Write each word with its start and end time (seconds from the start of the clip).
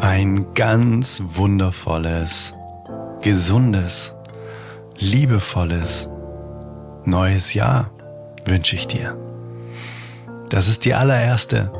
Ein 0.00 0.52
ganz 0.52 1.22
wundervolles, 1.24 2.54
gesundes, 3.22 4.14
liebevolles 4.98 6.10
neues 7.06 7.54
Jahr 7.54 7.90
wünsche 8.44 8.76
ich 8.76 8.86
dir. 8.86 9.16
Das 10.50 10.68
ist 10.68 10.84
die 10.84 10.92
allererste 10.92 11.72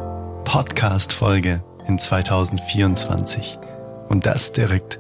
Podcast-Folge 0.45 1.63
in 1.87 1.99
2024 1.99 3.59
und 4.09 4.25
das 4.25 4.53
direkt 4.53 4.99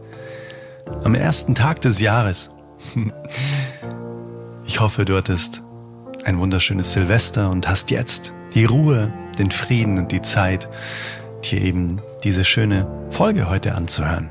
am 1.02 1.14
ersten 1.14 1.54
Tag 1.54 1.80
des 1.80 2.00
Jahres. 2.00 2.50
Ich 4.64 4.80
hoffe, 4.80 5.04
du 5.04 5.16
hattest 5.16 5.60
ein 6.24 6.38
wunderschönes 6.38 6.92
Silvester 6.92 7.50
und 7.50 7.68
hast 7.68 7.90
jetzt 7.90 8.32
die 8.54 8.64
Ruhe, 8.64 9.12
den 9.36 9.50
Frieden 9.50 9.98
und 9.98 10.12
die 10.12 10.22
Zeit, 10.22 10.68
dir 11.42 11.60
eben 11.60 12.00
diese 12.24 12.44
schöne 12.44 12.86
Folge 13.10 13.48
heute 13.48 13.74
anzuhören. 13.74 14.30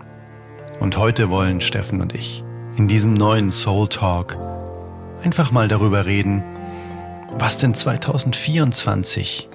Und 0.79 0.97
heute 0.97 1.29
wollen 1.29 1.61
Steffen 1.61 2.01
und 2.01 2.15
ich 2.15 2.43
in 2.77 2.87
diesem 2.87 3.13
neuen 3.13 3.49
Soul 3.49 3.87
Talk 3.87 4.37
einfach 5.23 5.51
mal 5.51 5.67
darüber 5.67 6.05
reden, 6.05 6.43
was 7.33 7.57
denn 7.57 7.73
2024 7.73 9.49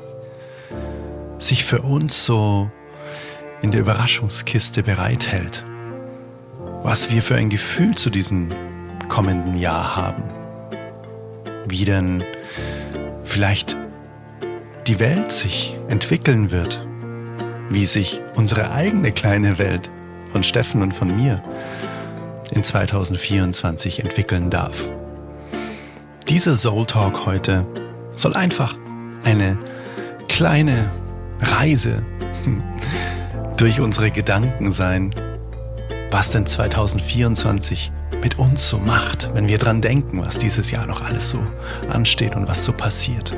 sich 1.39 1.65
für 1.65 1.83
uns 1.83 2.25
so 2.25 2.71
in 3.63 3.71
der 3.71 3.81
Überraschungskiste 3.81 4.83
bereithält. 4.83 5.65
Was 6.83 7.11
wir 7.11 7.23
für 7.23 7.37
ein 7.37 7.49
Gefühl 7.49 7.95
zu 7.95 8.11
diesem 8.11 8.49
kommenden 9.09 9.57
Jahr 9.57 9.97
haben. 9.97 10.23
Wie 11.67 11.85
denn 11.85 12.23
vielleicht 13.25 13.77
die 14.87 15.01
Welt 15.01 15.33
sich 15.33 15.77
entwickeln 15.89 16.51
wird 16.51 16.87
wie 17.71 17.85
sich 17.85 18.21
unsere 18.35 18.71
eigene 18.71 19.13
kleine 19.13 19.59
Welt 19.59 19.91
von 20.33 20.43
Steffen 20.43 20.83
und 20.83 20.93
von 20.93 21.15
mir 21.17 21.43
in 22.53 22.63
2024 22.63 24.01
entwickeln 24.01 24.51
darf. 24.51 24.83
Dieser 26.29 26.57
Soul 26.57 26.87
Talk 26.87 27.27
heute 27.27 27.67
soll 28.15 28.35
einfach 28.35 28.77
eine 29.25 29.59
kleine 30.29 30.91
Reise 31.41 32.03
durch 33.57 33.81
unsere 33.81 34.11
Gedanken 34.11 34.73
sein, 34.73 35.15
was 36.11 36.31
denn 36.31 36.47
2024 36.47 37.93
mit 38.23 38.39
uns 38.39 38.69
so 38.69 38.79
macht, 38.79 39.31
wenn 39.35 39.49
wir 39.49 39.59
dran 39.59 39.81
denken, 39.81 40.21
was 40.25 40.39
dieses 40.39 40.71
Jahr 40.71 40.87
noch 40.87 41.03
alles 41.03 41.31
so 41.31 41.39
ansteht 41.91 42.35
und 42.35 42.49
was 42.49 42.65
so 42.65 42.73
passiert. 42.73 43.33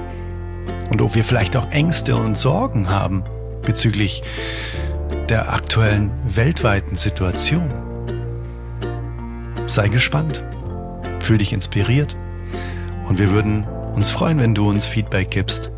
Und 0.91 1.03
ob 1.03 1.15
wir 1.15 1.25
vielleicht 1.25 1.57
auch 1.57 1.70
Ängste 1.70 2.17
und 2.17 2.37
Sorgen 2.37 2.89
haben, 2.89 3.25
bezüglich 3.69 4.22
der 5.28 5.52
aktuellen 5.52 6.11
weltweiten 6.24 6.97
Situation. 6.97 7.70
Sei 9.66 9.88
gespannt, 9.88 10.42
fühl 11.20 11.36
dich 11.36 11.52
inspiriert. 11.52 12.16
Und 13.06 13.19
wir 13.19 13.30
würden 13.30 13.64
uns 13.94 14.11
freuen, 14.11 14.39
wenn 14.39 14.55
du 14.55 14.70
uns 14.70 14.86
Feedback 14.86 15.30
gibst, 15.30 15.70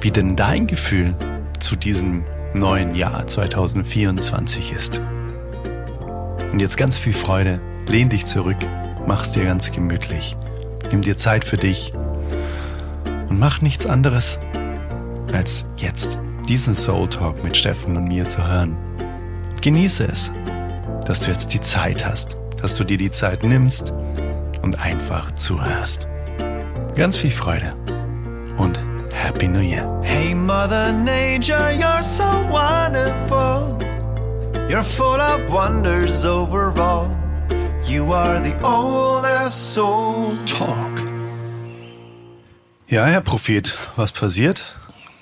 wie 0.00 0.12
denn 0.12 0.36
dein 0.36 0.68
Gefühl 0.68 1.16
zu 1.58 1.74
diesem 1.74 2.22
neuen 2.54 2.94
Jahr 2.94 3.26
2024 3.26 4.72
ist. 4.72 5.00
Und 6.52 6.60
jetzt 6.60 6.76
ganz 6.76 6.98
viel 6.98 7.12
Freude, 7.12 7.60
lehn 7.88 8.08
dich 8.08 8.26
zurück, 8.26 8.56
mach's 9.08 9.32
dir 9.32 9.44
ganz 9.44 9.72
gemütlich, 9.72 10.36
nimm 10.92 11.02
dir 11.02 11.16
Zeit 11.16 11.44
für 11.44 11.56
dich. 11.56 11.92
Und 13.28 13.40
mach 13.40 13.60
nichts 13.60 13.86
anderes 13.86 14.38
als 15.32 15.64
jetzt 15.76 16.20
diesen 16.48 16.74
Soul 16.74 17.08
Talk 17.08 17.44
mit 17.44 17.56
Steffen 17.56 17.96
und 17.96 18.08
mir 18.08 18.26
zu 18.28 18.46
hören. 18.46 18.74
Genieße 19.60 20.06
es, 20.06 20.32
dass 21.04 21.20
du 21.20 21.30
jetzt 21.30 21.52
die 21.52 21.60
Zeit 21.60 22.06
hast, 22.06 22.38
dass 22.62 22.76
du 22.76 22.84
dir 22.84 22.96
die 22.96 23.10
Zeit 23.10 23.44
nimmst 23.44 23.92
und 24.62 24.78
einfach 24.78 25.32
zuhörst. 25.34 26.08
Ganz 26.96 27.18
viel 27.18 27.30
Freude 27.30 27.74
und 28.56 28.80
Happy 29.12 29.46
New 29.46 29.60
Year. 29.60 29.86
Hey 30.02 30.34
Mother 30.34 30.90
Nature, 30.90 31.70
you're 31.70 32.02
so 32.02 32.24
wonderful. 32.50 33.76
You're 34.68 34.82
full 34.82 35.20
of 35.20 35.52
wonders 35.52 36.24
overall. 36.24 37.10
You 37.84 38.12
are 38.12 38.42
the 38.42 38.54
oldest 38.64 39.74
soul 39.74 40.34
talk. 40.46 41.04
Ja, 42.86 43.04
Herr 43.04 43.20
Prophet, 43.20 43.76
was 43.96 44.12
passiert? 44.12 44.77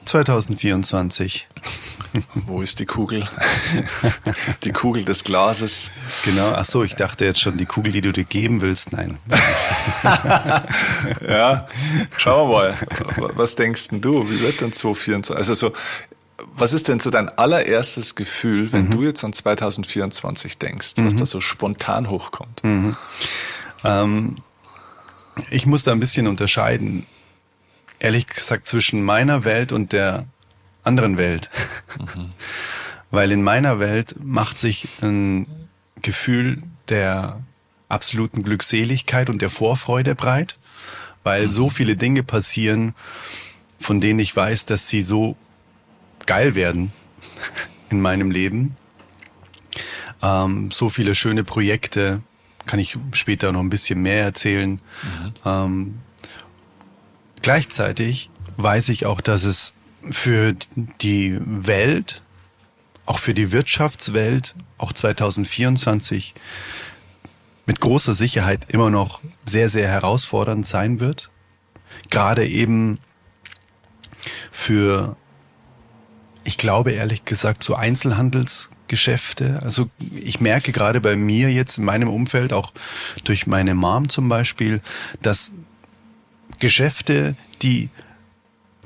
2024. 0.06 1.48
Wo 2.34 2.62
ist 2.62 2.80
die 2.80 2.86
Kugel? 2.86 3.28
Die 4.64 4.72
Kugel 4.72 5.04
des 5.04 5.24
Glases. 5.24 5.90
Genau, 6.24 6.52
ach 6.52 6.64
so, 6.64 6.82
ich 6.82 6.94
dachte 6.94 7.24
jetzt 7.24 7.40
schon, 7.40 7.58
die 7.58 7.66
Kugel, 7.66 7.92
die 7.92 8.00
du 8.00 8.12
dir 8.12 8.24
geben 8.24 8.60
willst. 8.60 8.92
Nein. 8.92 9.18
ja, 11.28 11.68
schauen 12.16 12.50
wir 12.50 12.56
mal. 12.56 12.74
Was 13.34 13.56
denkst 13.56 13.88
denn 13.88 14.00
du? 14.00 14.28
Wie 14.30 14.40
wird 14.40 14.60
denn 14.60 14.72
2024? 14.72 15.36
Also 15.36 15.54
so, 15.54 15.72
was 16.56 16.72
ist 16.72 16.88
denn 16.88 17.00
so 17.00 17.10
dein 17.10 17.28
allererstes 17.28 18.14
Gefühl, 18.14 18.72
wenn 18.72 18.86
mhm. 18.86 18.90
du 18.90 19.02
jetzt 19.02 19.24
an 19.24 19.32
2024 19.32 20.58
denkst, 20.58 20.94
was 20.96 21.14
mhm. 21.14 21.18
da 21.18 21.26
so 21.26 21.40
spontan 21.40 22.08
hochkommt? 22.08 22.64
Mhm. 22.64 22.96
Ähm, 23.84 24.36
ich 25.50 25.66
muss 25.66 25.82
da 25.82 25.92
ein 25.92 26.00
bisschen 26.00 26.26
unterscheiden 26.26 27.06
ehrlich 27.98 28.26
gesagt 28.26 28.66
zwischen 28.66 29.02
meiner 29.02 29.44
Welt 29.44 29.72
und 29.72 29.92
der 29.92 30.26
anderen 30.82 31.18
Welt. 31.18 31.50
Mhm. 31.98 32.30
Weil 33.10 33.32
in 33.32 33.42
meiner 33.42 33.78
Welt 33.78 34.16
macht 34.22 34.58
sich 34.58 34.88
ein 35.00 35.46
Gefühl 36.02 36.62
der 36.88 37.40
absoluten 37.88 38.42
Glückseligkeit 38.42 39.30
und 39.30 39.42
der 39.42 39.50
Vorfreude 39.50 40.14
breit, 40.14 40.56
weil 41.22 41.46
mhm. 41.46 41.50
so 41.50 41.70
viele 41.70 41.96
Dinge 41.96 42.24
passieren, 42.24 42.94
von 43.78 44.00
denen 44.00 44.18
ich 44.18 44.34
weiß, 44.34 44.66
dass 44.66 44.88
sie 44.88 45.02
so 45.02 45.36
geil 46.26 46.56
werden 46.56 46.92
in 47.90 48.00
meinem 48.00 48.30
Leben. 48.30 48.76
Ähm, 50.20 50.70
so 50.72 50.88
viele 50.90 51.14
schöne 51.14 51.44
Projekte, 51.44 52.22
kann 52.66 52.80
ich 52.80 52.98
später 53.12 53.52
noch 53.52 53.60
ein 53.60 53.70
bisschen 53.70 54.02
mehr 54.02 54.24
erzählen. 54.24 54.72
Mhm. 54.72 55.32
Ähm, 55.44 55.94
Gleichzeitig 57.46 58.28
weiß 58.56 58.88
ich 58.88 59.06
auch, 59.06 59.20
dass 59.20 59.44
es 59.44 59.74
für 60.10 60.56
die 61.00 61.38
Welt, 61.40 62.22
auch 63.04 63.20
für 63.20 63.34
die 63.34 63.52
Wirtschaftswelt, 63.52 64.56
auch 64.78 64.92
2024 64.92 66.34
mit 67.64 67.78
großer 67.78 68.14
Sicherheit 68.14 68.66
immer 68.66 68.90
noch 68.90 69.20
sehr, 69.44 69.68
sehr 69.68 69.86
herausfordernd 69.86 70.66
sein 70.66 70.98
wird. 70.98 71.30
Gerade 72.10 72.48
eben 72.48 72.98
für, 74.50 75.14
ich 76.42 76.58
glaube 76.58 76.90
ehrlich 76.90 77.26
gesagt, 77.26 77.62
so 77.62 77.76
Einzelhandelsgeschäfte. 77.76 79.60
Also 79.62 79.88
ich 80.16 80.40
merke 80.40 80.72
gerade 80.72 81.00
bei 81.00 81.14
mir 81.14 81.52
jetzt 81.52 81.78
in 81.78 81.84
meinem 81.84 82.08
Umfeld, 82.08 82.52
auch 82.52 82.72
durch 83.22 83.46
meine 83.46 83.76
Mom 83.76 84.08
zum 84.08 84.28
Beispiel, 84.28 84.82
dass 85.22 85.52
Geschäfte, 86.58 87.36
die 87.62 87.90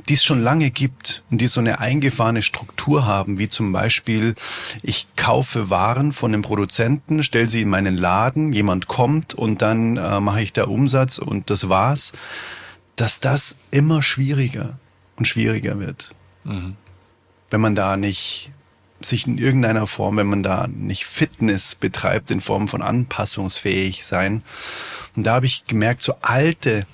die 0.08 0.14
es 0.14 0.25
schon 0.25 0.42
lange 0.42 0.70
gibt 0.70 1.22
und 1.31 1.41
die 1.41 1.47
so 1.47 1.60
eine 1.60 1.78
eingefahrene 1.78 2.42
Struktur 2.42 3.06
haben, 3.06 3.38
wie 3.38 3.48
zum 3.48 3.72
Beispiel, 3.72 4.34
ich 4.82 5.06
kaufe 5.14 5.70
Waren 5.70 6.12
von 6.12 6.32
einem 6.32 6.42
Produzenten, 6.42 7.22
stelle 7.22 7.48
sie 7.48 7.62
in 7.62 7.69
meinen 7.69 7.97
Laden, 7.97 8.53
jemand 8.53 8.88
kommt 8.88 9.34
und 9.34 9.62
dann 9.62 9.97
äh, 9.97 10.19
mache 10.19 10.42
ich 10.42 10.53
da 10.53 10.64
Umsatz 10.64 11.19
und 11.19 11.50
das 11.50 11.69
war's, 11.69 12.12
dass 12.97 13.20
das 13.20 13.56
immer 13.70 14.02
schwieriger 14.02 14.78
und 15.16 15.26
schwieriger 15.26 15.78
wird. 15.78 16.10
Mhm. 16.44 16.76
Wenn 17.50 17.60
man 17.60 17.75
da 17.75 17.97
nicht 17.97 18.50
sich 19.00 19.26
in 19.26 19.38
irgendeiner 19.38 19.87
Form, 19.87 20.16
wenn 20.16 20.26
man 20.26 20.42
da 20.42 20.66
nicht 20.66 21.05
Fitness 21.05 21.75
betreibt 21.75 22.31
in 22.31 22.40
Form 22.40 22.69
von 22.69 22.82
anpassungsfähig 22.82 24.05
sein. 24.05 24.43
Und 25.16 25.25
da 25.25 25.34
habe 25.34 25.46
ich 25.46 25.64
gemerkt, 25.64 26.02
so 26.02 26.14
alte 26.20 26.87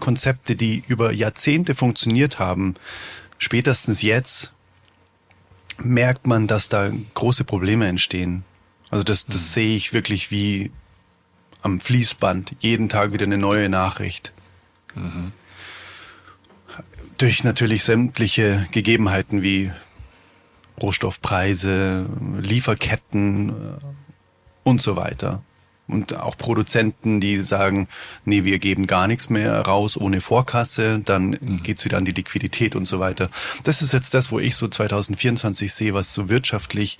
Konzepte, 0.00 0.56
die 0.56 0.82
über 0.88 1.12
Jahrzehnte 1.12 1.74
funktioniert 1.74 2.38
haben, 2.38 2.74
spätestens 3.38 4.02
jetzt 4.02 4.52
merkt 5.78 6.26
man, 6.26 6.46
dass 6.46 6.68
da 6.68 6.90
große 7.14 7.44
Probleme 7.44 7.86
entstehen. 7.86 8.44
Also 8.90 9.04
das, 9.04 9.26
das 9.26 9.36
mhm. 9.36 9.52
sehe 9.52 9.76
ich 9.76 9.92
wirklich 9.92 10.30
wie 10.30 10.70
am 11.62 11.80
Fließband, 11.80 12.56
jeden 12.60 12.88
Tag 12.88 13.12
wieder 13.12 13.26
eine 13.26 13.38
neue 13.38 13.68
Nachricht. 13.68 14.32
Mhm. 14.94 15.32
Durch 17.18 17.44
natürlich 17.44 17.84
sämtliche 17.84 18.66
Gegebenheiten 18.72 19.42
wie 19.42 19.70
Rohstoffpreise, 20.80 22.06
Lieferketten 22.40 23.50
äh, 23.50 23.52
und 24.62 24.80
so 24.80 24.96
weiter. 24.96 25.42
Und 25.92 26.16
auch 26.16 26.36
Produzenten, 26.36 27.20
die 27.20 27.42
sagen, 27.42 27.88
nee, 28.24 28.44
wir 28.44 28.58
geben 28.58 28.86
gar 28.86 29.06
nichts 29.06 29.30
mehr 29.30 29.60
raus 29.60 29.96
ohne 29.96 30.20
Vorkasse, 30.20 31.00
dann 31.00 31.36
mhm. 31.40 31.62
geht's 31.62 31.84
wieder 31.84 31.98
an 31.98 32.04
die 32.04 32.12
Liquidität 32.12 32.76
und 32.76 32.86
so 32.86 33.00
weiter. 33.00 33.30
Das 33.64 33.82
ist 33.82 33.92
jetzt 33.92 34.14
das, 34.14 34.30
wo 34.30 34.38
ich 34.38 34.56
so 34.56 34.68
2024 34.68 35.72
sehe, 35.72 35.94
was 35.94 36.14
so 36.14 36.28
wirtschaftlich 36.28 36.98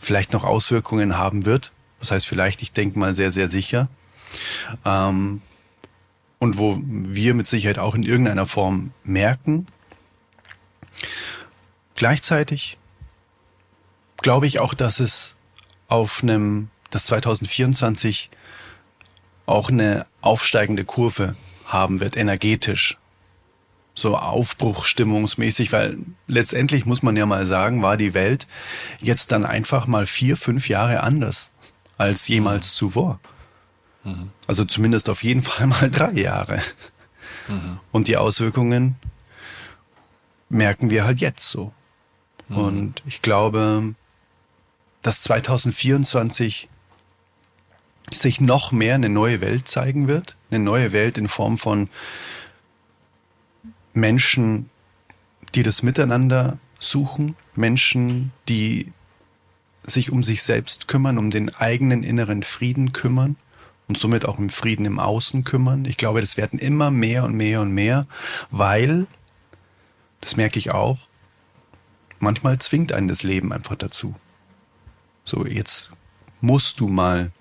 vielleicht 0.00 0.32
noch 0.32 0.44
Auswirkungen 0.44 1.16
haben 1.16 1.44
wird. 1.44 1.72
Das 2.00 2.10
heißt 2.10 2.26
vielleicht, 2.26 2.62
ich 2.62 2.72
denke 2.72 2.98
mal 2.98 3.14
sehr, 3.14 3.30
sehr 3.30 3.48
sicher. 3.48 3.88
Ähm, 4.84 5.42
und 6.38 6.58
wo 6.58 6.80
wir 6.82 7.34
mit 7.34 7.46
Sicherheit 7.46 7.78
auch 7.78 7.94
in 7.94 8.02
irgendeiner 8.02 8.46
Form 8.46 8.90
merken. 9.04 9.68
Gleichzeitig 11.94 12.78
glaube 14.16 14.48
ich 14.48 14.58
auch, 14.58 14.74
dass 14.74 14.98
es 14.98 15.36
auf 15.86 16.24
einem 16.24 16.68
dass 16.92 17.06
2024 17.06 18.30
auch 19.46 19.70
eine 19.70 20.06
aufsteigende 20.20 20.84
Kurve 20.84 21.34
haben 21.66 22.00
wird, 22.00 22.16
energetisch. 22.16 22.98
So 23.94 24.16
aufbruchstimmungsmäßig, 24.16 25.72
weil 25.72 25.98
letztendlich 26.26 26.86
muss 26.86 27.02
man 27.02 27.16
ja 27.16 27.26
mal 27.26 27.46
sagen, 27.46 27.82
war 27.82 27.96
die 27.96 28.14
Welt 28.14 28.46
jetzt 29.00 29.32
dann 29.32 29.44
einfach 29.44 29.86
mal 29.86 30.06
vier, 30.06 30.36
fünf 30.36 30.68
Jahre 30.68 31.02
anders 31.02 31.52
als 31.98 32.26
jemals 32.28 32.74
zuvor. 32.74 33.20
Mhm. 34.04 34.30
Also 34.46 34.64
zumindest 34.64 35.10
auf 35.10 35.22
jeden 35.22 35.42
Fall 35.42 35.66
mal 35.66 35.90
drei 35.90 36.12
Jahre. 36.12 36.62
Mhm. 37.48 37.80
Und 37.90 38.08
die 38.08 38.16
Auswirkungen 38.16 38.96
merken 40.48 40.90
wir 40.90 41.04
halt 41.04 41.20
jetzt 41.20 41.50
so. 41.50 41.72
Mhm. 42.48 42.56
Und 42.56 43.02
ich 43.06 43.20
glaube, 43.20 43.94
dass 45.02 45.20
2024 45.22 46.68
sich 48.18 48.40
noch 48.40 48.72
mehr 48.72 48.94
eine 48.94 49.08
neue 49.08 49.40
Welt 49.40 49.68
zeigen 49.68 50.08
wird. 50.08 50.36
Eine 50.50 50.62
neue 50.64 50.92
Welt 50.92 51.18
in 51.18 51.28
Form 51.28 51.58
von 51.58 51.88
Menschen, 53.94 54.70
die 55.54 55.62
das 55.62 55.82
Miteinander 55.82 56.58
suchen. 56.78 57.36
Menschen, 57.54 58.32
die 58.48 58.92
sich 59.84 60.12
um 60.12 60.22
sich 60.22 60.42
selbst 60.42 60.88
kümmern, 60.88 61.18
um 61.18 61.30
den 61.30 61.54
eigenen 61.54 62.02
inneren 62.02 62.42
Frieden 62.42 62.92
kümmern 62.92 63.36
und 63.88 63.98
somit 63.98 64.24
auch 64.24 64.38
um 64.38 64.48
Frieden 64.48 64.86
im 64.86 64.98
Außen 64.98 65.44
kümmern. 65.44 65.84
Ich 65.84 65.96
glaube, 65.96 66.20
das 66.20 66.36
werden 66.36 66.58
immer 66.58 66.90
mehr 66.90 67.24
und 67.24 67.34
mehr 67.34 67.60
und 67.60 67.72
mehr, 67.72 68.06
weil, 68.50 69.06
das 70.20 70.36
merke 70.36 70.58
ich 70.58 70.70
auch, 70.70 70.98
manchmal 72.20 72.58
zwingt 72.58 72.92
einen 72.92 73.08
das 73.08 73.22
Leben 73.22 73.52
einfach 73.52 73.74
dazu. 73.74 74.14
So, 75.24 75.46
jetzt 75.46 75.90
musst 76.40 76.80
du 76.80 76.88
mal 76.88 77.32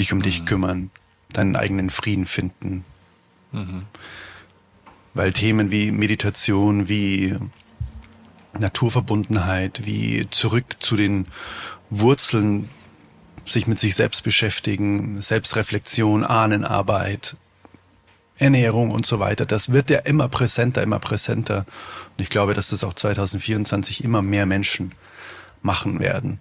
dich 0.00 0.12
um 0.12 0.18
mhm. 0.18 0.22
dich 0.22 0.44
kümmern, 0.44 0.90
deinen 1.32 1.56
eigenen 1.56 1.90
Frieden 1.90 2.26
finden. 2.26 2.84
Mhm. 3.52 3.84
Weil 5.14 5.32
Themen 5.32 5.70
wie 5.70 5.90
Meditation, 5.90 6.88
wie 6.88 7.36
Naturverbundenheit, 8.58 9.82
wie 9.84 10.26
zurück 10.30 10.76
zu 10.80 10.96
den 10.96 11.26
Wurzeln, 11.88 12.68
sich 13.46 13.66
mit 13.66 13.78
sich 13.78 13.96
selbst 13.96 14.22
beschäftigen, 14.22 15.20
Selbstreflexion, 15.20 16.24
Ahnenarbeit, 16.24 17.36
Ernährung 18.38 18.90
und 18.90 19.06
so 19.06 19.18
weiter, 19.18 19.44
das 19.44 19.72
wird 19.72 19.90
ja 19.90 19.98
immer 19.98 20.28
präsenter, 20.28 20.82
immer 20.82 20.98
präsenter. 20.98 21.66
Und 22.16 22.22
ich 22.22 22.30
glaube, 22.30 22.54
dass 22.54 22.70
das 22.70 22.84
auch 22.84 22.94
2024 22.94 24.04
immer 24.04 24.22
mehr 24.22 24.46
Menschen 24.46 24.92
machen 25.62 26.00
werden. 26.00 26.40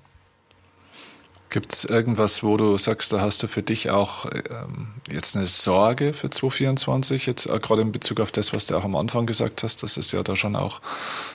Gibt 1.49 1.73
es 1.73 1.83
irgendwas, 1.83 2.43
wo 2.43 2.57
du 2.57 2.77
sagst, 2.77 3.11
da 3.11 3.21
hast 3.21 3.41
du 3.41 3.47
für 3.47 3.63
dich 3.63 3.89
auch 3.89 4.25
ähm, 4.25 4.89
jetzt 5.11 5.35
eine 5.35 5.47
Sorge 5.47 6.13
für 6.13 6.29
2024, 6.29 7.25
jetzt 7.25 7.47
äh, 7.47 7.59
gerade 7.59 7.81
in 7.81 7.91
Bezug 7.91 8.19
auf 8.19 8.31
das, 8.31 8.53
was 8.53 8.67
du 8.67 8.77
auch 8.77 8.83
am 8.83 8.95
Anfang 8.95 9.25
gesagt 9.25 9.63
hast, 9.63 9.81
dass 9.81 9.97
es 9.97 10.11
ja 10.11 10.21
da 10.21 10.35
schon 10.35 10.55
auch, 10.55 10.79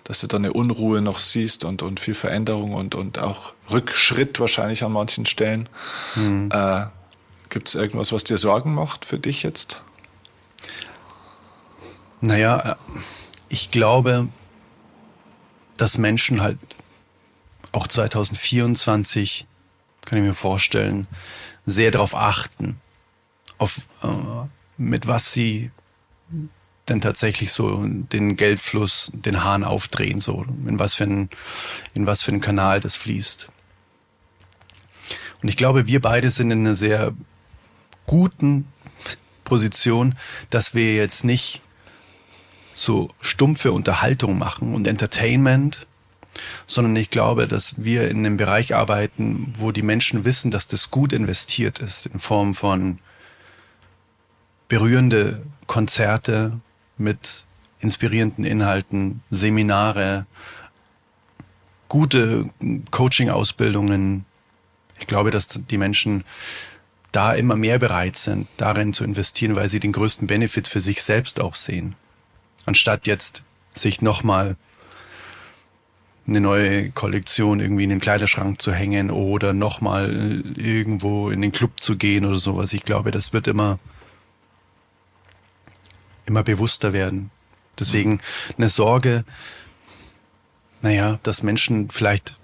dass 0.05 0.21
du 0.21 0.29
da 0.29 0.37
eine 0.37 0.53
Unruhe 0.53 1.01
noch 1.01 1.19
siehst 1.19 1.65
und, 1.65 1.83
und 1.83 1.99
viel 1.99 2.15
Veränderung 2.15 2.75
und, 2.75 2.95
und 2.95 3.19
auch 3.19 3.55
Rückschritt 3.73 4.39
wahrscheinlich 4.39 4.85
an 4.85 4.93
manchen 4.93 5.27
Stellen. 5.27 5.69
Mhm. 6.15 6.49
Äh, 6.53 6.87
Gibt 7.49 7.69
es 7.69 7.75
irgendwas, 7.75 8.13
was 8.13 8.23
dir 8.23 8.39
Sorgen 8.39 8.73
macht 8.73 9.05
für 9.05 9.19
dich 9.19 9.43
jetzt? 9.43 9.83
Naja, 12.21 12.73
äh, 12.73 12.75
ich 13.49 13.73
glaube, 13.73 14.29
dass 15.77 15.99
Menschen 15.99 16.41
halt 16.41 16.59
auch 17.73 17.89
2024 17.89 19.49
kann 20.07 20.19
ich 20.19 20.25
mir 20.25 20.35
vorstellen, 20.35 21.07
sehr 21.67 21.91
darauf 21.91 22.15
achten, 22.15 22.81
auf 23.59 23.79
äh, 24.03 24.09
mit 24.77 25.07
was 25.07 25.33
sie 25.33 25.71
denn 26.89 27.01
tatsächlich 27.01 27.53
so 27.53 27.83
den 27.85 28.37
Geldfluss, 28.37 29.11
den 29.15 29.43
Hahn 29.43 29.65
aufdrehen, 29.65 30.21
so. 30.21 30.45
In 30.67 30.79
was 30.79 30.95
für 30.95 31.05
ein, 31.05 31.31
in 31.95 32.07
was 32.07 32.23
für 32.23 32.31
einen 32.31 32.41
Kanal 32.41 32.81
das 32.81 32.97
fließt. 32.97 33.49
Und 35.43 35.49
ich 35.49 35.57
glaube, 35.57 35.87
wir 35.87 36.01
beide 36.01 36.31
sind 36.31 36.51
in 36.51 36.61
einer 36.61 36.75
sehr 36.75 37.15
guten 38.07 38.67
Position, 39.45 40.17
dass 40.51 40.75
wir 40.75 40.95
jetzt 40.95 41.25
nicht 41.25 41.63
so 42.75 43.11
stumpfe 43.21 43.73
Unterhaltung 43.73 44.37
machen 44.37 44.75
und 44.75 44.87
Entertainment, 44.87 45.87
sondern 46.67 46.97
ich 46.97 47.11
glaube, 47.11 47.47
dass 47.47 47.75
wir 47.77 48.11
in 48.11 48.19
einem 48.19 48.37
Bereich 48.37 48.75
arbeiten, 48.75 49.53
wo 49.59 49.73
die 49.73 49.83
Menschen 49.83 50.25
wissen, 50.25 50.51
dass 50.51 50.67
das 50.67 50.91
gut 50.91 51.13
investiert 51.13 51.79
ist, 51.79 52.07
in 52.07 52.19
Form 52.19 52.55
von 52.55 52.99
berührende 54.69 55.43
Konzerte 55.67 56.61
mit 56.97 57.45
inspirierenden 57.81 58.45
Inhalten, 58.45 59.23
Seminare, 59.31 60.27
gute 61.89 62.47
Coaching-Ausbildungen. 62.91 64.25
Ich 64.99 65.07
glaube, 65.07 65.31
dass 65.31 65.49
die 65.49 65.79
Menschen 65.79 66.25
da 67.13 67.35
immer 67.35 67.55
mehr 67.55 67.79
bereit 67.79 68.17
sind, 68.17 68.49
darin 68.57 68.93
zu 68.93 69.05
investieren, 69.05 69.55
weil 69.55 69.69
sie 69.69 69.81
den 69.81 69.93
größten 69.93 70.27
Benefit 70.27 70.67
für 70.67 70.81
sich 70.81 71.03
selbst 71.03 71.41
auch 71.41 71.55
sehen. 71.55 71.95
Anstatt 72.67 73.07
jetzt 73.07 73.45
sich 73.73 74.03
nochmal 74.03 74.57
eine 76.27 76.41
neue 76.41 76.91
Kollektion 76.91 77.61
irgendwie 77.61 77.85
in 77.85 77.91
den 77.91 78.01
Kleiderschrank 78.01 78.61
zu 78.61 78.73
hängen 78.73 79.11
oder 79.11 79.53
nochmal 79.53 80.43
irgendwo 80.57 81.31
in 81.31 81.43
den 81.43 81.53
Club 81.53 81.81
zu 81.81 81.97
gehen 81.97 82.25
oder 82.25 82.39
sowas. 82.39 82.73
Ich 82.73 82.85
glaube, 82.85 83.11
das 83.11 83.33
wird 83.33 83.47
immer, 83.47 83.79
immer 86.25 86.43
bewusster 86.43 86.93
werden. 86.93 87.31
Deswegen 87.79 88.21
eine 88.57 88.69
Sorge, 88.69 89.25
naja, 90.81 91.19
dass 91.23 91.43
Menschen 91.43 91.91
vielleicht 91.91 92.39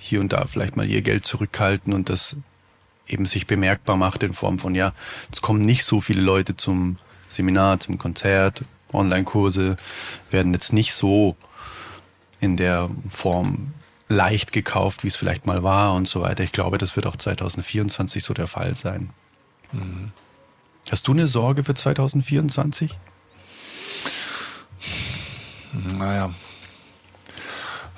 hier 0.00 0.20
und 0.20 0.32
da 0.32 0.46
vielleicht 0.46 0.76
mal 0.76 0.88
ihr 0.88 1.02
Geld 1.02 1.24
zurückhalten 1.24 1.92
und 1.92 2.08
das 2.08 2.36
eben 3.06 3.26
sich 3.26 3.46
bemerkbar 3.46 3.96
macht 3.96 4.22
in 4.22 4.32
Form 4.32 4.58
von, 4.58 4.74
ja, 4.74 4.92
es 5.32 5.42
kommen 5.42 5.60
nicht 5.60 5.84
so 5.84 6.00
viele 6.00 6.22
Leute 6.22 6.56
zum 6.56 6.96
Seminar, 7.28 7.80
zum 7.80 7.98
Konzert, 7.98 8.62
Online-Kurse 8.92 9.76
werden 10.30 10.52
jetzt 10.52 10.72
nicht 10.72 10.94
so 10.94 11.36
in 12.40 12.56
der 12.56 12.88
Form 13.10 13.72
leicht 14.08 14.52
gekauft, 14.52 15.04
wie 15.04 15.08
es 15.08 15.16
vielleicht 15.16 15.46
mal 15.46 15.62
war 15.62 15.94
und 15.94 16.08
so 16.08 16.20
weiter. 16.20 16.42
Ich 16.42 16.52
glaube, 16.52 16.78
das 16.78 16.96
wird 16.96 17.06
auch 17.06 17.16
2024 17.16 18.24
so 18.24 18.34
der 18.34 18.46
Fall 18.46 18.74
sein. 18.74 19.10
Mhm. 19.72 20.12
Hast 20.90 21.06
du 21.06 21.12
eine 21.12 21.26
Sorge 21.26 21.64
für 21.64 21.74
2024? 21.74 22.98
Naja. 25.98 26.32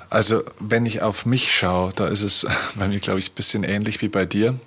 Also, 0.09 0.43
wenn 0.59 0.85
ich 0.85 1.01
auf 1.01 1.25
mich 1.25 1.55
schaue, 1.55 1.93
da 1.93 2.07
ist 2.07 2.21
es 2.21 2.45
bei 2.75 2.87
mir, 2.89 2.99
glaube 2.99 3.19
ich, 3.19 3.31
ein 3.31 3.35
bisschen 3.35 3.63
ähnlich 3.63 4.01
wie 4.01 4.09
bei 4.09 4.25
dir. 4.25 4.59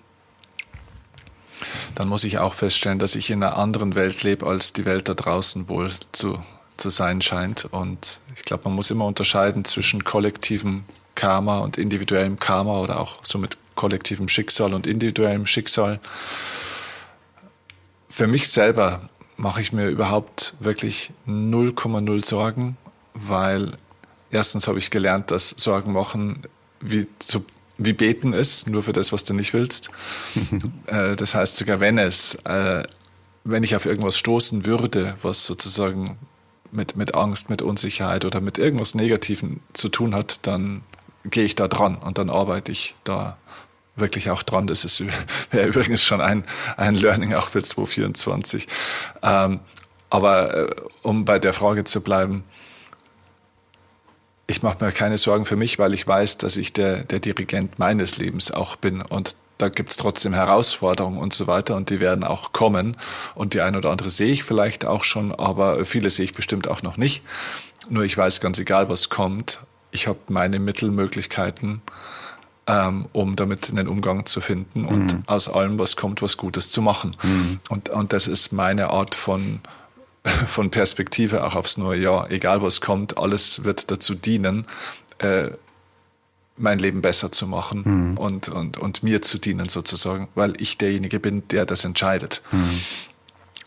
Dann 1.94 2.08
muss 2.08 2.24
ich 2.24 2.38
auch 2.38 2.54
feststellen, 2.54 2.98
dass 2.98 3.14
ich 3.14 3.30
in 3.30 3.42
einer 3.42 3.58
anderen 3.58 3.94
Welt 3.94 4.22
lebe, 4.22 4.46
als 4.46 4.72
die 4.72 4.84
Welt 4.84 5.08
da 5.08 5.14
draußen 5.14 5.68
wohl 5.68 5.92
zu 6.12 6.42
zu 6.84 6.90
sein 6.90 7.22
scheint. 7.22 7.64
Und 7.64 8.20
ich 8.36 8.44
glaube, 8.44 8.64
man 8.66 8.74
muss 8.74 8.90
immer 8.90 9.06
unterscheiden 9.06 9.64
zwischen 9.64 10.04
kollektivem 10.04 10.84
Karma 11.14 11.60
und 11.60 11.78
individuellem 11.78 12.38
Karma 12.38 12.78
oder 12.80 13.00
auch 13.00 13.24
somit 13.24 13.56
kollektivem 13.74 14.28
Schicksal 14.28 14.74
und 14.74 14.86
individuellem 14.86 15.46
Schicksal. 15.46 15.98
Für 18.10 18.26
mich 18.26 18.48
selber 18.48 19.08
mache 19.38 19.62
ich 19.62 19.72
mir 19.72 19.88
überhaupt 19.88 20.54
wirklich 20.60 21.10
0,0 21.26 22.22
Sorgen, 22.22 22.76
weil 23.14 23.70
erstens 24.30 24.68
habe 24.68 24.78
ich 24.78 24.90
gelernt, 24.90 25.30
dass 25.30 25.54
Sorgen 25.56 25.94
machen 25.94 26.42
wie, 26.82 27.06
zu, 27.18 27.46
wie 27.78 27.94
beten 27.94 28.34
ist, 28.34 28.68
nur 28.68 28.82
für 28.82 28.92
das, 28.92 29.10
was 29.10 29.24
du 29.24 29.32
nicht 29.32 29.54
willst. 29.54 29.88
Äh, 30.86 31.16
das 31.16 31.34
heißt, 31.34 31.56
sogar 31.56 31.80
wenn 31.80 31.96
es, 31.96 32.34
äh, 32.44 32.82
wenn 33.42 33.62
ich 33.62 33.74
auf 33.74 33.86
irgendwas 33.86 34.18
stoßen 34.18 34.66
würde, 34.66 35.16
was 35.22 35.46
sozusagen 35.46 36.18
mit, 36.74 36.96
mit 36.96 37.14
Angst, 37.14 37.50
mit 37.50 37.62
Unsicherheit 37.62 38.24
oder 38.24 38.40
mit 38.40 38.58
irgendwas 38.58 38.94
Negativen 38.94 39.60
zu 39.72 39.88
tun 39.88 40.14
hat, 40.14 40.46
dann 40.46 40.82
gehe 41.24 41.44
ich 41.44 41.54
da 41.54 41.68
dran 41.68 41.96
und 41.96 42.18
dann 42.18 42.30
arbeite 42.30 42.72
ich 42.72 42.94
da 43.04 43.38
wirklich 43.96 44.30
auch 44.30 44.42
dran. 44.42 44.66
Das 44.66 44.84
ist 44.84 45.02
wäre 45.50 45.68
übrigens 45.68 46.02
schon 46.02 46.20
ein, 46.20 46.44
ein 46.76 46.94
Learning 46.94 47.34
auch 47.34 47.48
für 47.48 47.62
2024. 47.62 48.66
Ähm, 49.22 49.60
aber 50.10 50.54
äh, 50.54 50.74
um 51.02 51.24
bei 51.24 51.38
der 51.38 51.52
Frage 51.52 51.84
zu 51.84 52.00
bleiben, 52.00 52.44
ich 54.46 54.62
mache 54.62 54.84
mir 54.84 54.92
keine 54.92 55.16
Sorgen 55.16 55.46
für 55.46 55.56
mich, 55.56 55.78
weil 55.78 55.94
ich 55.94 56.06
weiß, 56.06 56.38
dass 56.38 56.56
ich 56.56 56.72
der, 56.72 57.04
der 57.04 57.18
Dirigent 57.18 57.78
meines 57.78 58.18
Lebens 58.18 58.50
auch 58.50 58.76
bin. 58.76 59.00
Und 59.00 59.36
da 59.58 59.68
gibt 59.68 59.90
es 59.90 59.96
trotzdem 59.96 60.34
Herausforderungen 60.34 61.18
und 61.18 61.32
so 61.32 61.46
weiter 61.46 61.76
und 61.76 61.90
die 61.90 62.00
werden 62.00 62.24
auch 62.24 62.52
kommen. 62.52 62.96
Und 63.34 63.54
die 63.54 63.60
eine 63.60 63.78
oder 63.78 63.90
andere 63.90 64.10
sehe 64.10 64.32
ich 64.32 64.42
vielleicht 64.42 64.84
auch 64.84 65.04
schon, 65.04 65.32
aber 65.32 65.84
viele 65.84 66.10
sehe 66.10 66.24
ich 66.24 66.34
bestimmt 66.34 66.68
auch 66.68 66.82
noch 66.82 66.96
nicht. 66.96 67.22
Nur 67.88 68.04
ich 68.04 68.16
weiß 68.16 68.40
ganz 68.40 68.58
egal, 68.58 68.88
was 68.88 69.08
kommt. 69.08 69.60
Ich 69.90 70.06
habe 70.06 70.18
meine 70.28 70.58
Mittelmöglichkeiten, 70.58 71.82
ähm, 72.66 73.06
um 73.12 73.36
damit 73.36 73.70
einen 73.70 73.86
Umgang 73.86 74.26
zu 74.26 74.40
finden 74.40 74.86
und 74.86 75.12
mhm. 75.12 75.22
aus 75.26 75.48
allem, 75.48 75.78
was 75.78 75.96
kommt, 75.96 76.22
was 76.22 76.36
Gutes 76.36 76.70
zu 76.70 76.82
machen. 76.82 77.16
Mhm. 77.22 77.60
Und, 77.68 77.88
und 77.90 78.12
das 78.12 78.26
ist 78.26 78.52
meine 78.52 78.90
Art 78.90 79.14
von, 79.14 79.60
von 80.46 80.70
Perspektive 80.70 81.44
auch 81.44 81.54
aufs 81.54 81.76
neue 81.76 82.00
Jahr. 82.00 82.30
Egal 82.30 82.62
was 82.62 82.80
kommt, 82.80 83.18
alles 83.18 83.62
wird 83.62 83.90
dazu 83.90 84.14
dienen, 84.14 84.66
äh, 85.18 85.50
mein 86.56 86.78
Leben 86.78 87.02
besser 87.02 87.32
zu 87.32 87.46
machen 87.46 87.82
mhm. 87.84 88.18
und, 88.18 88.48
und, 88.48 88.78
und 88.78 89.02
mir 89.02 89.22
zu 89.22 89.38
dienen 89.38 89.68
sozusagen, 89.68 90.28
weil 90.34 90.52
ich 90.60 90.78
derjenige 90.78 91.18
bin, 91.20 91.46
der 91.48 91.66
das 91.66 91.84
entscheidet. 91.84 92.42
Mhm. 92.52 92.80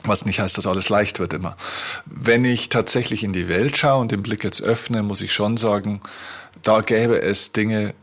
Was 0.03 0.25
nicht 0.25 0.39
heißt, 0.39 0.57
dass 0.57 0.67
alles 0.67 0.89
leicht 0.89 1.19
wird 1.19 1.33
immer. 1.33 1.57
Wenn 2.05 2.45
ich 2.45 2.69
tatsächlich 2.69 3.23
in 3.23 3.33
die 3.33 3.47
Welt 3.47 3.75
schaue 3.75 3.99
und 3.99 4.11
den 4.11 4.23
Blick 4.23 4.43
jetzt 4.43 4.61
öffne, 4.61 5.03
muss 5.03 5.21
ich 5.21 5.33
schon 5.33 5.57
sagen, 5.57 6.01
da 6.63 6.81
gäbe 6.81 7.21
es 7.21 7.51
Dinge, 7.51 7.93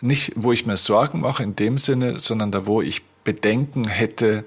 nicht 0.00 0.32
wo 0.34 0.52
ich 0.52 0.66
mir 0.66 0.76
Sorgen 0.76 1.20
mache 1.20 1.42
in 1.42 1.54
dem 1.54 1.78
Sinne, 1.78 2.18
sondern 2.18 2.50
da 2.50 2.66
wo 2.66 2.82
ich 2.82 3.02
Bedenken 3.22 3.86
hätte, 3.86 4.44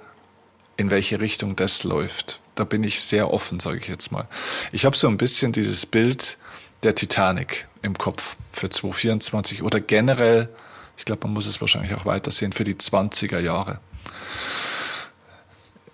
in 0.77 0.89
welche 0.89 1.19
Richtung 1.19 1.55
das 1.55 1.83
läuft. 1.83 2.39
Da 2.55 2.63
bin 2.63 2.83
ich 2.83 3.01
sehr 3.01 3.31
offen, 3.33 3.59
sage 3.59 3.77
ich 3.77 3.87
jetzt 3.87 4.11
mal. 4.11 4.27
Ich 4.71 4.85
habe 4.85 4.95
so 4.95 5.07
ein 5.07 5.17
bisschen 5.17 5.51
dieses 5.51 5.85
Bild 5.85 6.37
der 6.83 6.95
Titanic 6.95 7.67
im 7.81 7.97
Kopf 7.97 8.35
für 8.51 8.69
2024 8.69 9.63
oder 9.63 9.79
generell, 9.79 10.49
ich 10.97 11.05
glaube, 11.05 11.27
man 11.27 11.33
muss 11.33 11.45
es 11.45 11.61
wahrscheinlich 11.61 11.93
auch 11.95 12.05
weitersehen, 12.05 12.53
für 12.53 12.63
die 12.63 12.75
20er 12.75 13.39
Jahre. 13.39 13.79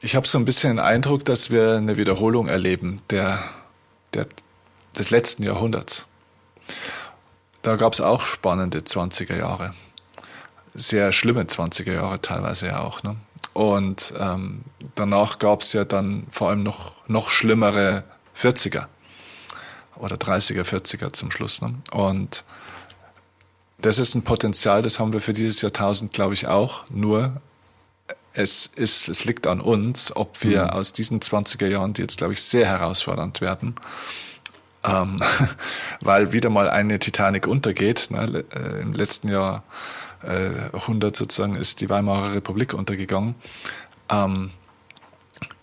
Ich 0.01 0.15
habe 0.15 0.27
so 0.27 0.37
ein 0.37 0.45
bisschen 0.45 0.77
den 0.77 0.79
Eindruck, 0.79 1.25
dass 1.25 1.49
wir 1.49 1.77
eine 1.77 1.97
Wiederholung 1.97 2.47
erleben 2.47 3.01
der, 3.09 3.39
der, 4.13 4.27
des 4.97 5.09
letzten 5.09 5.43
Jahrhunderts. 5.43 6.05
Da 7.61 7.75
gab 7.75 7.93
es 7.93 8.01
auch 8.01 8.25
spannende 8.25 8.79
20er 8.79 9.37
Jahre. 9.37 9.73
Sehr 10.75 11.11
schlimme 11.11 11.43
20er 11.43 11.93
Jahre 11.93 12.21
teilweise 12.21 12.67
ja 12.67 12.81
auch. 12.81 13.01
Ne? 13.01 13.15
Und 13.53 14.13
ähm, 14.19 14.61
danach 14.93 15.39
gab 15.39 15.61
es 15.61 15.73
ja 15.73 15.85
dann 15.85 16.27
vor 16.29 16.49
allem 16.49 16.61
noch, 16.61 16.93
noch 17.07 17.29
schlimmere 17.29 18.03
40er 18.37 18.85
oder 19.97 20.15
30er, 20.15 20.63
40er 20.63 21.13
zum 21.13 21.31
Schluss. 21.31 21.61
Ne? 21.61 21.75
Und 21.91 22.43
das 23.79 23.99
ist 23.99 24.15
ein 24.15 24.23
Potenzial, 24.23 24.81
das 24.81 24.99
haben 24.99 25.13
wir 25.13 25.21
für 25.21 25.33
dieses 25.33 25.61
Jahrtausend, 25.61 26.13
glaube 26.13 26.33
ich, 26.33 26.47
auch. 26.47 26.89
Nur 26.89 27.41
es, 28.33 28.67
ist, 28.67 29.07
es 29.07 29.25
liegt 29.25 29.47
an 29.47 29.61
uns, 29.61 30.15
ob 30.15 30.43
wir 30.43 30.63
mhm. 30.63 30.69
aus 30.71 30.93
diesen 30.93 31.19
20er 31.19 31.67
Jahren, 31.67 31.93
die 31.93 32.01
jetzt, 32.01 32.17
glaube 32.17 32.33
ich, 32.33 32.41
sehr 32.41 32.65
herausfordernd 32.67 33.41
werden, 33.41 33.75
ähm, 34.83 35.21
weil 36.01 36.31
wieder 36.31 36.49
mal 36.49 36.69
eine 36.69 36.99
Titanic 36.99 37.47
untergeht. 37.47 38.07
Ne? 38.11 38.43
Äh, 38.53 38.81
Im 38.81 38.93
letzten 38.93 39.29
Jahr 39.29 39.63
äh, 40.23 40.73
100 40.73 41.15
sozusagen 41.15 41.55
ist 41.55 41.81
die 41.81 41.89
Weimarer 41.89 42.33
Republik 42.33 42.73
untergegangen. 42.73 43.35
Ähm, 44.09 44.51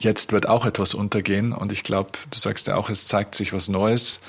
jetzt 0.03 0.33
wird 0.33 0.49
auch 0.49 0.67
etwas 0.67 0.95
untergehen 0.95 1.53
und 1.53 1.73
ich 1.73 1.83
glaube, 1.83 2.11
du 2.31 2.39
sagst 2.39 2.67
ja 2.67 2.77
auch, 2.77 2.91
es 2.91 3.07
zeigt 3.07 3.35
sich 3.35 3.53
was 3.53 3.69
Neues. 3.69 4.21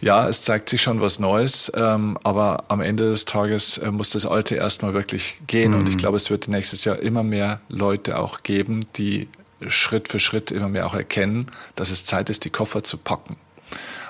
Ja, 0.00 0.28
es 0.28 0.42
zeigt 0.42 0.68
sich 0.68 0.82
schon 0.82 1.00
was 1.00 1.18
Neues, 1.18 1.72
ähm, 1.74 2.18
aber 2.22 2.64
am 2.68 2.80
Ende 2.80 3.10
des 3.10 3.24
Tages 3.24 3.78
äh, 3.78 3.90
muss 3.90 4.10
das 4.10 4.26
Alte 4.26 4.54
erstmal 4.56 4.92
wirklich 4.92 5.40
gehen 5.46 5.72
mhm. 5.72 5.80
und 5.80 5.86
ich 5.88 5.94
mhm. 5.94 5.98
glaube, 5.98 6.16
es 6.16 6.30
wird 6.30 6.48
nächstes 6.48 6.84
Jahr 6.84 6.98
immer 6.98 7.22
mehr 7.22 7.60
Leute 7.68 8.18
auch 8.18 8.42
geben, 8.42 8.84
die 8.96 9.28
Schritt 9.68 10.08
für 10.08 10.20
Schritt 10.20 10.50
immer 10.50 10.68
mehr 10.68 10.86
auch 10.86 10.94
erkennen, 10.94 11.46
dass 11.76 11.90
es 11.90 12.04
Zeit 12.04 12.28
ist, 12.28 12.44
die 12.44 12.50
Koffer 12.50 12.84
zu 12.84 12.98
packen. 12.98 13.36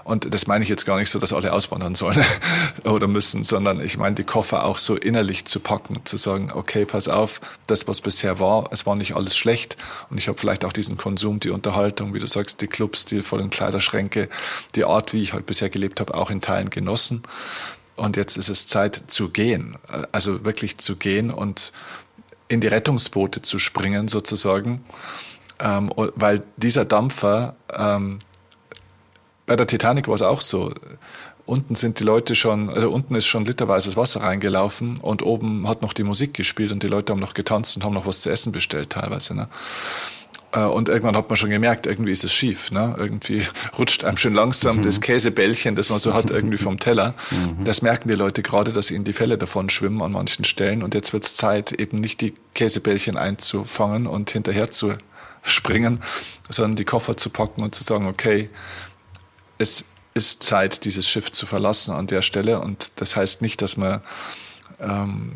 Und 0.07 0.33
das 0.33 0.47
meine 0.47 0.63
ich 0.63 0.71
jetzt 0.71 0.87
gar 0.87 0.99
nicht 0.99 1.11
so, 1.11 1.19
dass 1.19 1.33
alle 1.33 1.53
auswandern 1.53 1.97
sollen 1.97 2.25
oder 2.85 3.09
müssen, 3.09 3.43
sondern 3.43 3.81
ich 3.81 3.99
meine, 3.99 4.15
die 4.15 4.23
Koffer 4.23 4.65
auch 4.65 4.79
so 4.79 4.95
innerlich 4.95 5.47
zu 5.47 5.59
packen, 5.59 5.97
zu 6.05 6.17
sagen, 6.17 6.53
okay, 6.55 6.85
pass 6.85 7.09
auf, 7.09 7.41
das, 7.67 7.89
was 7.89 8.01
bisher 8.01 8.39
war, 8.39 8.69
es 8.71 8.87
war 8.87 8.95
nicht 8.95 9.17
alles 9.17 9.37
schlecht. 9.37 9.77
Und 10.09 10.19
ich 10.19 10.29
habe 10.29 10.39
vielleicht 10.39 10.65
auch 10.65 10.73
diesen 10.73 10.97
Konsum, 10.97 11.41
die 11.41 11.51
Unterhaltung, 11.51 12.15
wie 12.15 12.21
du 12.21 12.29
sagst, 12.29 12.61
die 12.61 12.69
Clubs, 12.69 13.05
die 13.05 13.21
vollen 13.25 13.51
Kleiderschränke, 13.51 14.29
die 14.77 14.85
Art, 14.85 15.13
wie 15.13 15.23
ich 15.23 15.33
halt 15.33 15.45
bisher 15.45 15.71
gelebt 15.71 15.99
habe, 15.99 16.15
auch 16.15 16.31
in 16.31 16.41
Teilen 16.41 16.71
genossen. 16.71 17.25
Und 17.97 18.17
jetzt 18.17 18.37
ist 18.37 18.49
es 18.49 18.69
Zeit 18.69 19.03
zu 19.09 19.31
gehen, 19.31 19.77
also 20.13 20.45
wirklich 20.45 20.79
zu 20.79 20.95
gehen 20.95 21.33
und 21.33 21.73
in 22.47 22.61
die 22.61 22.69
Rettungsboote 22.69 23.43
zu 23.43 23.59
springen 23.59 24.07
sozusagen, 24.07 24.85
ähm, 25.59 25.91
weil 25.97 26.45
dieser 26.57 26.85
Dampfer 26.85 27.57
ähm, 27.77 28.21
bei 29.47 29.57
der 29.57 29.67
Titanic 29.67 30.09
war 30.09 30.15
es 30.15 30.23
auch 30.23 30.41
so. 30.41 30.73
Unten 31.47 31.77
sind 31.77 32.01
die 32.01 32.05
Leute 32.05 32.35
schon, 32.35 32.69
also 32.71 32.91
unten 32.91 33.15
ist 33.15 33.27
schon 33.27 33.45
literweises 33.45 33.97
Wasser 33.97 34.23
reingelaufen 34.23 34.99
und 35.01 35.23
oben 35.23 35.69
hat 35.69 35.81
noch 35.81 35.93
die 35.93 36.03
Musik 36.03 36.35
gespielt 36.35 36.73
und 36.73 36.83
die 36.83 36.89
Leute 36.89 37.13
haben 37.13 37.21
noch 37.21 37.35
getanzt 37.35 37.77
und 37.77 37.85
haben 37.85 37.95
noch 37.95 38.05
was 38.05 38.21
zu 38.21 38.31
essen 38.31 38.51
bestellt 38.51 38.91
teilweise. 38.91 39.35
Ne? 39.37 39.49
Äh, 40.53 40.65
und 40.65 40.89
irgendwann 40.89 41.17
hat 41.17 41.29
man 41.29 41.37
schon 41.37 41.51
gemerkt, 41.51 41.87
irgendwie 41.87 42.11
ist 42.11 42.25
es 42.25 42.33
schief. 42.33 42.73
Ne? 42.73 42.97
Irgendwie 42.99 43.47
rutscht 43.79 44.03
einem 44.03 44.17
schön 44.17 44.35
langsam 44.35 44.79
mhm. 44.79 44.83
das 44.83 45.01
Käsebällchen, 45.01 45.77
das 45.77 45.91
man 45.91 45.99
so 45.99 46.15
hat, 46.15 46.31
irgendwie 46.31 46.59
vom 46.59 46.81
Teller. 46.81 47.15
Mhm. 47.31 47.65
Das 47.65 47.83
merken 47.83 48.09
die 48.09 48.15
Leute 48.15 48.43
gerade, 48.43 48.73
dass 48.73 48.91
ihnen 48.91 49.05
die 49.05 49.13
Fälle 49.13 49.39
davon 49.39 49.71
schwimmen 49.71 50.03
an 50.03 50.13
manchen 50.13 50.45
Stellen. 50.45 50.83
Und 50.83 50.95
jetzt 50.95 51.13
wird 51.13 51.25
es 51.25 51.35
Zeit, 51.35 51.73
eben 51.73 52.01
nicht 52.01 52.21
die 52.21 52.35
Käsebällchen 52.55 53.17
einzufangen 53.17 54.09
und 54.09 54.31
hinterher 54.31 54.71
zu 54.71 54.95
springen, 55.43 56.01
sondern 56.51 56.75
die 56.75 56.85
Koffer 56.85 57.17
zu 57.17 57.31
packen 57.31 57.63
und 57.63 57.75
zu 57.75 57.85
sagen, 57.85 58.09
okay, 58.09 58.51
es 59.59 59.85
ist 60.15 60.43
Zeit, 60.43 60.85
dieses 60.85 61.09
Schiff 61.09 61.31
zu 61.31 61.47
verlassen 61.47 61.95
an 61.95 62.07
der 62.07 62.23
Stelle. 62.23 62.61
Und 62.61 62.93
das 62.97 63.17
heißt 63.17 63.43
nicht, 63.43 63.61
dass 63.63 63.77
man, 63.77 64.01
ähm, 64.81 65.33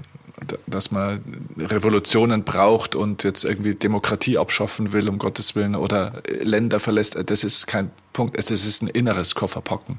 dass 0.66 0.90
man 0.90 1.20
Revolutionen 1.58 2.44
braucht 2.44 2.94
und 2.94 3.24
jetzt 3.24 3.44
irgendwie 3.44 3.74
Demokratie 3.74 4.38
abschaffen 4.38 4.92
will, 4.92 5.08
um 5.08 5.18
Gottes 5.18 5.54
Willen, 5.54 5.76
oder 5.76 6.22
Länder 6.42 6.80
verlässt. 6.80 7.18
Das 7.26 7.44
ist 7.44 7.66
kein 7.66 7.90
Punkt. 8.12 8.38
Es 8.38 8.50
ist 8.50 8.82
ein 8.82 8.88
inneres 8.88 9.34
Kofferpacken. 9.34 9.98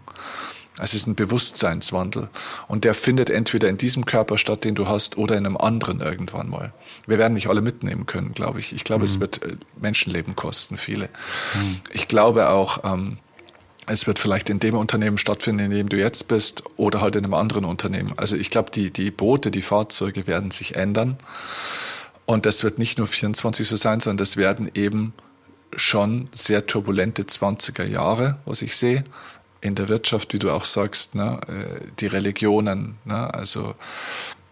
Es 0.79 0.95
ist 0.95 1.05
ein 1.05 1.15
Bewusstseinswandel. 1.15 2.29
Und 2.67 2.85
der 2.85 2.95
findet 2.95 3.29
entweder 3.29 3.69
in 3.69 3.77
diesem 3.77 4.05
Körper 4.05 4.39
statt, 4.39 4.63
den 4.63 4.73
du 4.73 4.87
hast, 4.87 5.17
oder 5.17 5.37
in 5.37 5.45
einem 5.45 5.57
anderen 5.57 5.99
irgendwann 5.99 6.49
mal. 6.49 6.73
Wir 7.05 7.19
werden 7.19 7.33
nicht 7.33 7.47
alle 7.47 7.61
mitnehmen 7.61 8.07
können, 8.07 8.31
glaube 8.33 8.61
ich. 8.61 8.73
Ich 8.73 8.83
glaube, 8.83 9.01
mhm. 9.01 9.05
es 9.05 9.19
wird 9.19 9.43
äh, 9.43 9.57
Menschenleben 9.79 10.35
kosten, 10.35 10.77
viele. 10.77 11.09
Mhm. 11.53 11.81
Ich 11.93 12.07
glaube 12.07 12.49
auch, 12.49 12.83
ähm, 12.83 13.17
es 13.91 14.07
wird 14.07 14.19
vielleicht 14.19 14.49
in 14.49 14.59
dem 14.59 14.75
Unternehmen 14.75 15.17
stattfinden, 15.17 15.65
in 15.65 15.71
dem 15.71 15.89
du 15.89 15.97
jetzt 15.97 16.27
bist, 16.27 16.63
oder 16.77 17.01
halt 17.01 17.15
in 17.15 17.23
einem 17.23 17.33
anderen 17.33 17.65
Unternehmen. 17.65 18.13
Also 18.17 18.35
ich 18.35 18.49
glaube, 18.49 18.71
die, 18.71 18.91
die 18.91 19.11
Boote, 19.11 19.51
die 19.51 19.61
Fahrzeuge 19.61 20.27
werden 20.27 20.51
sich 20.51 20.75
ändern. 20.75 21.17
Und 22.25 22.45
das 22.45 22.63
wird 22.63 22.79
nicht 22.79 22.97
nur 22.97 23.07
24 23.07 23.67
so 23.67 23.75
sein, 23.75 23.99
sondern 23.99 24.17
das 24.17 24.37
werden 24.37 24.71
eben 24.73 25.13
schon 25.75 26.29
sehr 26.33 26.65
turbulente 26.65 27.23
20er 27.23 27.85
Jahre, 27.85 28.37
was 28.45 28.61
ich 28.61 28.75
sehe. 28.75 29.03
In 29.61 29.75
der 29.75 29.89
Wirtschaft, 29.89 30.33
wie 30.33 30.39
du 30.39 30.49
auch 30.49 30.65
sagst, 30.65 31.15
ne, 31.15 31.39
äh, 31.47 31.85
die 31.99 32.07
Religionen, 32.07 32.97
ne, 33.05 33.33
also 33.33 33.75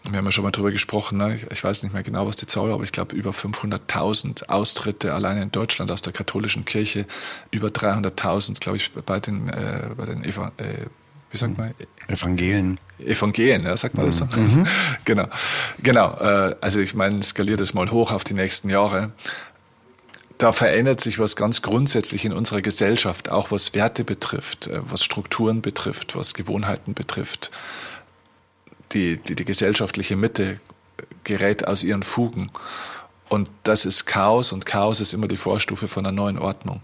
wir 0.03 0.18
haben 0.18 0.25
ja 0.25 0.32
schon 0.32 0.44
mal 0.44 0.51
drüber 0.51 0.72
gesprochen, 0.72 1.18
ne? 1.18 1.39
ich 1.51 1.63
weiß 1.63 1.84
nicht 1.84 1.94
mehr 1.94 2.03
genau, 2.03 2.25
was 2.25 2.38
die 2.38 2.48
Zahl 2.48 2.68
war, 2.68 2.75
aber 2.75 2.84
ich 2.84 2.91
glaube 2.91 3.15
über 3.15 3.32
500.000 3.32 4.48
Austritte 4.48 5.13
allein 5.13 5.41
in 5.41 5.51
Deutschland 5.51 5.91
aus 5.91 6.01
der 6.01 6.13
katholischen 6.13 6.65
Kirche, 6.65 7.06
über 7.51 7.68
300.000, 7.68 8.60
glaube 8.60 8.77
ich, 8.77 8.94
bei 8.94 9.20
den, 9.20 9.50
äh, 9.50 9.89
bei 9.96 10.06
den 10.06 10.24
Eva 10.24 10.51
äh, 10.58 10.88
wie 11.32 11.38
sagt 11.38 11.58
man? 11.58 11.75
Evangelien. 12.08 12.79
Evangelien, 12.98 13.63
ja, 13.63 13.77
sagt 13.77 13.96
man 13.96 14.08
das 14.08 14.18
so? 14.18 14.25
Mhm. 14.25 14.62
mhm. 14.62 14.68
genau, 15.06 15.27
genau. 15.84 16.18
Äh, 16.20 16.56
also 16.60 16.79
ich 16.79 16.96
meine, 16.96 17.22
skaliert 17.22 17.62
es 17.62 17.74
mal 17.74 17.91
hoch 17.91 18.12
auf 18.12 18.24
die 18.24 18.34
nächsten 18.34 18.70
Jahre. 18.70 19.12
Da 20.39 20.53
verändert 20.53 21.01
sich 21.01 21.20
was 21.20 21.36
ganz 21.36 21.62
grundsätzlich 21.62 22.25
in 22.25 22.34
unserer 22.34 22.62
Gesellschaft, 22.62 23.29
auch 23.29 23.51
was 23.51 23.75
Werte 23.75 24.03
betrifft, 24.03 24.68
äh, 24.68 24.79
was 24.82 25.03
Strukturen 25.03 25.62
betrifft, 25.62 26.15
was 26.15 26.34
Gewohnheiten 26.34 26.96
betrifft 26.96 27.51
die, 28.91 29.17
die, 29.17 29.36
die 29.36 29.46
gesellschaftliche 29.46 30.15
Mitte 30.15 30.60
gerät 31.24 31.67
aus 31.67 31.84
ihren 31.84 32.03
Fugen. 32.03 32.51
Und 33.29 33.48
das 33.63 33.86
ist 33.86 34.05
Chaos 34.05 34.51
und 34.51 34.65
Chaos 34.65 35.00
ist 35.01 35.13
immer 35.13 35.27
die 35.27 35.38
Vorstufe 35.38 35.88
von 35.88 36.03
einer 36.03 36.15
neuen 36.15 36.39
Ordnung. 36.39 36.81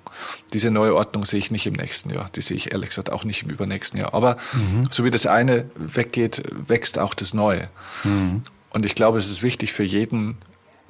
Diese 0.54 0.70
neue 0.70 0.96
Ordnung 0.96 1.26
sehe 1.26 1.40
ich 1.40 1.50
nicht 1.50 1.66
im 1.66 1.74
nächsten 1.74 2.12
Jahr. 2.12 2.30
Die 2.36 2.42
sehe 2.42 2.56
ich 2.56 2.72
ehrlich 2.72 2.90
gesagt 2.90 3.12
auch 3.12 3.24
nicht 3.24 3.44
im 3.44 3.50
übernächsten 3.50 4.00
Jahr. 4.00 4.14
Aber 4.14 4.38
mhm. 4.54 4.84
so 4.92 5.04
wie 5.04 5.10
das 5.10 5.26
eine 5.26 5.70
weggeht, 5.76 6.44
wächst 6.68 7.00
auch 7.00 7.16
das 7.16 7.34
Neue. 7.34 7.68
Mhm. 8.04 8.44
Und 8.70 8.86
ich 8.86 8.94
glaube, 8.94 9.18
es 9.18 9.28
ist 9.28 9.42
wichtig 9.42 9.74
für 9.74 9.84
jeden, 9.84 10.38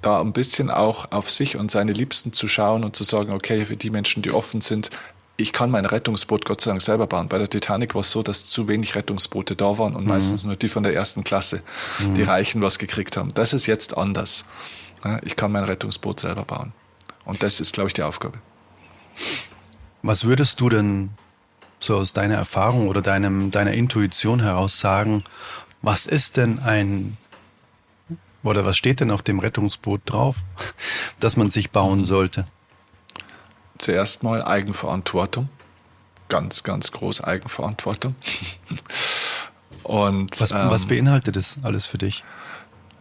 da 0.02 0.20
ein 0.20 0.34
bisschen 0.34 0.70
auch 0.70 1.12
auf 1.12 1.32
sich 1.32 1.56
und 1.56 1.72
seine 1.72 1.94
Liebsten 1.94 2.34
zu 2.34 2.50
schauen 2.50 2.84
und 2.84 2.96
zu 2.96 3.06
sagen, 3.06 3.32
okay, 3.32 3.66
für 3.66 3.78
die 3.78 3.90
Menschen, 3.90 4.24
die 4.24 4.32
offen 4.32 4.60
sind, 4.60 4.90
ich 5.38 5.52
kann 5.52 5.70
mein 5.70 5.86
Rettungsboot 5.86 6.46
Gott 6.46 6.62
sei 6.62 6.72
Dank 6.72 6.82
selber 6.82 7.08
bauen. 7.08 7.28
Bei 7.28 7.38
der 7.38 7.50
Titanic 7.50 7.94
war 7.94 8.02
es 8.02 8.12
so, 8.12 8.24
dass 8.24 8.46
zu 8.46 8.68
wenig 8.68 8.96
Rettungsboote 8.96 9.56
da 9.56 9.78
waren 9.78 9.96
und 9.96 10.04
mhm. 10.04 10.10
meistens 10.10 10.46
nur 10.46 10.56
die 10.56 10.70
von 10.70 10.84
der 10.84 10.94
ersten 10.94 11.24
Klasse, 11.24 11.62
mhm. 12.00 12.16
die 12.16 12.24
Reichen 12.24 12.62
was 12.62 12.80
gekriegt 12.80 13.18
haben. 13.18 13.34
Das 13.34 13.54
ist 13.54 13.66
jetzt 13.66 13.98
anders. 13.98 14.46
Ich 15.24 15.36
kann 15.36 15.52
mein 15.52 15.66
Rettungsboot 15.66 16.22
selber 16.22 16.44
bauen. 16.44 16.74
Und 17.26 17.44
das 17.44 17.60
ist, 17.60 17.74
glaube 17.74 17.90
ich, 17.90 17.94
die 17.94 18.04
Aufgabe. 18.04 18.40
Was 20.02 20.24
würdest 20.26 20.62
du 20.62 20.70
denn 20.70 21.10
so 21.80 21.98
aus 21.98 22.14
deiner 22.14 22.36
Erfahrung 22.36 22.88
oder 22.88 23.02
deinem, 23.02 23.52
deiner 23.52 23.74
Intuition 23.74 24.40
heraus 24.40 24.80
sagen, 24.80 25.24
was 25.82 26.08
ist 26.08 26.38
denn 26.38 26.60
ein 26.60 27.18
oder 28.44 28.64
was 28.64 28.78
steht 28.78 29.00
denn 29.00 29.12
auf 29.12 29.24
dem 29.24 29.40
Rettungsboot 29.40 30.02
drauf, 30.06 30.38
dass 31.20 31.36
man 31.36 31.50
sich 31.50 31.72
bauen 31.72 32.06
sollte? 32.06 32.48
Zuerst 33.78 34.24
mal 34.24 34.44
Eigenverantwortung. 34.44 35.50
Ganz, 36.30 36.64
ganz 36.64 36.92
groß 36.92 37.22
Eigenverantwortung. 37.22 38.16
Und 39.84 40.42
was, 40.42 40.52
ähm, 40.52 40.70
was 40.70 40.88
beinhaltet 40.88 41.36
das 41.36 41.60
alles 41.62 41.86
für 41.86 42.00
dich? 42.00 42.24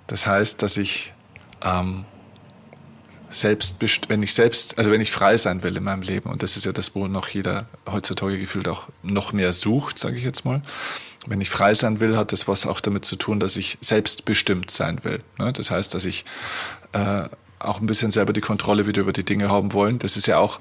Das 0.06 0.26
heißt, 0.26 0.60
dass 0.60 0.76
ich 0.76 1.14
ähm, 1.62 2.04
selbst, 3.30 3.76
wenn 4.08 4.22
ich 4.22 4.34
selbst, 4.34 4.78
also 4.78 4.90
wenn 4.90 5.00
ich 5.00 5.10
frei 5.10 5.36
sein 5.36 5.62
will 5.62 5.76
in 5.76 5.82
meinem 5.82 6.02
Leben, 6.02 6.30
und 6.30 6.42
das 6.42 6.56
ist 6.56 6.66
ja 6.66 6.72
das, 6.72 6.94
wo 6.94 7.08
noch 7.08 7.28
jeder 7.28 7.66
heutzutage 7.90 8.38
gefühlt 8.38 8.68
auch 8.68 8.88
noch 9.02 9.32
mehr 9.32 9.52
sucht, 9.52 9.98
sage 9.98 10.16
ich 10.16 10.24
jetzt 10.24 10.44
mal. 10.44 10.62
Wenn 11.26 11.40
ich 11.40 11.48
frei 11.48 11.74
sein 11.74 12.00
will, 12.00 12.16
hat 12.16 12.32
das 12.32 12.48
was 12.48 12.66
auch 12.66 12.80
damit 12.80 13.04
zu 13.04 13.16
tun, 13.16 13.40
dass 13.40 13.56
ich 13.56 13.78
selbstbestimmt 13.80 14.70
sein 14.70 15.02
will. 15.04 15.22
Ne? 15.38 15.52
Das 15.52 15.70
heißt, 15.70 15.94
dass 15.94 16.04
ich 16.04 16.24
äh, 16.92 17.28
auch 17.64 17.80
ein 17.80 17.86
bisschen 17.86 18.10
selber 18.10 18.32
die 18.32 18.40
Kontrolle 18.40 18.86
wieder 18.86 19.02
über 19.02 19.12
die 19.12 19.24
Dinge 19.24 19.48
haben 19.48 19.72
wollen. 19.72 19.98
Das 19.98 20.16
ist 20.16 20.26
ja 20.26 20.38
auch 20.38 20.60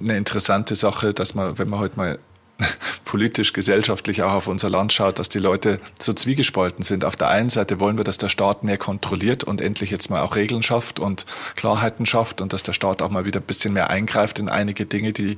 eine 0.00 0.16
interessante 0.16 0.76
Sache, 0.76 1.12
dass 1.12 1.34
man, 1.34 1.58
wenn 1.58 1.68
man 1.68 1.80
heute 1.80 1.96
mal 1.96 2.18
politisch, 3.04 3.52
gesellschaftlich 3.52 4.22
auch 4.22 4.32
auf 4.32 4.46
unser 4.46 4.70
Land 4.70 4.92
schaut, 4.92 5.18
dass 5.18 5.28
die 5.28 5.38
Leute 5.38 5.80
so 5.98 6.12
zwiegespalten 6.12 6.84
sind. 6.84 7.04
Auf 7.04 7.16
der 7.16 7.28
einen 7.28 7.50
Seite 7.50 7.80
wollen 7.80 7.96
wir, 7.96 8.04
dass 8.04 8.18
der 8.18 8.28
Staat 8.28 8.64
mehr 8.64 8.78
kontrolliert 8.78 9.44
und 9.44 9.60
endlich 9.60 9.90
jetzt 9.90 10.10
mal 10.10 10.20
auch 10.20 10.36
Regeln 10.36 10.62
schafft 10.62 11.00
und 11.00 11.26
Klarheiten 11.56 12.06
schafft 12.06 12.40
und 12.40 12.52
dass 12.52 12.62
der 12.62 12.72
Staat 12.72 13.02
auch 13.02 13.10
mal 13.10 13.24
wieder 13.24 13.40
ein 13.40 13.46
bisschen 13.46 13.72
mehr 13.72 13.90
eingreift 13.90 14.38
in 14.38 14.48
einige 14.48 14.86
Dinge, 14.86 15.12
die 15.12 15.36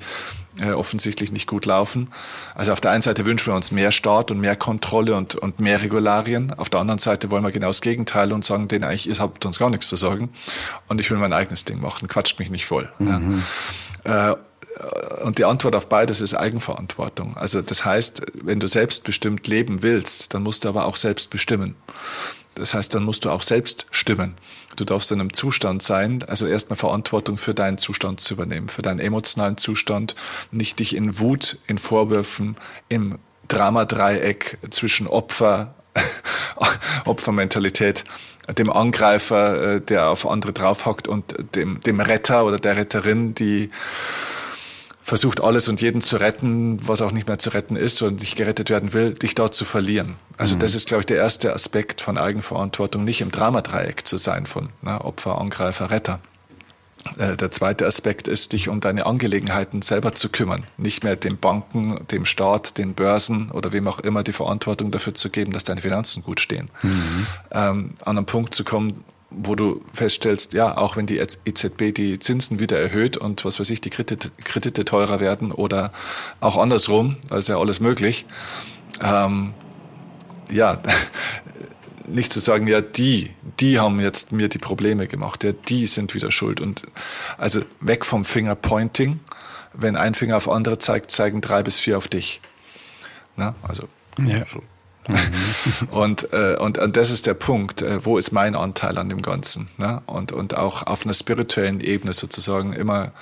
äh, 0.60 0.72
offensichtlich 0.72 1.32
nicht 1.32 1.46
gut 1.46 1.64
laufen. 1.66 2.10
Also 2.54 2.72
auf 2.72 2.80
der 2.80 2.90
einen 2.90 3.02
Seite 3.02 3.24
wünschen 3.24 3.52
wir 3.52 3.56
uns 3.56 3.70
mehr 3.70 3.92
Staat 3.92 4.30
und 4.30 4.40
mehr 4.40 4.56
Kontrolle 4.56 5.14
und, 5.14 5.34
und 5.34 5.60
mehr 5.60 5.82
Regularien. 5.82 6.52
Auf 6.58 6.68
der 6.68 6.80
anderen 6.80 6.98
Seite 6.98 7.30
wollen 7.30 7.42
wir 7.42 7.52
genau 7.52 7.68
das 7.68 7.80
Gegenteil 7.80 8.32
und 8.32 8.44
sagen 8.44 8.68
denen 8.68 8.84
eigentlich, 8.84 9.08
ihr 9.08 9.18
habt 9.18 9.46
uns 9.46 9.58
gar 9.58 9.70
nichts 9.70 9.88
zu 9.88 9.96
sagen 9.96 10.30
und 10.88 11.00
ich 11.00 11.10
will 11.10 11.18
mein 11.18 11.32
eigenes 11.32 11.64
Ding 11.64 11.80
machen, 11.80 12.08
quatscht 12.08 12.38
mich 12.38 12.50
nicht 12.50 12.66
voll. 12.66 12.88
Mhm. 12.98 13.42
Ja. 14.04 14.32
Äh, 14.32 14.36
und 15.24 15.38
die 15.38 15.44
Antwort 15.44 15.74
auf 15.76 15.88
beides 15.88 16.20
ist 16.20 16.34
Eigenverantwortung. 16.34 17.36
Also 17.36 17.62
das 17.62 17.84
heißt, 17.84 18.22
wenn 18.42 18.60
du 18.60 18.68
selbstbestimmt 18.68 19.46
leben 19.46 19.82
willst, 19.82 20.34
dann 20.34 20.42
musst 20.42 20.64
du 20.64 20.68
aber 20.68 20.86
auch 20.86 20.96
selbst 20.96 21.30
bestimmen. 21.30 21.76
Das 22.54 22.74
heißt, 22.74 22.94
dann 22.94 23.04
musst 23.04 23.24
du 23.24 23.30
auch 23.30 23.42
selbst 23.42 23.86
stimmen. 23.90 24.34
Du 24.76 24.84
darfst 24.84 25.10
in 25.10 25.20
einem 25.20 25.32
Zustand 25.32 25.82
sein, 25.82 26.22
also 26.26 26.46
erstmal 26.46 26.76
Verantwortung 26.76 27.38
für 27.38 27.54
deinen 27.54 27.78
Zustand 27.78 28.20
zu 28.20 28.34
übernehmen, 28.34 28.68
für 28.68 28.82
deinen 28.82 29.00
emotionalen 29.00 29.56
Zustand, 29.56 30.14
nicht 30.50 30.78
dich 30.78 30.94
in 30.94 31.18
Wut, 31.18 31.58
in 31.66 31.78
Vorwürfen, 31.78 32.56
im 32.88 33.18
Dramadreieck 33.48 34.58
zwischen 34.70 35.06
Opfer, 35.06 35.74
Opfermentalität, 37.04 38.04
dem 38.58 38.70
Angreifer, 38.70 39.76
äh, 39.76 39.80
der 39.80 40.08
auf 40.08 40.26
andere 40.26 40.52
draufhackt 40.52 41.08
und 41.08 41.34
dem, 41.54 41.80
dem 41.80 42.00
Retter 42.00 42.44
oder 42.44 42.56
der 42.58 42.76
Retterin, 42.76 43.34
die 43.34 43.70
versucht 45.02 45.42
alles 45.42 45.68
und 45.68 45.80
jeden 45.80 46.00
zu 46.00 46.16
retten, 46.16 46.86
was 46.86 47.02
auch 47.02 47.12
nicht 47.12 47.26
mehr 47.26 47.38
zu 47.38 47.50
retten 47.50 47.76
ist 47.76 48.00
und 48.02 48.20
nicht 48.20 48.36
gerettet 48.36 48.70
werden 48.70 48.92
will, 48.92 49.14
dich 49.14 49.34
dort 49.34 49.54
zu 49.54 49.64
verlieren. 49.64 50.16
Also 50.36 50.54
mhm. 50.54 50.60
das 50.60 50.74
ist, 50.74 50.86
glaube 50.88 51.00
ich, 51.00 51.06
der 51.06 51.16
erste 51.16 51.52
Aspekt 51.52 52.00
von 52.00 52.16
Eigenverantwortung, 52.16 53.04
nicht 53.04 53.20
im 53.20 53.32
Dramadreieck 53.32 54.06
zu 54.06 54.16
sein 54.16 54.46
von 54.46 54.68
ne, 54.80 55.04
Opfer, 55.04 55.38
Angreifer, 55.38 55.90
Retter. 55.90 56.20
Äh, 57.18 57.36
der 57.36 57.50
zweite 57.50 57.86
Aspekt 57.86 58.28
ist, 58.28 58.52
dich 58.52 58.68
um 58.68 58.80
deine 58.80 59.06
Angelegenheiten 59.06 59.82
selber 59.82 60.14
zu 60.14 60.28
kümmern. 60.28 60.64
Nicht 60.76 61.02
mehr 61.02 61.16
den 61.16 61.36
Banken, 61.36 62.06
dem 62.10 62.24
Staat, 62.24 62.78
den 62.78 62.94
Börsen 62.94 63.50
oder 63.50 63.72
wem 63.72 63.88
auch 63.88 63.98
immer 63.98 64.22
die 64.22 64.32
Verantwortung 64.32 64.92
dafür 64.92 65.14
zu 65.14 65.30
geben, 65.30 65.52
dass 65.52 65.64
deine 65.64 65.80
Finanzen 65.80 66.22
gut 66.22 66.38
stehen. 66.38 66.70
Mhm. 66.82 67.26
Ähm, 67.50 67.94
an 68.04 68.16
einen 68.16 68.26
Punkt 68.26 68.54
zu 68.54 68.62
kommen, 68.62 69.04
wo 69.36 69.54
du 69.54 69.82
feststellst, 69.92 70.52
ja, 70.52 70.76
auch 70.76 70.96
wenn 70.96 71.06
die 71.06 71.18
EZB 71.18 71.94
die 71.94 72.18
Zinsen 72.18 72.58
wieder 72.58 72.78
erhöht 72.78 73.16
und 73.16 73.44
was 73.44 73.58
weiß 73.60 73.70
ich, 73.70 73.80
die 73.80 73.90
Kredite, 73.90 74.30
Kredite 74.44 74.84
teurer 74.84 75.20
werden 75.20 75.52
oder 75.52 75.92
auch 76.40 76.56
andersrum, 76.56 77.16
da 77.28 77.38
ist 77.38 77.48
ja 77.48 77.58
alles 77.58 77.80
möglich, 77.80 78.26
ähm, 79.02 79.54
ja, 80.50 80.82
nicht 82.06 82.32
zu 82.32 82.40
sagen, 82.40 82.66
ja, 82.66 82.80
die, 82.80 83.30
die 83.60 83.78
haben 83.78 84.00
jetzt 84.00 84.32
mir 84.32 84.48
die 84.48 84.58
Probleme 84.58 85.06
gemacht, 85.06 85.44
ja, 85.44 85.52
die 85.52 85.86
sind 85.86 86.14
wieder 86.14 86.30
schuld 86.32 86.60
und 86.60 86.82
also 87.38 87.62
weg 87.80 88.04
vom 88.04 88.24
Fingerpointing, 88.24 89.20
wenn 89.72 89.96
ein 89.96 90.14
Finger 90.14 90.36
auf 90.36 90.48
andere 90.48 90.78
zeigt, 90.78 91.10
zeigen 91.10 91.40
drei 91.40 91.62
bis 91.62 91.80
vier 91.80 91.96
auf 91.96 92.08
dich. 92.08 92.40
Na, 93.36 93.54
also 93.62 93.88
ja. 94.18 94.44
so 94.44 94.62
Mhm. 95.08 95.88
und, 95.90 96.32
äh, 96.32 96.56
und, 96.58 96.78
und 96.78 96.96
das 96.96 97.10
ist 97.10 97.26
der 97.26 97.34
Punkt, 97.34 97.82
äh, 97.82 98.04
wo 98.04 98.18
ist 98.18 98.32
mein 98.32 98.54
Anteil 98.54 98.98
an 98.98 99.08
dem 99.08 99.22
Ganzen? 99.22 99.68
Ne? 99.76 100.02
Und, 100.06 100.32
und 100.32 100.56
auch 100.56 100.86
auf 100.86 101.04
einer 101.04 101.14
spirituellen 101.14 101.80
Ebene 101.80 102.12
sozusagen 102.12 102.72
immer 102.72 103.12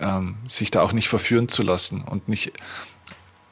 ähm, 0.00 0.36
sich 0.46 0.70
da 0.70 0.82
auch 0.82 0.92
nicht 0.92 1.08
verführen 1.08 1.48
zu 1.48 1.62
lassen 1.62 2.02
und 2.02 2.28
nicht, 2.28 2.52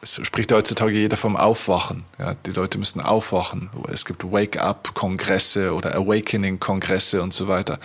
es 0.00 0.20
spricht 0.24 0.52
heutzutage 0.52 0.92
jeder 0.92 1.16
vom 1.16 1.36
Aufwachen. 1.36 2.04
Ja? 2.18 2.34
Die 2.46 2.52
Leute 2.52 2.78
müssen 2.78 3.00
aufwachen. 3.00 3.70
Es 3.92 4.04
gibt 4.04 4.24
Wake-up-Kongresse 4.24 5.74
oder 5.74 5.94
Awakening-Kongresse 5.94 7.22
und 7.22 7.32
so 7.32 7.48
weiter. 7.48 7.78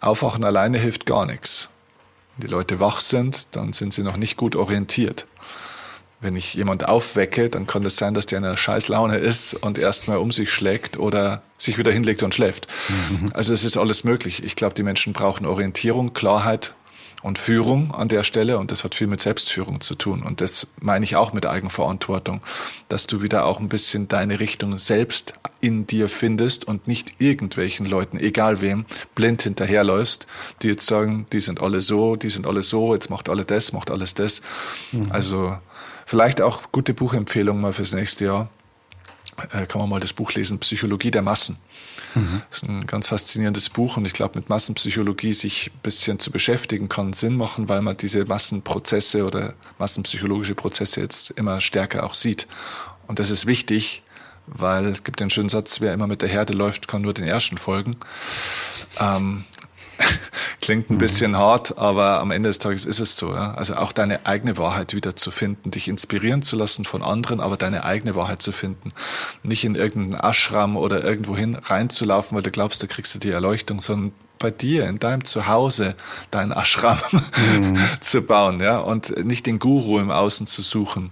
Aufwachen 0.00 0.44
alleine 0.44 0.78
hilft 0.78 1.06
gar 1.06 1.26
nichts. 1.26 1.68
Wenn 2.36 2.46
die 2.46 2.52
Leute 2.52 2.80
wach 2.80 3.00
sind, 3.00 3.48
dann 3.56 3.72
sind 3.72 3.92
sie 3.92 4.02
noch 4.02 4.16
nicht 4.16 4.36
gut 4.36 4.54
orientiert 4.54 5.26
wenn 6.20 6.36
ich 6.36 6.54
jemand 6.54 6.88
aufwecke, 6.88 7.48
dann 7.48 7.66
kann 7.66 7.84
es 7.84 7.94
das 7.94 7.96
sein, 7.96 8.14
dass 8.14 8.26
der 8.26 8.38
in 8.38 8.44
einer 8.44 8.56
Scheißlaune 8.56 9.16
ist 9.16 9.54
und 9.54 9.78
erstmal 9.78 10.18
um 10.18 10.32
sich 10.32 10.50
schlägt 10.50 10.98
oder 10.98 11.42
sich 11.58 11.78
wieder 11.78 11.92
hinlegt 11.92 12.22
und 12.22 12.34
schläft. 12.34 12.66
Mhm. 12.88 13.26
Also 13.32 13.52
es 13.52 13.64
ist 13.64 13.76
alles 13.76 14.04
möglich. 14.04 14.44
Ich 14.44 14.56
glaube, 14.56 14.74
die 14.74 14.82
Menschen 14.82 15.12
brauchen 15.12 15.46
Orientierung, 15.46 16.12
Klarheit 16.12 16.74
und 17.22 17.38
Führung 17.38 17.94
an 17.94 18.08
der 18.08 18.24
Stelle 18.24 18.58
und 18.58 18.70
das 18.70 18.84
hat 18.84 18.94
viel 18.94 19.06
mit 19.06 19.20
Selbstführung 19.20 19.80
zu 19.80 19.94
tun 19.94 20.22
und 20.22 20.40
das 20.40 20.68
meine 20.80 21.04
ich 21.04 21.16
auch 21.16 21.32
mit 21.34 21.44
Eigenverantwortung, 21.44 22.40
dass 22.88 23.06
du 23.06 23.20
wieder 23.20 23.44
auch 23.44 23.60
ein 23.60 23.68
bisschen 23.68 24.08
deine 24.08 24.40
Richtung 24.40 24.78
selbst 24.78 25.34
in 25.60 25.86
dir 25.86 26.08
findest 26.08 26.66
und 26.66 26.88
nicht 26.88 27.20
irgendwelchen 27.20 27.84
Leuten, 27.84 28.18
egal 28.18 28.62
wem, 28.62 28.86
blind 29.14 29.42
hinterherläufst, 29.42 30.26
die 30.62 30.68
jetzt 30.68 30.86
sagen, 30.86 31.26
die 31.32 31.42
sind 31.42 31.60
alle 31.60 31.82
so, 31.82 32.16
die 32.16 32.30
sind 32.30 32.46
alle 32.46 32.62
so, 32.62 32.94
jetzt 32.94 33.10
macht 33.10 33.28
alle 33.28 33.44
das, 33.44 33.74
macht 33.74 33.90
alles 33.90 34.14
das. 34.14 34.40
Mhm. 34.92 35.08
Also 35.10 35.58
Vielleicht 36.10 36.40
auch 36.40 36.72
gute 36.72 36.92
Buchempfehlung 36.92 37.60
mal 37.60 37.72
fürs 37.72 37.92
nächste 37.92 38.24
Jahr. 38.24 38.50
Äh, 39.52 39.66
kann 39.66 39.80
man 39.80 39.88
mal 39.88 40.00
das 40.00 40.12
Buch 40.12 40.32
lesen, 40.32 40.58
Psychologie 40.58 41.12
der 41.12 41.22
Massen. 41.22 41.56
Mhm. 42.16 42.42
Das 42.50 42.64
ist 42.64 42.68
ein 42.68 42.84
ganz 42.84 43.06
faszinierendes 43.06 43.68
Buch 43.68 43.96
und 43.96 44.04
ich 44.06 44.12
glaube, 44.12 44.36
mit 44.36 44.48
Massenpsychologie 44.48 45.32
sich 45.32 45.70
ein 45.72 45.78
bisschen 45.84 46.18
zu 46.18 46.32
beschäftigen, 46.32 46.88
kann 46.88 47.12
Sinn 47.12 47.36
machen, 47.36 47.68
weil 47.68 47.80
man 47.80 47.96
diese 47.96 48.24
Massenprozesse 48.24 49.24
oder 49.24 49.54
massenpsychologische 49.78 50.56
Prozesse 50.56 51.00
jetzt 51.00 51.30
immer 51.30 51.60
stärker 51.60 52.02
auch 52.02 52.14
sieht. 52.14 52.48
Und 53.06 53.20
das 53.20 53.30
ist 53.30 53.46
wichtig, 53.46 54.02
weil 54.48 54.86
es 54.86 55.04
gibt 55.04 55.20
den 55.20 55.30
schönen 55.30 55.48
Satz, 55.48 55.80
wer 55.80 55.94
immer 55.94 56.08
mit 56.08 56.22
der 56.22 56.28
Herde 56.28 56.54
läuft, 56.54 56.88
kann 56.88 57.02
nur 57.02 57.14
den 57.14 57.24
Ersten 57.24 57.56
folgen. 57.56 57.94
Ähm, 58.98 59.44
Klingt 60.60 60.90
ein 60.90 60.98
bisschen 60.98 61.36
hart, 61.36 61.78
aber 61.78 62.20
am 62.20 62.30
Ende 62.30 62.48
des 62.48 62.58
Tages 62.58 62.84
ist 62.84 63.00
es 63.00 63.16
so. 63.16 63.32
Ja? 63.32 63.54
Also 63.54 63.76
auch 63.76 63.92
deine 63.92 64.26
eigene 64.26 64.58
Wahrheit 64.58 64.94
wieder 64.94 65.16
zu 65.16 65.30
finden, 65.30 65.70
dich 65.70 65.88
inspirieren 65.88 66.42
zu 66.42 66.56
lassen 66.56 66.84
von 66.84 67.02
anderen, 67.02 67.40
aber 67.40 67.56
deine 67.56 67.84
eigene 67.84 68.14
Wahrheit 68.14 68.42
zu 68.42 68.52
finden. 68.52 68.92
Nicht 69.42 69.64
in 69.64 69.74
irgendeinen 69.74 70.22
Ashram 70.22 70.76
oder 70.76 71.04
irgendwohin 71.04 71.54
reinzulaufen, 71.54 72.36
weil 72.36 72.42
du 72.42 72.50
glaubst, 72.50 72.82
da 72.82 72.86
kriegst 72.86 73.14
du 73.14 73.18
die 73.18 73.30
Erleuchtung, 73.30 73.80
sondern 73.80 74.12
bei 74.38 74.50
dir, 74.50 74.88
in 74.88 74.98
deinem 74.98 75.24
Zuhause, 75.24 75.94
deinen 76.30 76.52
Ashram 76.52 76.98
mhm. 77.60 77.78
zu 78.00 78.22
bauen, 78.22 78.60
ja, 78.60 78.78
und 78.78 79.24
nicht 79.24 79.46
den 79.46 79.58
Guru 79.58 79.98
im 79.98 80.10
Außen 80.10 80.46
zu 80.46 80.62
suchen. 80.62 81.10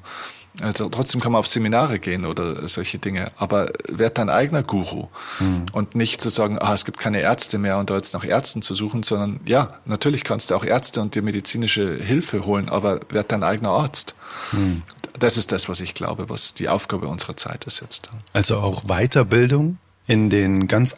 Also 0.60 0.88
trotzdem 0.88 1.20
kann 1.20 1.32
man 1.32 1.40
auf 1.40 1.46
Seminare 1.46 1.98
gehen 1.98 2.24
oder 2.26 2.68
solche 2.68 2.98
Dinge, 2.98 3.30
aber 3.36 3.70
werd 3.88 4.18
dein 4.18 4.28
eigener 4.28 4.62
Guru 4.62 5.08
mhm. 5.38 5.66
und 5.72 5.94
nicht 5.94 6.20
zu 6.20 6.30
sagen, 6.30 6.58
ah, 6.58 6.74
es 6.74 6.84
gibt 6.84 6.98
keine 6.98 7.20
Ärzte 7.20 7.58
mehr 7.58 7.78
und 7.78 7.90
da 7.90 7.96
jetzt 7.96 8.14
nach 8.14 8.24
Ärzten 8.24 8.62
zu 8.62 8.74
suchen, 8.74 9.02
sondern 9.02 9.40
ja, 9.44 9.74
natürlich 9.84 10.24
kannst 10.24 10.50
du 10.50 10.56
auch 10.56 10.64
Ärzte 10.64 11.00
und 11.00 11.14
dir 11.14 11.22
medizinische 11.22 11.94
Hilfe 11.94 12.44
holen, 12.44 12.68
aber 12.68 13.00
werd 13.10 13.30
dein 13.30 13.42
eigener 13.42 13.70
Arzt. 13.70 14.14
Mhm. 14.52 14.82
Das 15.18 15.36
ist 15.36 15.52
das, 15.52 15.68
was 15.68 15.80
ich 15.80 15.94
glaube, 15.94 16.28
was 16.28 16.54
die 16.54 16.68
Aufgabe 16.68 17.08
unserer 17.08 17.36
Zeit 17.36 17.64
ist 17.64 17.80
jetzt. 17.80 18.10
Also 18.32 18.58
auch 18.58 18.84
Weiterbildung 18.84 19.78
in 20.06 20.30
den 20.30 20.68
ganz 20.68 20.96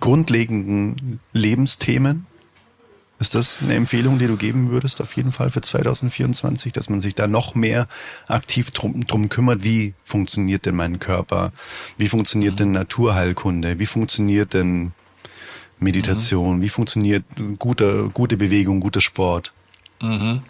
grundlegenden 0.00 1.20
Lebensthemen. 1.32 2.26
Ist 3.24 3.34
das 3.34 3.62
eine 3.62 3.74
Empfehlung, 3.74 4.18
die 4.18 4.26
du 4.26 4.36
geben 4.36 4.70
würdest, 4.70 5.00
auf 5.00 5.16
jeden 5.16 5.32
Fall 5.32 5.48
für 5.48 5.62
2024, 5.62 6.74
dass 6.74 6.90
man 6.90 7.00
sich 7.00 7.14
da 7.14 7.26
noch 7.26 7.54
mehr 7.54 7.88
aktiv 8.28 8.70
drum, 8.70 9.06
drum 9.06 9.30
kümmert? 9.30 9.64
Wie 9.64 9.94
funktioniert 10.04 10.66
denn 10.66 10.76
mein 10.76 10.98
Körper? 10.98 11.54
Wie 11.96 12.10
funktioniert 12.10 12.60
denn 12.60 12.72
Naturheilkunde? 12.72 13.78
Wie 13.78 13.86
funktioniert 13.86 14.52
denn 14.52 14.92
Meditation? 15.78 16.58
Mhm. 16.58 16.60
Wie 16.60 16.68
funktioniert 16.68 17.24
gute, 17.58 18.10
gute 18.12 18.36
Bewegung, 18.36 18.80
guter 18.80 19.00
Sport? 19.00 19.54
Mhm. 20.02 20.42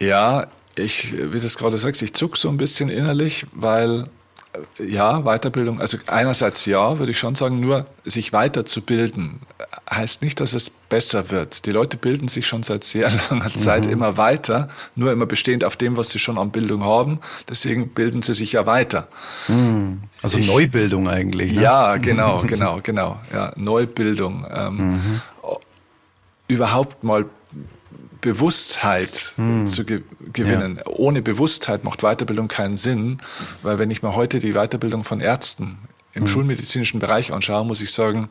Ja, 0.00 0.48
ich, 0.74 1.12
wie 1.12 1.38
du 1.38 1.46
es 1.46 1.56
gerade 1.56 1.78
sagst, 1.78 2.02
ich 2.02 2.12
zuck 2.12 2.38
so 2.38 2.48
ein 2.48 2.56
bisschen 2.56 2.88
innerlich, 2.88 3.46
weil 3.52 4.08
ja, 4.78 5.22
Weiterbildung, 5.22 5.80
also 5.80 5.98
einerseits 6.06 6.66
ja, 6.66 6.98
würde 6.98 7.12
ich 7.12 7.18
schon 7.18 7.34
sagen, 7.34 7.60
nur 7.60 7.86
sich 8.04 8.32
weiterzubilden 8.32 9.40
heißt 9.90 10.22
nicht, 10.22 10.40
dass 10.40 10.52
es 10.52 10.70
besser 10.70 11.30
wird. 11.30 11.66
Die 11.66 11.70
Leute 11.70 11.96
bilden 11.96 12.28
sich 12.28 12.46
schon 12.46 12.62
seit 12.62 12.84
sehr 12.84 13.10
langer 13.30 13.52
Zeit 13.54 13.86
mhm. 13.86 13.92
immer 13.92 14.16
weiter, 14.16 14.68
nur 14.94 15.12
immer 15.12 15.26
bestehend 15.26 15.64
auf 15.64 15.76
dem, 15.76 15.96
was 15.96 16.10
sie 16.10 16.18
schon 16.18 16.38
an 16.38 16.50
Bildung 16.50 16.84
haben. 16.84 17.20
Deswegen 17.48 17.88
bilden 17.88 18.22
sie 18.22 18.34
sich 18.34 18.52
ja 18.52 18.66
weiter. 18.66 19.08
Mhm. 19.48 20.02
Also 20.22 20.38
ich, 20.38 20.46
Neubildung 20.46 21.08
eigentlich. 21.08 21.52
Ne? 21.52 21.62
Ja, 21.62 21.96
genau, 21.96 22.42
genau, 22.46 22.80
genau. 22.82 23.20
Ja, 23.32 23.52
Neubildung. 23.56 24.46
Ähm, 24.54 24.76
mhm. 24.76 25.20
Überhaupt 26.48 27.02
mal 27.02 27.24
Bewusstheit 28.26 29.34
hm. 29.36 29.68
zu 29.68 29.84
ge 29.84 30.02
gewinnen. 30.32 30.78
Ja. 30.78 30.92
Ohne 30.96 31.22
Bewusstheit 31.22 31.84
macht 31.84 32.00
Weiterbildung 32.00 32.48
keinen 32.48 32.76
Sinn, 32.76 33.18
weil 33.62 33.78
wenn 33.78 33.92
ich 33.92 34.02
mir 34.02 34.16
heute 34.16 34.40
die 34.40 34.54
Weiterbildung 34.54 35.04
von 35.04 35.20
Ärzten 35.20 35.78
im 36.12 36.22
hm. 36.22 36.28
schulmedizinischen 36.28 36.98
Bereich 36.98 37.32
anschaue, 37.32 37.64
muss 37.64 37.80
ich 37.80 37.92
sagen, 37.92 38.28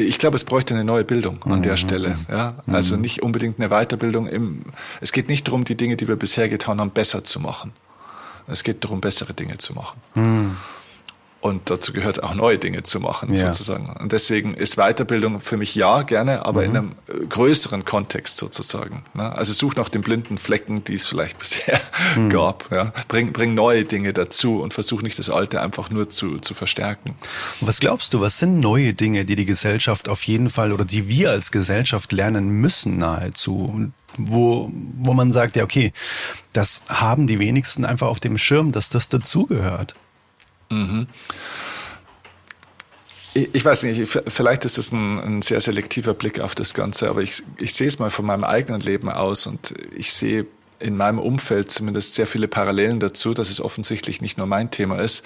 ich 0.00 0.18
glaube, 0.18 0.34
es 0.34 0.42
bräuchte 0.42 0.74
eine 0.74 0.82
neue 0.82 1.04
Bildung 1.04 1.44
an 1.44 1.62
der 1.62 1.76
Stelle. 1.76 2.18
Ja? 2.28 2.56
Also 2.66 2.94
mhm. 2.94 3.02
nicht 3.02 3.22
unbedingt 3.22 3.58
eine 3.58 3.68
Weiterbildung. 3.68 4.28
Im, 4.28 4.60
es 5.00 5.10
geht 5.10 5.28
nicht 5.28 5.48
darum, 5.48 5.64
die 5.64 5.76
Dinge, 5.76 5.96
die 5.96 6.06
wir 6.06 6.14
bisher 6.14 6.48
getan 6.48 6.80
haben, 6.80 6.90
besser 6.90 7.24
zu 7.24 7.40
machen. 7.40 7.72
Es 8.46 8.62
geht 8.62 8.84
darum, 8.84 9.00
bessere 9.00 9.34
Dinge 9.34 9.58
zu 9.58 9.74
machen. 9.74 10.00
Und 11.40 11.70
dazu 11.70 11.92
gehört 11.92 12.20
auch 12.24 12.34
neue 12.34 12.58
Dinge 12.58 12.82
zu 12.82 12.98
machen, 12.98 13.32
ja. 13.32 13.46
sozusagen. 13.46 13.94
Und 14.00 14.10
deswegen 14.10 14.52
ist 14.52 14.74
Weiterbildung 14.74 15.40
für 15.40 15.56
mich 15.56 15.72
ja 15.76 16.02
gerne, 16.02 16.44
aber 16.44 16.62
mhm. 16.62 16.66
in 16.66 16.76
einem 16.76 16.92
äh, 17.06 17.26
größeren 17.26 17.84
Kontext 17.84 18.38
sozusagen. 18.38 19.04
Ne? 19.14 19.32
Also 19.32 19.52
such 19.52 19.76
nach 19.76 19.88
den 19.88 20.02
blinden 20.02 20.36
Flecken, 20.36 20.82
die 20.82 20.94
es 20.94 21.06
vielleicht 21.06 21.38
bisher 21.38 21.80
mhm. 22.16 22.30
gab. 22.30 22.68
Ja? 22.72 22.92
Bring, 23.06 23.32
bring 23.32 23.54
neue 23.54 23.84
Dinge 23.84 24.12
dazu 24.12 24.60
und 24.60 24.74
versuch 24.74 25.02
nicht 25.02 25.16
das 25.20 25.30
Alte 25.30 25.60
einfach 25.60 25.90
nur 25.90 26.10
zu, 26.10 26.38
zu 26.38 26.54
verstärken. 26.54 27.14
Was 27.60 27.78
glaubst 27.78 28.14
du, 28.14 28.20
was 28.20 28.40
sind 28.40 28.58
neue 28.58 28.92
Dinge, 28.92 29.24
die 29.24 29.36
die 29.36 29.46
Gesellschaft 29.46 30.08
auf 30.08 30.24
jeden 30.24 30.50
Fall 30.50 30.72
oder 30.72 30.84
die 30.84 31.08
wir 31.08 31.30
als 31.30 31.52
Gesellschaft 31.52 32.10
lernen 32.10 32.48
müssen 32.48 32.98
nahezu? 32.98 33.92
Wo, 34.16 34.72
wo 34.72 35.12
man 35.12 35.32
sagt, 35.32 35.54
ja, 35.54 35.62
okay, 35.62 35.92
das 36.52 36.82
haben 36.88 37.28
die 37.28 37.38
wenigsten 37.38 37.84
einfach 37.84 38.08
auf 38.08 38.18
dem 38.18 38.38
Schirm, 38.38 38.72
dass 38.72 38.88
das 38.88 39.08
dazugehört. 39.08 39.94
Mhm. 40.70 41.06
Ich 43.34 43.64
weiß 43.64 43.84
nicht, 43.84 44.18
vielleicht 44.26 44.64
ist 44.64 44.78
das 44.78 44.90
ein, 44.90 45.20
ein, 45.20 45.42
sehr 45.42 45.60
selektiver 45.60 46.14
Blick 46.14 46.40
auf 46.40 46.54
das 46.54 46.74
Ganze, 46.74 47.08
aber 47.08 47.22
ich, 47.22 47.42
ich 47.58 47.72
sehe 47.72 47.86
es 47.86 47.98
mal 48.00 48.10
von 48.10 48.26
meinem 48.26 48.42
eigenen 48.42 48.80
Leben 48.80 49.08
aus 49.08 49.46
und 49.46 49.74
ich 49.94 50.12
sehe 50.12 50.46
in 50.80 50.96
meinem 50.96 51.18
Umfeld 51.18 51.70
zumindest 51.70 52.14
sehr 52.14 52.26
viele 52.26 52.48
Parallelen 52.48 53.00
dazu, 53.00 53.34
dass 53.34 53.50
es 53.50 53.60
offensichtlich 53.60 54.20
nicht 54.20 54.38
nur 54.38 54.46
mein 54.46 54.70
Thema 54.70 55.00
ist. 55.00 55.22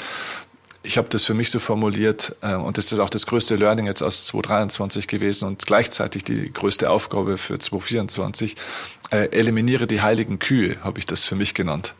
Ich 0.82 0.98
habe 0.98 1.08
das 1.08 1.24
für 1.24 1.34
mich 1.34 1.50
so 1.50 1.60
formuliert 1.60 2.34
äh, 2.42 2.54
und 2.54 2.76
das 2.76 2.92
ist 2.92 2.98
auch 2.98 3.10
das 3.10 3.26
größte 3.26 3.56
Learning 3.56 3.86
jetzt 3.86 4.02
aus 4.02 4.26
2023 4.26 5.06
gewesen 5.06 5.46
und 5.46 5.64
gleichzeitig 5.64 6.24
die 6.24 6.52
größte 6.52 6.90
Aufgabe 6.90 7.38
für 7.38 7.58
2024. 7.58 8.56
Äh, 9.10 9.28
eliminiere 9.28 9.86
die 9.86 10.02
heiligen 10.02 10.38
Kühe, 10.38 10.76
habe 10.82 10.98
ich 10.98 11.06
das 11.06 11.24
für 11.24 11.36
mich 11.36 11.54
genannt. 11.54 11.94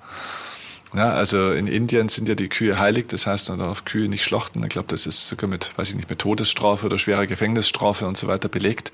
Ja, 0.94 1.12
also 1.12 1.52
in 1.52 1.66
Indien 1.66 2.08
sind 2.08 2.28
ja 2.28 2.34
die 2.34 2.48
Kühe 2.48 2.78
heilig, 2.78 3.06
das 3.08 3.26
heißt, 3.26 3.48
man 3.48 3.58
darf 3.58 3.84
Kühe 3.84 4.08
nicht 4.08 4.24
schlachten. 4.24 4.62
Ich 4.62 4.68
glaube, 4.68 4.88
das 4.88 5.06
ist 5.06 5.26
sogar 5.26 5.48
mit, 5.48 5.72
weiß 5.76 5.90
ich 5.90 5.94
nicht, 5.96 6.10
mit 6.10 6.18
Todesstrafe 6.18 6.86
oder 6.86 6.98
schwerer 6.98 7.26
Gefängnisstrafe 7.26 8.06
und 8.06 8.18
so 8.18 8.26
weiter 8.28 8.48
belegt. 8.48 8.92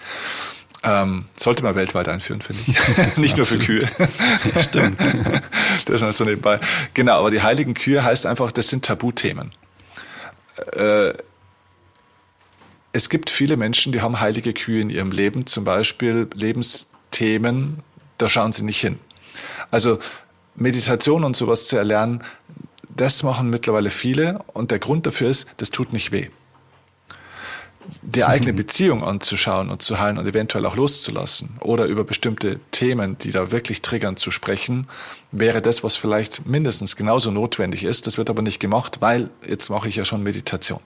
Ähm, 0.85 1.25
sollte 1.37 1.65
man 1.65 1.75
weltweit 1.75 2.09
einführen, 2.09 2.41
finde 2.41 2.63
ich. 2.67 3.17
nicht 3.17 3.37
nur 3.37 3.47
für 3.47 3.59
Kühe. 3.59 3.89
Stimmt. 4.61 5.01
das 5.87 6.03
ist 6.03 6.17
so 6.17 6.25
nebenbei. 6.25 6.61
Genau, 6.95 7.19
aber 7.19 7.31
die 7.31 7.43
heiligen 7.43 7.75
Kühe 7.75 8.05
heißt 8.05 8.27
einfach, 8.27 8.53
das 8.53 8.69
sind 8.69 8.85
Tabuthemen. 8.85 9.51
Äh, 10.73 11.15
es 12.93 13.09
gibt 13.09 13.29
viele 13.31 13.57
Menschen, 13.57 13.93
die 13.93 14.01
haben 14.01 14.21
heilige 14.21 14.53
Kühe 14.53 14.81
in 14.81 14.91
ihrem 14.91 15.11
Leben, 15.11 15.47
zum 15.47 15.65
Beispiel 15.65 16.29
Lebensthemen, 16.35 17.83
da 18.19 18.29
schauen 18.29 18.53
sie 18.53 18.65
nicht 18.65 18.81
hin. 18.81 18.99
Also 19.71 19.99
Meditation 20.61 21.25
und 21.25 21.37
sowas 21.37 21.67
zu 21.67 21.77
erlernen, 21.77 22.23
das 22.89 23.23
machen 23.23 23.49
mittlerweile 23.49 23.91
viele 23.91 24.41
und 24.55 24.71
der 24.71 24.81
Grund 24.81 25.07
dafür 25.07 25.31
ist, 25.31 25.47
das 25.59 25.71
tut 25.71 25.93
nicht 25.93 26.11
weh. 26.11 26.29
Die 28.03 28.25
eigene 28.25 28.53
Beziehung 28.55 29.05
anzuschauen 29.05 29.71
und 29.71 29.83
zu 29.83 30.01
heilen 30.01 30.19
und 30.19 30.27
eventuell 30.27 30.67
auch 30.67 30.77
loszulassen 30.77 31.57
oder 31.61 31.87
über 31.87 32.03
bestimmte 32.05 32.59
Themen, 32.73 33.17
die 33.19 33.31
da 33.31 33.53
wirklich 33.53 33.83
triggern, 33.83 34.17
zu 34.17 34.31
sprechen, 34.33 34.89
wäre 35.31 35.63
das, 35.63 35.85
was 35.85 35.97
vielleicht 35.97 36.47
mindestens 36.47 36.97
genauso 36.97 37.31
notwendig 37.31 37.85
ist. 37.85 38.07
Das 38.09 38.19
wird 38.19 38.29
aber 38.29 38.43
nicht 38.43 38.59
gemacht, 38.59 39.01
weil 39.01 39.31
jetzt 39.47 39.71
mache 39.71 39.89
ich 39.89 39.97
ja 39.97 40.05
schon 40.05 40.23
Meditation. 40.25 40.81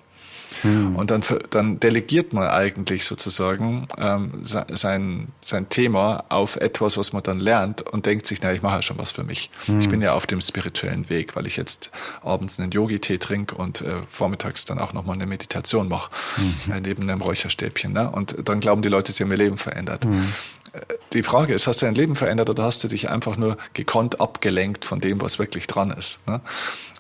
Mhm. 0.63 0.97
Und 0.97 1.11
dann, 1.11 1.23
dann 1.51 1.81
delegiert 1.81 2.33
man 2.33 2.47
eigentlich 2.47 3.05
sozusagen 3.05 3.87
ähm, 3.99 4.33
sein, 4.45 5.29
sein 5.41 5.69
Thema 5.69 6.25
auf 6.29 6.57
etwas, 6.57 6.97
was 6.97 7.13
man 7.13 7.23
dann 7.23 7.41
lernt 7.41 7.83
und 7.83 8.07
denkt 8.07 8.27
sich, 8.27 8.43
na, 8.43 8.53
ich 8.53 8.63
mache 8.63 8.77
ja 8.77 8.83
schon 8.83 8.99
was 8.99 9.13
für 9.13 9.25
mich. 9.25 9.51
Mhm. 9.67 9.81
Ich 9.81 9.89
bin 9.89 10.03
ja 10.03 10.13
auf 10.13 10.27
dem 10.27 10.41
spirituellen 10.41 11.09
Weg, 11.11 11.37
weil 11.37 11.47
ich 11.47 11.57
jetzt 11.57 11.91
abends 12.23 12.59
einen 12.59 12.71
Yogi-Tee 12.71 13.19
trinke 13.19 13.55
und 13.55 13.81
äh, 13.83 13.95
vormittags 14.09 14.65
dann 14.65 14.79
auch 14.79 14.93
nochmal 14.93 15.15
eine 15.15 15.27
Meditation 15.27 15.89
mache, 15.89 16.11
mhm. 16.37 16.73
äh, 16.73 16.81
neben 16.81 17.03
einem 17.03 17.21
Räucherstäbchen. 17.21 17.93
Ne? 17.93 18.11
Und 18.11 18.37
dann 18.49 18.61
glauben 18.61 18.83
die 18.83 18.89
Leute, 18.89 19.13
sie 19.13 19.25
haben 19.25 19.31
ihr 19.31 19.37
Leben 19.37 19.59
verändert. 19.59 20.05
Mhm. 20.05 20.33
Äh, 20.73 20.81
die 21.13 21.23
Frage 21.23 21.55
ist, 21.55 21.67
hast 21.67 21.83
du 21.83 21.87
dein 21.87 21.95
Leben 21.95 22.17
verändert 22.17 22.51
oder 22.51 22.65
hast 22.65 22.83
du 22.85 22.89
dich 22.89 23.11
einfach 23.11 23.37
nur 23.37 23.57
gekonnt 23.75 24.21
abgelenkt 24.21 24.85
von 24.85 25.01
dem, 25.01 25.21
was 25.21 25.39
wirklich 25.39 25.67
dran 25.67 25.91
ist? 25.91 26.19
Ne? 26.27 26.41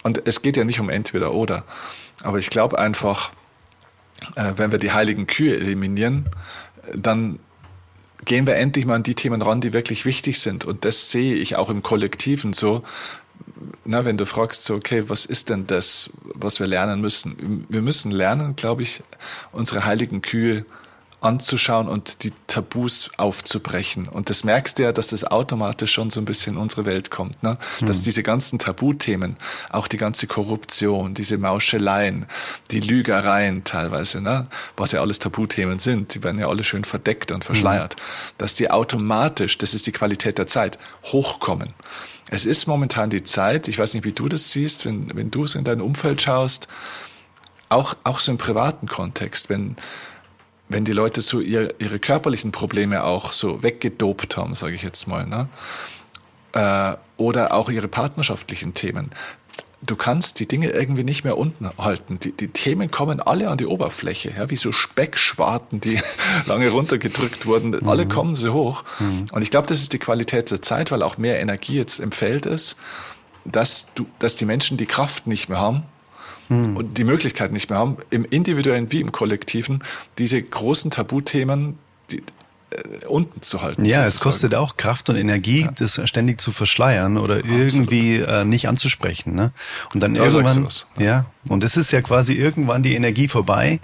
Und 0.02 0.26
es 0.26 0.42
geht 0.42 0.56
ja 0.56 0.64
nicht 0.64 0.80
um 0.80 0.90
entweder 0.90 1.32
oder. 1.32 1.64
Aber 2.22 2.38
ich 2.38 2.50
glaube 2.50 2.78
einfach, 2.78 3.30
äh, 4.36 4.52
wenn 4.56 4.72
wir 4.72 4.78
die 4.78 4.92
heiligen 4.92 5.26
Kühe 5.26 5.56
eliminieren, 5.56 6.26
dann 6.94 7.38
gehen 8.24 8.46
wir 8.46 8.56
endlich 8.56 8.86
mal 8.86 8.94
an 8.94 9.02
die 9.02 9.14
Themen 9.14 9.42
ran, 9.42 9.60
die 9.60 9.72
wirklich 9.72 10.04
wichtig 10.04 10.40
sind. 10.40 10.64
Und 10.64 10.84
das 10.84 11.10
sehe 11.10 11.34
ich 11.34 11.56
auch 11.56 11.70
im 11.70 11.82
Kollektiven 11.82 12.52
so. 12.52 12.82
Na, 13.84 14.04
wenn 14.04 14.16
du 14.16 14.26
fragst, 14.26 14.64
so, 14.64 14.74
okay, 14.74 15.04
was 15.08 15.26
ist 15.26 15.48
denn 15.48 15.66
das, 15.66 16.10
was 16.22 16.60
wir 16.60 16.66
lernen 16.66 17.00
müssen? 17.00 17.66
Wir 17.68 17.82
müssen 17.82 18.12
lernen, 18.12 18.54
glaube 18.54 18.82
ich, 18.82 19.02
unsere 19.50 19.84
heiligen 19.84 20.22
Kühe 20.22 20.64
anzuschauen 21.22 21.88
und 21.88 22.24
die 22.24 22.32
Tabus 22.46 23.10
aufzubrechen. 23.16 24.08
Und 24.08 24.28
das 24.28 24.44
merkst 24.44 24.78
du 24.78 24.82
ja, 24.82 24.92
dass 24.92 25.08
das 25.08 25.24
automatisch 25.24 25.92
schon 25.92 26.10
so 26.10 26.20
ein 26.20 26.24
bisschen 26.24 26.54
in 26.54 26.60
unsere 26.60 26.84
Welt 26.84 27.10
kommt. 27.10 27.42
Ne? 27.42 27.58
Dass 27.80 27.98
hm. 27.98 28.04
diese 28.04 28.22
ganzen 28.22 28.58
Tabuthemen, 28.58 29.36
auch 29.70 29.86
die 29.86 29.98
ganze 29.98 30.26
Korruption, 30.26 31.14
diese 31.14 31.38
Mauscheleien, 31.38 32.26
die 32.70 32.80
Lügereien 32.80 33.64
teilweise, 33.64 34.20
ne? 34.20 34.48
was 34.76 34.92
ja 34.92 35.00
alles 35.00 35.20
Tabuthemen 35.20 35.78
sind, 35.78 36.14
die 36.14 36.22
werden 36.22 36.40
ja 36.40 36.48
alle 36.48 36.64
schön 36.64 36.84
verdeckt 36.84 37.30
und 37.30 37.44
verschleiert, 37.44 37.94
hm. 37.94 38.02
dass 38.38 38.54
die 38.54 38.70
automatisch, 38.70 39.58
das 39.58 39.74
ist 39.74 39.86
die 39.86 39.92
Qualität 39.92 40.38
der 40.38 40.46
Zeit, 40.46 40.78
hochkommen. 41.04 41.68
Es 42.30 42.46
ist 42.46 42.66
momentan 42.66 43.10
die 43.10 43.24
Zeit, 43.24 43.68
ich 43.68 43.78
weiß 43.78 43.94
nicht, 43.94 44.04
wie 44.04 44.12
du 44.12 44.28
das 44.28 44.52
siehst, 44.52 44.86
wenn, 44.86 45.14
wenn 45.14 45.30
du 45.30 45.46
so 45.46 45.58
in 45.58 45.64
dein 45.64 45.80
Umfeld 45.80 46.22
schaust, 46.22 46.66
auch, 47.68 47.94
auch 48.04 48.20
so 48.20 48.32
im 48.32 48.38
privaten 48.38 48.86
Kontext, 48.86 49.48
wenn, 49.48 49.76
wenn 50.72 50.84
die 50.84 50.92
Leute 50.92 51.22
so 51.22 51.40
ihr, 51.40 51.74
ihre 51.78 51.98
körperlichen 51.98 52.52
Probleme 52.52 53.04
auch 53.04 53.32
so 53.32 53.62
weggedopt 53.62 54.36
haben, 54.36 54.54
sage 54.54 54.74
ich 54.74 54.82
jetzt 54.82 55.06
mal, 55.06 55.26
ne? 55.26 55.48
Äh, 56.52 56.96
oder 57.16 57.54
auch 57.54 57.70
ihre 57.70 57.88
partnerschaftlichen 57.88 58.74
Themen. 58.74 59.10
Du 59.84 59.96
kannst 59.96 60.38
die 60.38 60.46
Dinge 60.46 60.70
irgendwie 60.70 61.02
nicht 61.02 61.24
mehr 61.24 61.36
unten 61.36 61.68
halten. 61.76 62.18
Die, 62.20 62.32
die 62.32 62.48
Themen 62.48 62.90
kommen 62.90 63.20
alle 63.20 63.48
an 63.48 63.58
die 63.58 63.66
Oberfläche, 63.66 64.32
ja, 64.36 64.48
wie 64.48 64.56
so 64.56 64.70
Speckschwarten, 64.70 65.80
die 65.80 66.00
lange 66.46 66.68
runtergedrückt 66.70 67.46
wurden. 67.46 67.70
Mhm. 67.70 67.88
Alle 67.88 68.06
kommen 68.06 68.36
sie 68.36 68.52
hoch. 68.52 68.84
Mhm. 69.00 69.28
Und 69.32 69.42
ich 69.42 69.50
glaube, 69.50 69.66
das 69.66 69.80
ist 69.80 69.92
die 69.92 69.98
Qualität 69.98 70.50
der 70.50 70.62
Zeit, 70.62 70.90
weil 70.90 71.02
auch 71.02 71.18
mehr 71.18 71.40
Energie 71.40 71.76
jetzt 71.76 71.98
im 71.98 72.12
Feld 72.12 72.46
ist, 72.46 72.76
dass, 73.44 73.86
du, 73.94 74.06
dass 74.18 74.36
die 74.36 74.44
Menschen 74.44 74.76
die 74.76 74.86
Kraft 74.86 75.26
nicht 75.26 75.48
mehr 75.48 75.58
haben, 75.58 75.82
hm. 76.52 76.76
und 76.76 76.98
die 76.98 77.04
Möglichkeit 77.04 77.52
nicht 77.52 77.70
mehr 77.70 77.78
haben, 77.78 77.96
im 78.10 78.24
individuellen 78.24 78.92
wie 78.92 79.00
im 79.00 79.12
kollektiven, 79.12 79.82
diese 80.18 80.42
großen 80.42 80.90
Tabuthemen, 80.90 81.78
die, 82.10 82.22
äh, 82.72 83.06
unten 83.06 83.42
zu 83.42 83.62
halten. 83.62 83.84
Ja, 83.84 84.04
es 84.04 84.20
kostet 84.20 84.54
auch 84.54 84.76
Kraft 84.76 85.10
und 85.10 85.16
Energie, 85.16 85.62
ja. 85.62 85.70
das 85.72 86.00
ständig 86.08 86.40
zu 86.40 86.52
verschleiern 86.52 87.18
oder 87.18 87.36
Absolut. 87.36 87.58
irgendwie 87.58 88.16
äh, 88.16 88.44
nicht 88.44 88.68
anzusprechen. 88.68 89.34
Ne? 89.34 89.52
Und 89.92 90.02
dann 90.02 90.14
da 90.14 90.24
irgendwann, 90.24 90.68
ja. 90.98 91.04
ja, 91.04 91.26
und 91.48 91.64
es 91.64 91.76
ist 91.76 91.90
ja 91.92 92.00
quasi 92.00 92.34
irgendwann 92.34 92.82
die 92.82 92.94
Energie 92.94 93.28
vorbei 93.28 93.80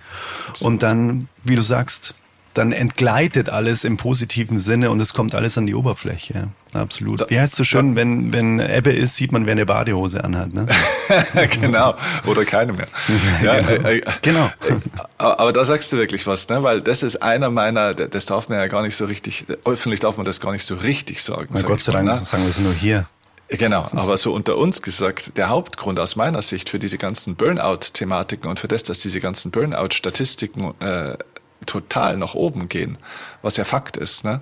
Absolut. 0.49 0.73
und 0.73 0.83
dann, 0.83 1.29
wie 1.45 1.57
du 1.57 1.63
sagst, 1.63 2.15
dann 2.59 2.73
entgleitet 2.73 3.49
alles 3.49 3.85
im 3.85 3.97
positiven 3.97 4.59
Sinne 4.59 4.91
und 4.91 5.01
es 5.01 5.15
kommt 5.15 5.35
alles 5.35 5.57
an 5.57 5.67
die 5.67 5.75
Oberfläche. 5.75 6.49
Absolut. 6.75 7.31
Wie 7.31 7.39
heißt 7.39 7.53
es 7.53 7.57
so 7.57 7.65
schön, 7.65 7.97
wenn, 7.97 8.33
wenn 8.33 8.59
Ebbe 8.59 8.93
ist, 8.93 9.17
sieht 9.17 9.33
man, 9.33 9.47
wer 9.47 9.53
eine 9.53 9.65
Badehose 9.65 10.23
anhat. 10.23 10.53
Ne? 10.53 10.67
genau. 11.61 11.95
Oder 12.27 12.45
keine 12.45 12.73
mehr. 12.73 12.89
Ja, 13.43 13.61
genau. 13.61 13.89
Äh, 13.89 13.99
äh, 13.99 14.03
genau. 14.23 14.51
Aber 15.19 15.53
da 15.53 15.65
sagst 15.65 15.93
du 15.93 15.97
wirklich 15.97 16.27
was, 16.27 16.49
ne? 16.49 16.63
weil 16.63 16.81
das 16.81 17.03
ist 17.03 17.23
einer 17.23 17.51
meiner, 17.51 17.95
das 17.95 18.27
darf 18.27 18.49
man 18.49 18.59
ja 18.59 18.67
gar 18.67 18.83
nicht 18.83 18.97
so 18.97 19.05
richtig, 19.05 19.47
öffentlich 19.65 20.01
darf 20.01 20.17
man 20.17 20.27
das 20.27 20.41
gar 20.41 20.53
nicht 20.53 20.65
so 20.65 20.75
richtig 20.75 21.23
sagen. 21.23 21.49
Na 21.53 21.63
Gott 21.63 21.83
sei 21.83 21.93
Dank, 21.93 22.07
ne? 22.07 22.17
sagen 22.17 22.43
wir 22.43 22.51
es 22.51 22.59
nur 22.59 22.75
hier. 22.75 23.07
Genau, 23.51 23.89
aber 23.93 24.19
so 24.19 24.35
unter 24.35 24.59
uns 24.59 24.83
gesagt, 24.83 25.39
der 25.39 25.49
Hauptgrund 25.49 25.99
aus 25.99 26.17
meiner 26.17 26.43
Sicht 26.43 26.69
für 26.69 26.79
diese 26.79 26.99
ganzen 26.99 27.35
Burnout-Thematiken 27.35 28.51
und 28.51 28.61
für 28.61 28.69
das, 28.69 28.83
dass 28.83 28.99
diese 29.01 29.21
ganzen 29.21 29.51
Burnout-Statistiken 29.53 30.75
äh, 30.81 31.17
total 31.67 32.17
nach 32.17 32.35
oben 32.35 32.69
gehen, 32.69 32.99
was 33.43 33.57
ja 33.57 33.65
Fakt 33.65 33.97
ist. 33.97 34.25
Ne? 34.25 34.41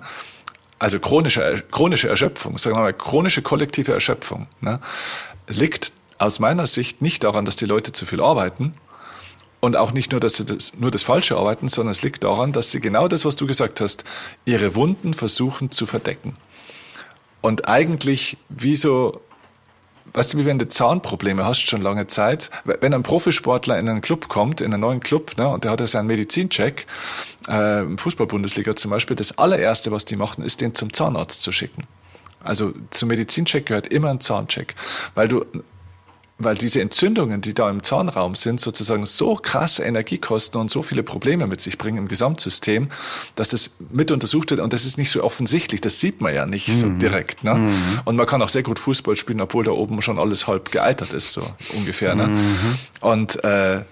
Also 0.79 0.99
chronische, 0.99 1.63
chronische 1.71 2.09
Erschöpfung, 2.09 2.57
sagen 2.57 2.75
wir 2.75 2.81
mal, 2.81 2.93
chronische 2.93 3.41
kollektive 3.41 3.93
Erschöpfung, 3.93 4.47
ne? 4.61 4.79
liegt 5.47 5.91
aus 6.19 6.39
meiner 6.39 6.67
Sicht 6.67 7.01
nicht 7.01 7.23
daran, 7.23 7.45
dass 7.45 7.55
die 7.55 7.65
Leute 7.65 7.91
zu 7.91 8.05
viel 8.05 8.21
arbeiten, 8.21 8.73
und 9.59 9.75
auch 9.75 9.91
nicht 9.91 10.11
nur, 10.11 10.21
dass 10.21 10.35
sie 10.35 10.45
das, 10.45 10.75
nur 10.75 10.91
das 10.91 11.03
Falsche 11.03 11.35
arbeiten, 11.35 11.67
sondern 11.67 11.91
es 11.91 12.03
liegt 12.03 12.23
daran, 12.23 12.53
dass 12.53 12.71
sie 12.71 12.79
genau 12.79 13.07
das, 13.07 13.25
was 13.25 13.35
du 13.35 13.47
gesagt 13.47 13.81
hast, 13.81 14.03
ihre 14.45 14.75
Wunden 14.75 15.13
versuchen 15.13 15.71
zu 15.71 15.85
verdecken. 15.85 16.33
Und 17.41 17.67
eigentlich 17.67 18.37
wie 18.49 18.75
so 18.75 19.21
weißt 20.17 20.33
du, 20.33 20.37
wie 20.39 20.45
wenn 20.45 20.57
du 20.57 20.67
Zahnprobleme 20.67 21.45
hast 21.45 21.61
schon 21.61 21.81
lange 21.81 22.07
Zeit, 22.07 22.49
wenn 22.65 22.93
ein 22.93 23.03
Profisportler 23.03 23.77
in 23.77 23.87
einen 23.87 24.01
Club 24.01 24.27
kommt, 24.27 24.61
in 24.61 24.73
einen 24.73 24.81
neuen 24.81 24.99
Club, 24.99 25.37
ne, 25.37 25.47
und 25.47 25.63
der 25.63 25.71
hat 25.71 25.79
ja 25.79 25.87
seinen 25.87 26.07
Medizincheck, 26.07 26.87
äh, 27.47 27.83
Fußball-Bundesliga 27.97 28.75
zum 28.75 28.91
Beispiel, 28.91 29.15
das 29.15 29.37
allererste, 29.37 29.91
was 29.91 30.05
die 30.05 30.15
machen, 30.15 30.43
ist, 30.43 30.61
den 30.61 30.73
zum 30.73 30.91
Zahnarzt 30.91 31.43
zu 31.43 31.51
schicken. 31.51 31.83
Also 32.43 32.73
zum 32.89 33.09
Medizincheck 33.09 33.67
gehört 33.67 33.87
immer 33.87 34.09
ein 34.09 34.19
Zahncheck, 34.19 34.73
weil 35.13 35.27
du 35.27 35.45
weil 36.39 36.55
diese 36.55 36.81
Entzündungen, 36.81 37.41
die 37.41 37.53
da 37.53 37.69
im 37.69 37.81
Zahnraum 37.81 38.35
sind, 38.35 38.61
sozusagen 38.61 39.05
so 39.05 39.35
krass 39.35 39.79
Energie 39.79 40.19
kosten 40.19 40.57
und 40.57 40.69
so 40.69 40.83
viele 40.83 41.03
Probleme 41.03 41.47
mit 41.47 41.61
sich 41.61 41.77
bringen 41.77 41.97
im 41.97 42.07
Gesamtsystem, 42.07 42.89
dass 43.35 43.49
das 43.49 43.71
mit 43.89 44.11
untersucht 44.11 44.51
wird 44.51 44.59
und 44.59 44.71
das 44.73 44.85
ist 44.85 44.97
nicht 44.97 45.09
so 45.09 45.23
offensichtlich, 45.23 45.81
das 45.81 45.99
sieht 45.99 46.21
man 46.21 46.33
ja 46.33 46.45
nicht 46.45 46.67
mhm. 46.67 46.73
so 46.73 46.89
direkt. 46.89 47.43
Ne? 47.43 47.55
Mhm. 47.55 47.99
Und 48.05 48.15
man 48.15 48.27
kann 48.27 48.41
auch 48.41 48.49
sehr 48.49 48.63
gut 48.63 48.77
Fußball 48.77 49.15
spielen, 49.15 49.41
obwohl 49.41 49.63
da 49.63 49.71
oben 49.71 50.01
schon 50.01 50.19
alles 50.19 50.47
halb 50.47 50.71
gealtert 50.71 51.13
ist, 51.13 51.33
so 51.33 51.41
ungefähr. 51.75 52.13
Ne? 52.13 52.27
Mhm. 52.27 52.77
Und 53.01 53.43
äh, 53.43 53.83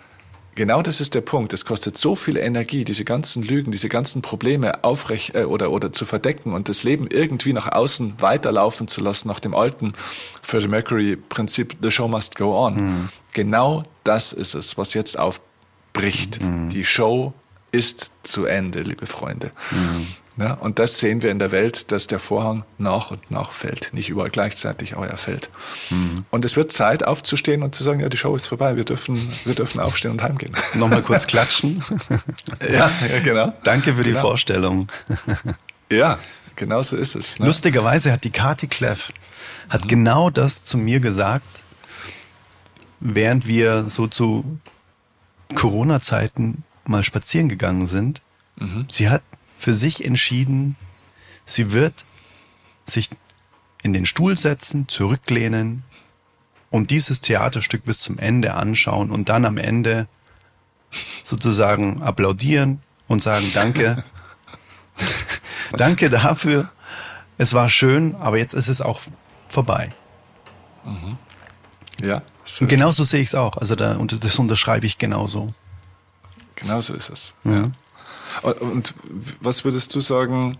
Genau 0.55 0.81
das 0.81 1.01
ist 1.01 1.13
der 1.13 1.21
Punkt. 1.21 1.51
Es 1.51 1.65
kostet 1.65 1.97
so 1.97 2.15
viel 2.15 2.37
Energie, 2.37 2.85
diese 2.85 3.03
ganzen 3.03 3.43
Lügen, 3.43 3.71
diese 3.71 3.89
ganzen 3.89 4.21
Probleme 4.21 4.83
aufrecht 4.85 5.35
äh, 5.35 5.43
oder, 5.43 5.69
oder 5.71 5.91
zu 5.91 6.05
verdecken 6.05 6.53
und 6.53 6.69
das 6.69 6.83
Leben 6.83 7.07
irgendwie 7.07 7.51
nach 7.51 7.71
außen 7.71 8.15
weiterlaufen 8.19 8.87
zu 8.87 9.01
lassen, 9.01 9.27
nach 9.27 9.41
dem 9.41 9.53
alten 9.53 9.93
Freddie 10.41 10.69
Mercury-Prinzip, 10.69 11.77
the 11.81 11.91
show 11.91 12.07
must 12.07 12.35
go 12.37 12.57
on. 12.57 12.75
Mhm. 12.75 13.09
Genau 13.33 13.83
das 14.05 14.31
ist 14.31 14.53
es, 14.53 14.77
was 14.77 14.93
jetzt 14.93 15.19
aufbricht. 15.19 16.41
Mhm. 16.41 16.69
Die 16.69 16.85
Show 16.85 17.33
ist 17.73 18.11
zu 18.23 18.45
Ende, 18.45 18.81
liebe 18.81 19.05
Freunde. 19.07 19.51
Mhm. 19.71 20.07
Ja, 20.37 20.53
und 20.53 20.79
das 20.79 20.99
sehen 20.99 21.21
wir 21.21 21.31
in 21.31 21.39
der 21.39 21.51
Welt, 21.51 21.91
dass 21.91 22.07
der 22.07 22.19
Vorhang 22.19 22.65
nach 22.77 23.11
und 23.11 23.31
nach 23.31 23.53
fällt. 23.53 23.93
Nicht 23.93 24.09
überall 24.09 24.29
gleichzeitig, 24.29 24.97
aber 24.97 25.07
er 25.07 25.17
fällt. 25.17 25.49
Mhm. 25.89 26.25
Und 26.29 26.43
es 26.43 26.57
wird 26.57 26.73
Zeit, 26.73 27.05
aufzustehen 27.05 27.63
und 27.63 27.73
zu 27.73 27.83
sagen, 27.83 28.01
ja, 28.01 28.09
die 28.09 28.17
Show 28.17 28.35
ist 28.35 28.47
vorbei, 28.47 28.75
wir 28.75 28.83
dürfen, 28.83 29.17
wir 29.45 29.55
dürfen 29.55 29.79
aufstehen 29.79 30.11
und 30.11 30.21
heimgehen. 30.21 30.55
Nochmal 30.73 31.03
kurz 31.03 31.25
klatschen. 31.27 31.81
ja, 32.61 32.91
ja, 33.09 33.19
genau. 33.23 33.53
Danke 33.63 33.93
für 33.93 34.03
die 34.03 34.09
genau. 34.09 34.21
Vorstellung. 34.21 34.87
ja, 35.91 36.19
genau 36.57 36.83
so 36.83 36.97
ist 36.97 37.15
es. 37.15 37.39
Ne? 37.39 37.45
Lustigerweise 37.45 38.11
hat 38.11 38.23
die 38.25 38.31
Kati 38.31 38.67
Kleff 38.67 39.11
hat 39.69 39.85
mhm. 39.85 39.89
genau 39.89 40.29
das 40.29 40.63
zu 40.63 40.77
mir 40.77 40.99
gesagt, 40.99 41.63
während 42.99 43.47
wir 43.47 43.89
so 43.89 44.07
zu 44.07 44.59
Corona-Zeiten 45.53 46.63
mal 46.85 47.03
spazieren 47.03 47.49
gegangen 47.49 47.87
sind. 47.87 48.21
Mhm. 48.57 48.87
Sie 48.89 49.09
hat 49.09 49.21
für 49.65 49.73
sich 49.73 50.05
entschieden, 50.05 50.75
sie 51.43 51.71
wird 51.71 52.05
sich 52.85 53.09
in 53.81 53.93
den 53.93 54.05
Stuhl 54.05 54.37
setzen, 54.37 54.87
zurücklehnen 54.87 55.83
und 56.69 56.91
dieses 56.91 57.19
Theaterstück 57.19 57.83
bis 57.83 57.97
zum 57.97 58.19
Ende 58.19 58.53
anschauen 58.53 59.09
und 59.09 59.27
dann 59.27 59.43
am 59.43 59.57
Ende 59.57 60.07
sozusagen 61.23 62.03
applaudieren 62.03 62.83
und 63.07 63.23
sagen 63.23 63.49
Danke. 63.55 64.03
Danke 65.71 66.11
dafür. 66.11 66.71
Es 67.39 67.55
war 67.55 67.67
schön, 67.67 68.13
aber 68.17 68.37
jetzt 68.37 68.53
ist 68.53 68.67
es 68.67 68.81
auch 68.81 69.01
vorbei. 69.49 69.89
Mhm. 70.83 71.17
Ja. 72.05 72.21
So 72.43 72.67
genauso 72.67 73.03
sehe 73.03 73.21
ich 73.21 73.29
es 73.29 73.35
auch. 73.35 73.57
Also 73.57 73.73
da, 73.73 73.95
das 73.95 74.37
unterschreibe 74.37 74.85
ich 74.85 74.99
genauso. 74.99 75.55
Genauso 76.55 76.93
ist 76.93 77.09
es. 77.09 77.33
Ja. 77.43 77.51
ja. 77.51 77.71
Und 78.41 78.93
was 79.39 79.65
würdest 79.65 79.93
du 79.95 80.01
sagen, 80.01 80.57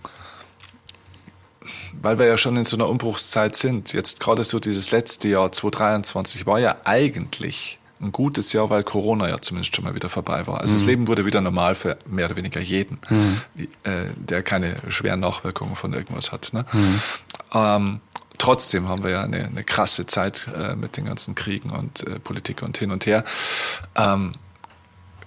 weil 2.01 2.19
wir 2.19 2.25
ja 2.25 2.37
schon 2.37 2.55
in 2.57 2.65
so 2.65 2.77
einer 2.77 2.87
Umbruchszeit 2.87 3.55
sind, 3.55 3.93
jetzt 3.93 4.19
gerade 4.19 4.43
so 4.43 4.59
dieses 4.59 4.91
letzte 4.91 5.27
Jahr 5.27 5.51
2023 5.51 6.45
war 6.45 6.59
ja 6.59 6.77
eigentlich 6.85 7.79
ein 8.01 8.11
gutes 8.11 8.53
Jahr, 8.53 8.69
weil 8.69 8.83
Corona 8.83 9.29
ja 9.29 9.39
zumindest 9.41 9.75
schon 9.75 9.85
mal 9.85 9.95
wieder 9.95 10.09
vorbei 10.09 10.45
war. 10.47 10.61
Also 10.61 10.73
mhm. 10.73 10.79
das 10.79 10.85
Leben 10.85 11.07
wurde 11.07 11.25
wieder 11.25 11.41
normal 11.41 11.75
für 11.75 11.97
mehr 12.07 12.25
oder 12.25 12.35
weniger 12.35 12.61
jeden, 12.61 12.99
mhm. 13.09 13.41
die, 13.55 13.63
äh, 13.83 14.05
der 14.15 14.43
keine 14.43 14.75
schweren 14.89 15.21
Nachwirkungen 15.21 15.75
von 15.75 15.93
irgendwas 15.93 16.31
hat. 16.31 16.51
Ne? 16.53 16.65
Mhm. 16.71 17.01
Ähm, 17.53 17.99
trotzdem 18.37 18.89
haben 18.89 19.03
wir 19.03 19.11
ja 19.11 19.23
eine, 19.23 19.45
eine 19.45 19.63
krasse 19.63 20.05
Zeit 20.05 20.47
äh, 20.55 20.75
mit 20.75 20.97
den 20.97 21.05
ganzen 21.05 21.35
Kriegen 21.35 21.71
und 21.71 22.05
äh, 22.05 22.19
Politik 22.19 22.61
und 22.63 22.77
hin 22.77 22.91
und 22.91 23.05
her. 23.05 23.23
Ähm, 23.95 24.33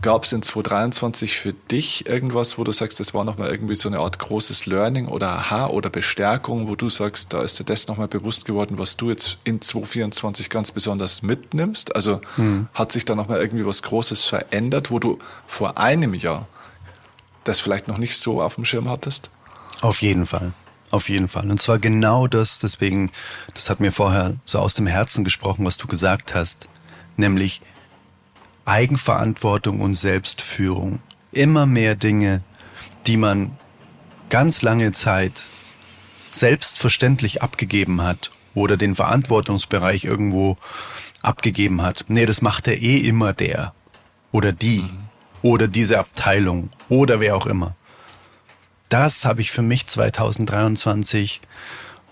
Gab 0.00 0.24
es 0.24 0.32
in 0.32 0.42
2023 0.42 1.38
für 1.38 1.52
dich 1.52 2.06
irgendwas, 2.06 2.56
wo 2.56 2.62
du 2.62 2.70
sagst, 2.70 3.00
das 3.00 3.14
war 3.14 3.24
nochmal 3.24 3.50
irgendwie 3.50 3.74
so 3.74 3.88
eine 3.88 3.98
Art 3.98 4.20
großes 4.20 4.66
Learning 4.66 5.08
oder 5.08 5.30
Aha 5.30 5.66
oder 5.66 5.90
Bestärkung, 5.90 6.68
wo 6.68 6.76
du 6.76 6.88
sagst, 6.88 7.32
da 7.32 7.42
ist 7.42 7.58
dir 7.58 7.64
das 7.64 7.88
nochmal 7.88 8.06
bewusst 8.06 8.44
geworden, 8.44 8.78
was 8.78 8.96
du 8.96 9.10
jetzt 9.10 9.38
in 9.42 9.60
2024 9.60 10.50
ganz 10.50 10.70
besonders 10.70 11.22
mitnimmst? 11.22 11.96
Also 11.96 12.20
hm. 12.36 12.68
hat 12.74 12.92
sich 12.92 13.06
da 13.06 13.16
nochmal 13.16 13.40
irgendwie 13.40 13.66
was 13.66 13.82
Großes 13.82 14.24
verändert, 14.26 14.92
wo 14.92 15.00
du 15.00 15.18
vor 15.48 15.78
einem 15.78 16.14
Jahr 16.14 16.46
das 17.42 17.58
vielleicht 17.58 17.88
noch 17.88 17.98
nicht 17.98 18.16
so 18.18 18.40
auf 18.40 18.54
dem 18.54 18.64
Schirm 18.64 18.88
hattest? 18.88 19.30
Auf 19.80 20.00
jeden 20.00 20.26
Fall. 20.26 20.52
Auf 20.90 21.08
jeden 21.08 21.28
Fall. 21.28 21.50
Und 21.50 21.60
zwar 21.60 21.78
genau 21.78 22.28
das, 22.28 22.60
deswegen, 22.60 23.10
das 23.52 23.68
hat 23.68 23.80
mir 23.80 23.92
vorher 23.92 24.36
so 24.44 24.58
aus 24.58 24.74
dem 24.74 24.86
Herzen 24.86 25.24
gesprochen, 25.24 25.66
was 25.66 25.76
du 25.76 25.86
gesagt 25.86 26.34
hast. 26.34 26.68
Nämlich, 27.16 27.60
Eigenverantwortung 28.68 29.80
und 29.80 29.94
Selbstführung. 29.94 31.00
Immer 31.32 31.66
mehr 31.66 31.94
Dinge, 31.94 32.42
die 33.06 33.16
man 33.16 33.56
ganz 34.28 34.62
lange 34.62 34.92
Zeit 34.92 35.46
selbstverständlich 36.30 37.42
abgegeben 37.42 38.02
hat 38.02 38.30
oder 38.54 38.76
den 38.76 38.94
Verantwortungsbereich 38.94 40.04
irgendwo 40.04 40.58
abgegeben 41.22 41.80
hat. 41.80 42.04
Nee, 42.08 42.26
das 42.26 42.42
macht 42.42 42.68
er 42.68 42.80
eh 42.80 42.98
immer 42.98 43.32
der 43.32 43.72
oder 44.32 44.52
die 44.52 44.82
mhm. 44.82 45.08
oder 45.42 45.66
diese 45.66 45.98
Abteilung 45.98 46.68
oder 46.90 47.20
wer 47.20 47.36
auch 47.36 47.46
immer. 47.46 47.74
Das 48.90 49.24
habe 49.24 49.40
ich 49.40 49.50
für 49.50 49.62
mich 49.62 49.86
2023 49.86 51.40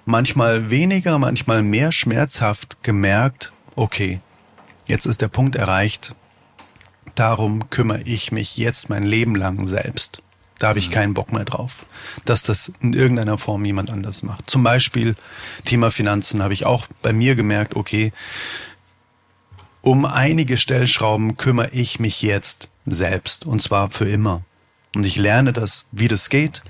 manchmal 0.07 0.71
weniger, 0.71 1.19
manchmal 1.19 1.63
mehr 1.63 1.93
schmerzhaft 1.93 2.83
gemerkt. 2.83 3.53
Okay, 3.75 4.21
jetzt 4.87 5.07
ist 5.07 5.21
der 5.21 5.29
Punkt 5.29 5.57
erreicht, 5.57 6.15
darum 7.17 7.69
kümmere 7.71 8.03
ich 8.03 8.31
mich 8.31 8.57
jetzt 8.57 8.89
mein 8.89 9.03
Leben 9.03 9.35
lang 9.35 9.67
selbst. 9.67 10.23
Da 10.59 10.69
habe 10.69 10.79
ich 10.79 10.89
mhm. 10.89 10.93
keinen 10.93 11.15
Bock 11.15 11.33
mehr 11.33 11.45
drauf, 11.45 11.85
dass 12.25 12.43
das 12.43 12.73
in 12.81 12.93
irgendeiner 12.93 13.39
Form 13.39 13.65
jemand 13.65 13.91
anders 13.91 14.23
macht. 14.23 14.49
Zum 14.49 14.63
Beispiel 14.63 15.17
Thema 15.65 15.91
Finanzen 15.91 16.43
habe 16.43 16.55
ich 16.55 16.65
auch 16.65 16.87
bei 17.03 17.13
mir 17.13 17.35
gemerkt, 17.35 17.77
okay, 17.77 18.13
um 19.83 20.05
einige 20.05 20.57
Stellschrauben 20.57 21.37
kümmere 21.37 21.71
ich 21.71 22.01
mich 22.01 22.23
jetzt 22.23 22.71
selbst 22.87 23.45
und 23.45 23.61
zwar 23.61 23.91
für 23.91 24.09
immer. 24.09 24.43
Und 24.95 25.05
ich 25.05 25.17
lerne 25.17 25.53
das, 25.53 25.87
wie 25.93 26.09
das 26.09 26.31
geht. 26.31 26.63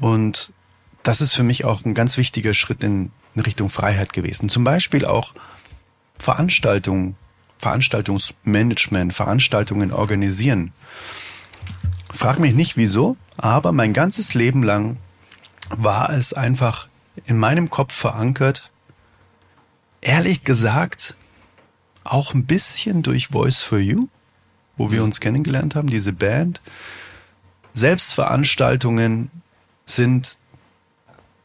Und 0.00 0.52
das 1.02 1.20
ist 1.20 1.34
für 1.34 1.42
mich 1.42 1.64
auch 1.64 1.84
ein 1.84 1.94
ganz 1.94 2.18
wichtiger 2.18 2.52
Schritt 2.52 2.84
in 2.84 3.10
Richtung 3.36 3.70
Freiheit 3.70 4.12
gewesen. 4.12 4.48
Zum 4.48 4.64
Beispiel 4.64 5.04
auch 5.04 5.32
Veranstaltungen 6.18 7.16
Veranstaltungsmanagement, 7.58 9.12
Veranstaltungen 9.12 9.92
organisieren. 9.92 10.72
frag 12.12 12.38
mich 12.38 12.54
nicht 12.54 12.76
wieso, 12.76 13.16
aber 13.36 13.72
mein 13.72 13.92
ganzes 13.92 14.34
Leben 14.34 14.62
lang 14.62 14.96
war 15.70 16.10
es 16.10 16.32
einfach 16.32 16.88
in 17.26 17.36
meinem 17.36 17.70
Kopf 17.70 17.94
verankert. 17.94 18.70
Ehrlich 20.00 20.44
gesagt, 20.44 21.16
auch 22.04 22.34
ein 22.34 22.46
bisschen 22.46 23.02
durch 23.02 23.28
Voice 23.28 23.62
for 23.62 23.78
You, 23.78 24.08
wo 24.76 24.90
wir 24.90 25.04
uns 25.04 25.20
kennengelernt 25.20 25.74
haben, 25.74 25.88
diese 25.88 26.12
Band. 26.12 26.60
Selbstveranstaltungen 27.74 29.30
sind 29.86 30.38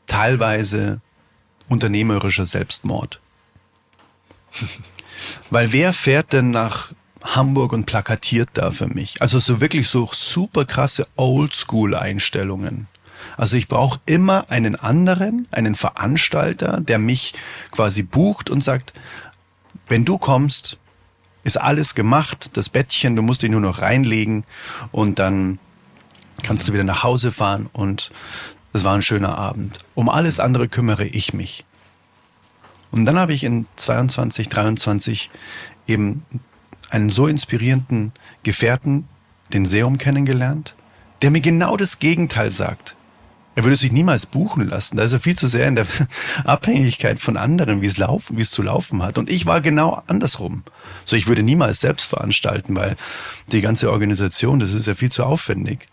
teilweise 0.05 1.01
unternehmerischer 1.67 2.45
Selbstmord. 2.45 3.19
Weil 5.49 5.71
wer 5.71 5.93
fährt 5.93 6.33
denn 6.33 6.51
nach 6.51 6.91
Hamburg 7.23 7.73
und 7.73 7.85
plakatiert 7.85 8.49
da 8.53 8.71
für 8.71 8.87
mich? 8.87 9.21
Also 9.21 9.39
so 9.39 9.61
wirklich 9.61 9.87
so 9.87 10.09
super 10.11 10.65
krasse 10.65 11.07
Oldschool-Einstellungen. 11.15 12.87
Also 13.37 13.57
ich 13.57 13.67
brauche 13.67 13.99
immer 14.05 14.49
einen 14.49 14.75
anderen, 14.75 15.47
einen 15.51 15.75
Veranstalter, 15.75 16.81
der 16.81 16.99
mich 16.99 17.33
quasi 17.71 18.03
bucht 18.03 18.49
und 18.49 18.63
sagt, 18.63 18.93
wenn 19.87 20.05
du 20.05 20.17
kommst, 20.17 20.77
ist 21.43 21.57
alles 21.59 21.95
gemacht, 21.95 22.51
das 22.53 22.69
Bettchen, 22.69 23.15
du 23.15 23.21
musst 23.21 23.41
dich 23.41 23.49
nur 23.49 23.61
noch 23.61 23.81
reinlegen 23.81 24.45
und 24.91 25.19
dann 25.19 25.59
kannst 26.41 26.67
du 26.67 26.73
wieder 26.73 26.83
nach 26.83 27.03
Hause 27.03 27.31
fahren 27.31 27.69
und 27.73 28.11
es 28.71 28.83
war 28.83 28.95
ein 28.95 29.01
schöner 29.01 29.37
Abend. 29.37 29.79
Um 29.93 30.09
alles 30.09 30.39
andere 30.39 30.67
kümmere 30.67 31.05
ich 31.05 31.33
mich. 31.33 31.65
Und 32.93 33.05
dann 33.05 33.17
habe 33.17 33.33
ich 33.33 33.43
in 33.43 33.65
22, 33.75 34.49
23 34.49 35.31
eben 35.87 36.23
einen 36.91 37.09
so 37.09 37.25
inspirierenden 37.25 38.11
Gefährten, 38.43 39.07
den 39.51 39.65
Seum, 39.65 39.97
kennengelernt, 39.97 40.75
der 41.23 41.31
mir 41.31 41.41
genau 41.41 41.75
das 41.75 41.97
Gegenteil 41.97 42.51
sagt. 42.51 42.95
Er 43.55 43.63
würde 43.63 43.77
sich 43.77 43.91
niemals 43.91 44.27
buchen 44.27 44.69
lassen. 44.69 44.97
Da 44.97 45.03
ist 45.03 45.11
er 45.11 45.19
viel 45.19 45.35
zu 45.35 45.47
sehr 45.47 45.67
in 45.67 45.73
der 45.73 45.87
Abhängigkeit 46.43 47.17
von 47.17 47.35
anderen, 47.35 47.81
wie 47.81 47.87
es 47.87 47.97
laufen, 47.97 48.37
wie 48.37 48.43
es 48.43 48.51
zu 48.51 48.61
laufen 48.61 49.01
hat. 49.01 49.17
Und 49.17 49.27
ich 49.27 49.47
war 49.47 49.59
genau 49.59 50.03
andersrum. 50.05 50.61
So, 51.03 51.15
ich 51.15 51.25
würde 51.25 51.41
niemals 51.41 51.81
selbst 51.81 52.05
veranstalten, 52.05 52.75
weil 52.75 52.95
die 53.51 53.61
ganze 53.61 53.91
Organisation, 53.91 54.59
das 54.59 54.71
ist 54.71 54.85
ja 54.85 54.93
viel 54.93 55.11
zu 55.11 55.23
aufwendig. 55.23 55.87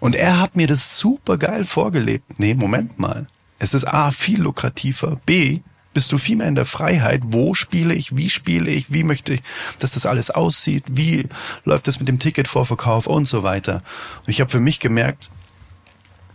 Und 0.00 0.16
er 0.16 0.40
hat 0.40 0.56
mir 0.56 0.66
das 0.66 0.98
super 0.98 1.38
geil 1.38 1.64
vorgelebt. 1.64 2.40
Nee, 2.40 2.54
Moment 2.54 2.98
mal. 2.98 3.28
Es 3.60 3.72
ist 3.72 3.84
A, 3.84 4.10
viel 4.10 4.42
lukrativer. 4.42 5.16
B, 5.26 5.60
bist 5.94 6.12
du 6.12 6.18
viel 6.18 6.36
mehr 6.36 6.48
in 6.48 6.54
der 6.54 6.66
Freiheit. 6.66 7.22
Wo 7.26 7.54
spiele 7.54 7.94
ich? 7.94 8.16
Wie 8.16 8.28
spiele 8.28 8.70
ich? 8.70 8.92
Wie 8.92 9.04
möchte 9.04 9.34
ich, 9.34 9.42
dass 9.78 9.92
das 9.92 10.06
alles 10.06 10.30
aussieht? 10.30 10.84
Wie 10.90 11.28
läuft 11.64 11.86
das 11.86 11.98
mit 11.98 12.08
dem 12.08 12.18
Ticketvorverkauf 12.18 13.06
und 13.06 13.26
so 13.26 13.42
weiter? 13.42 13.82
Und 14.26 14.28
ich 14.28 14.40
habe 14.40 14.50
für 14.50 14.60
mich 14.60 14.80
gemerkt, 14.80 15.30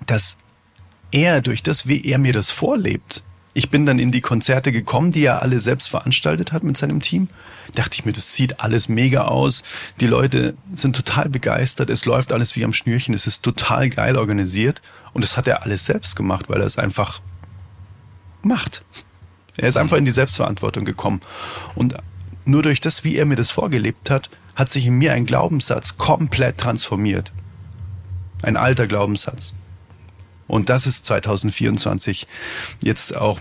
dass 0.07 0.37
er 1.11 1.41
durch 1.41 1.61
das, 1.61 1.87
wie 1.87 2.03
er 2.03 2.17
mir 2.17 2.33
das 2.33 2.51
vorlebt, 2.51 3.23
ich 3.53 3.69
bin 3.69 3.85
dann 3.85 3.99
in 3.99 4.11
die 4.11 4.21
Konzerte 4.21 4.71
gekommen, 4.71 5.11
die 5.11 5.25
er 5.25 5.41
alle 5.41 5.59
selbst 5.59 5.89
veranstaltet 5.89 6.51
hat 6.51 6.63
mit 6.63 6.77
seinem 6.77 7.01
Team. 7.01 7.27
Dachte 7.73 7.95
ich 7.95 8.05
mir, 8.05 8.13
das 8.13 8.35
sieht 8.35 8.59
alles 8.59 8.89
mega 8.89 9.25
aus. 9.25 9.63
Die 9.99 10.07
Leute 10.07 10.55
sind 10.75 10.95
total 10.95 11.29
begeistert. 11.29 11.89
Es 11.89 12.05
läuft 12.05 12.31
alles 12.31 12.55
wie 12.55 12.63
am 12.63 12.73
Schnürchen. 12.73 13.13
Es 13.13 13.27
ist 13.27 13.43
total 13.43 13.89
geil 13.89 14.17
organisiert. 14.17 14.81
Und 15.13 15.23
das 15.23 15.35
hat 15.35 15.47
er 15.47 15.63
alles 15.63 15.85
selbst 15.85 16.15
gemacht, 16.15 16.49
weil 16.49 16.61
er 16.61 16.67
es 16.67 16.77
einfach 16.77 17.21
macht. 18.43 18.83
Er 19.59 19.67
ist 19.67 19.77
einfach 19.77 19.97
in 19.97 20.05
die 20.05 20.11
Selbstverantwortung 20.11 20.85
gekommen. 20.85 21.19
Und 21.75 21.95
nur 22.45 22.63
durch 22.63 22.81
das, 22.81 23.03
wie 23.03 23.17
er 23.17 23.25
mir 23.25 23.35
das 23.35 23.51
vorgelebt 23.51 24.09
hat, 24.09 24.29
hat 24.55 24.69
sich 24.69 24.85
in 24.87 24.97
mir 24.97 25.13
ein 25.13 25.25
Glaubenssatz 25.25 25.97
komplett 25.97 26.57
transformiert. 26.57 27.33
Ein 28.41 28.57
alter 28.57 28.87
Glaubenssatz. 28.87 29.53
Und 30.47 30.69
das 30.69 30.87
ist 30.87 31.05
2024 31.05 32.27
jetzt 32.83 33.15
auch 33.15 33.39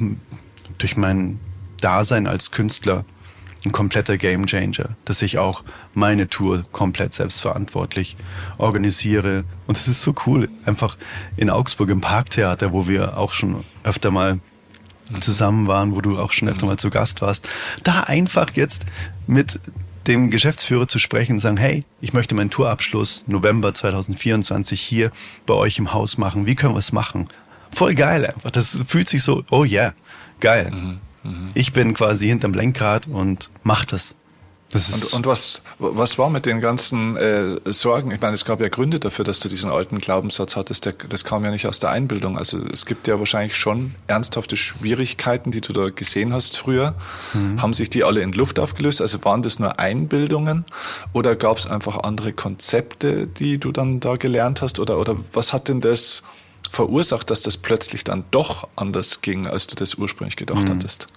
durch 0.76 0.96
mein 0.96 1.38
Dasein 1.80 2.26
als 2.26 2.50
Künstler 2.50 3.04
ein 3.64 3.72
kompletter 3.72 4.16
Gamechanger, 4.18 4.90
dass 5.04 5.22
ich 5.22 5.38
auch 5.38 5.64
meine 5.94 6.28
Tour 6.28 6.64
komplett 6.72 7.14
selbstverantwortlich 7.14 8.16
organisiere. 8.56 9.44
Und 9.66 9.76
es 9.76 9.88
ist 9.88 10.02
so 10.02 10.14
cool, 10.26 10.48
einfach 10.64 10.96
in 11.36 11.50
Augsburg 11.50 11.88
im 11.90 12.00
Parktheater, 12.00 12.72
wo 12.72 12.88
wir 12.88 13.16
auch 13.16 13.32
schon 13.32 13.64
öfter 13.84 14.10
mal 14.10 14.40
zusammen 15.20 15.66
waren, 15.68 15.94
wo 15.94 16.00
du 16.00 16.18
auch 16.18 16.32
schon 16.32 16.48
öfter 16.48 16.66
mal 16.66 16.78
zu 16.78 16.90
Gast 16.90 17.22
warst, 17.22 17.48
da 17.84 18.00
einfach 18.00 18.50
jetzt 18.54 18.86
mit 19.26 19.60
dem 20.06 20.30
Geschäftsführer 20.30 20.88
zu 20.88 20.98
sprechen 20.98 21.34
und 21.34 21.40
sagen, 21.40 21.58
hey, 21.58 21.84
ich 22.00 22.12
möchte 22.12 22.34
meinen 22.34 22.50
Tourabschluss 22.50 23.24
November 23.26 23.74
2024 23.74 24.80
hier 24.80 25.10
bei 25.44 25.54
euch 25.54 25.78
im 25.78 25.92
Haus 25.92 26.16
machen. 26.16 26.46
Wie 26.46 26.54
können 26.54 26.74
wir 26.74 26.78
es 26.78 26.92
machen? 26.92 27.28
Voll 27.70 27.94
geil 27.94 28.26
einfach. 28.26 28.50
Das 28.50 28.80
fühlt 28.86 29.08
sich 29.08 29.22
so, 29.22 29.44
oh 29.50 29.64
yeah, 29.64 29.92
geil. 30.40 30.70
Mhm, 30.70 30.98
mh. 31.24 31.50
Ich 31.54 31.72
bin 31.74 31.92
quasi 31.92 32.26
hinterm 32.26 32.54
Lenkrad 32.54 33.06
und 33.06 33.50
mach 33.62 33.84
das. 33.84 34.16
Und, 34.74 35.14
und, 35.14 35.26
was, 35.26 35.62
was 35.78 36.18
war 36.18 36.28
mit 36.28 36.44
den 36.44 36.60
ganzen 36.60 37.16
äh, 37.16 37.56
Sorgen? 37.64 38.10
Ich 38.10 38.20
meine, 38.20 38.34
es 38.34 38.44
gab 38.44 38.60
ja 38.60 38.68
Gründe 38.68 39.00
dafür, 39.00 39.24
dass 39.24 39.40
du 39.40 39.48
diesen 39.48 39.70
alten 39.70 39.98
Glaubenssatz 39.98 40.56
hattest. 40.56 40.84
Der, 40.84 40.92
das 40.92 41.24
kam 41.24 41.42
ja 41.44 41.50
nicht 41.50 41.66
aus 41.66 41.78
der 41.78 41.88
Einbildung. 41.88 42.36
Also 42.36 42.58
es 42.70 42.84
gibt 42.84 43.08
ja 43.08 43.18
wahrscheinlich 43.18 43.56
schon 43.56 43.94
ernsthafte 44.08 44.56
Schwierigkeiten, 44.56 45.52
die 45.52 45.62
du 45.62 45.72
da 45.72 45.88
gesehen 45.88 46.34
hast 46.34 46.58
früher. 46.58 46.94
Mhm. 47.32 47.62
Haben 47.62 47.72
sich 47.72 47.88
die 47.88 48.04
alle 48.04 48.20
in 48.20 48.32
Luft 48.32 48.58
aufgelöst? 48.58 49.00
Also 49.00 49.24
waren 49.24 49.40
das 49.40 49.58
nur 49.58 49.78
Einbildungen 49.78 50.66
oder 51.14 51.34
gab 51.34 51.56
es 51.56 51.66
einfach 51.66 52.00
andere 52.00 52.34
Konzepte, 52.34 53.26
die 53.26 53.56
du 53.56 53.72
dann 53.72 54.00
da 54.00 54.16
gelernt 54.16 54.60
hast? 54.60 54.80
Oder, 54.80 54.98
oder 54.98 55.16
was 55.32 55.54
hat 55.54 55.68
denn 55.68 55.80
das 55.80 56.22
verursacht, 56.70 57.30
dass 57.30 57.40
das 57.40 57.56
plötzlich 57.56 58.04
dann 58.04 58.24
doch 58.30 58.68
anders 58.76 59.22
ging, 59.22 59.46
als 59.46 59.66
du 59.66 59.76
das 59.76 59.94
ursprünglich 59.94 60.36
gedacht 60.36 60.68
mhm. 60.68 60.74
hattest? 60.74 61.08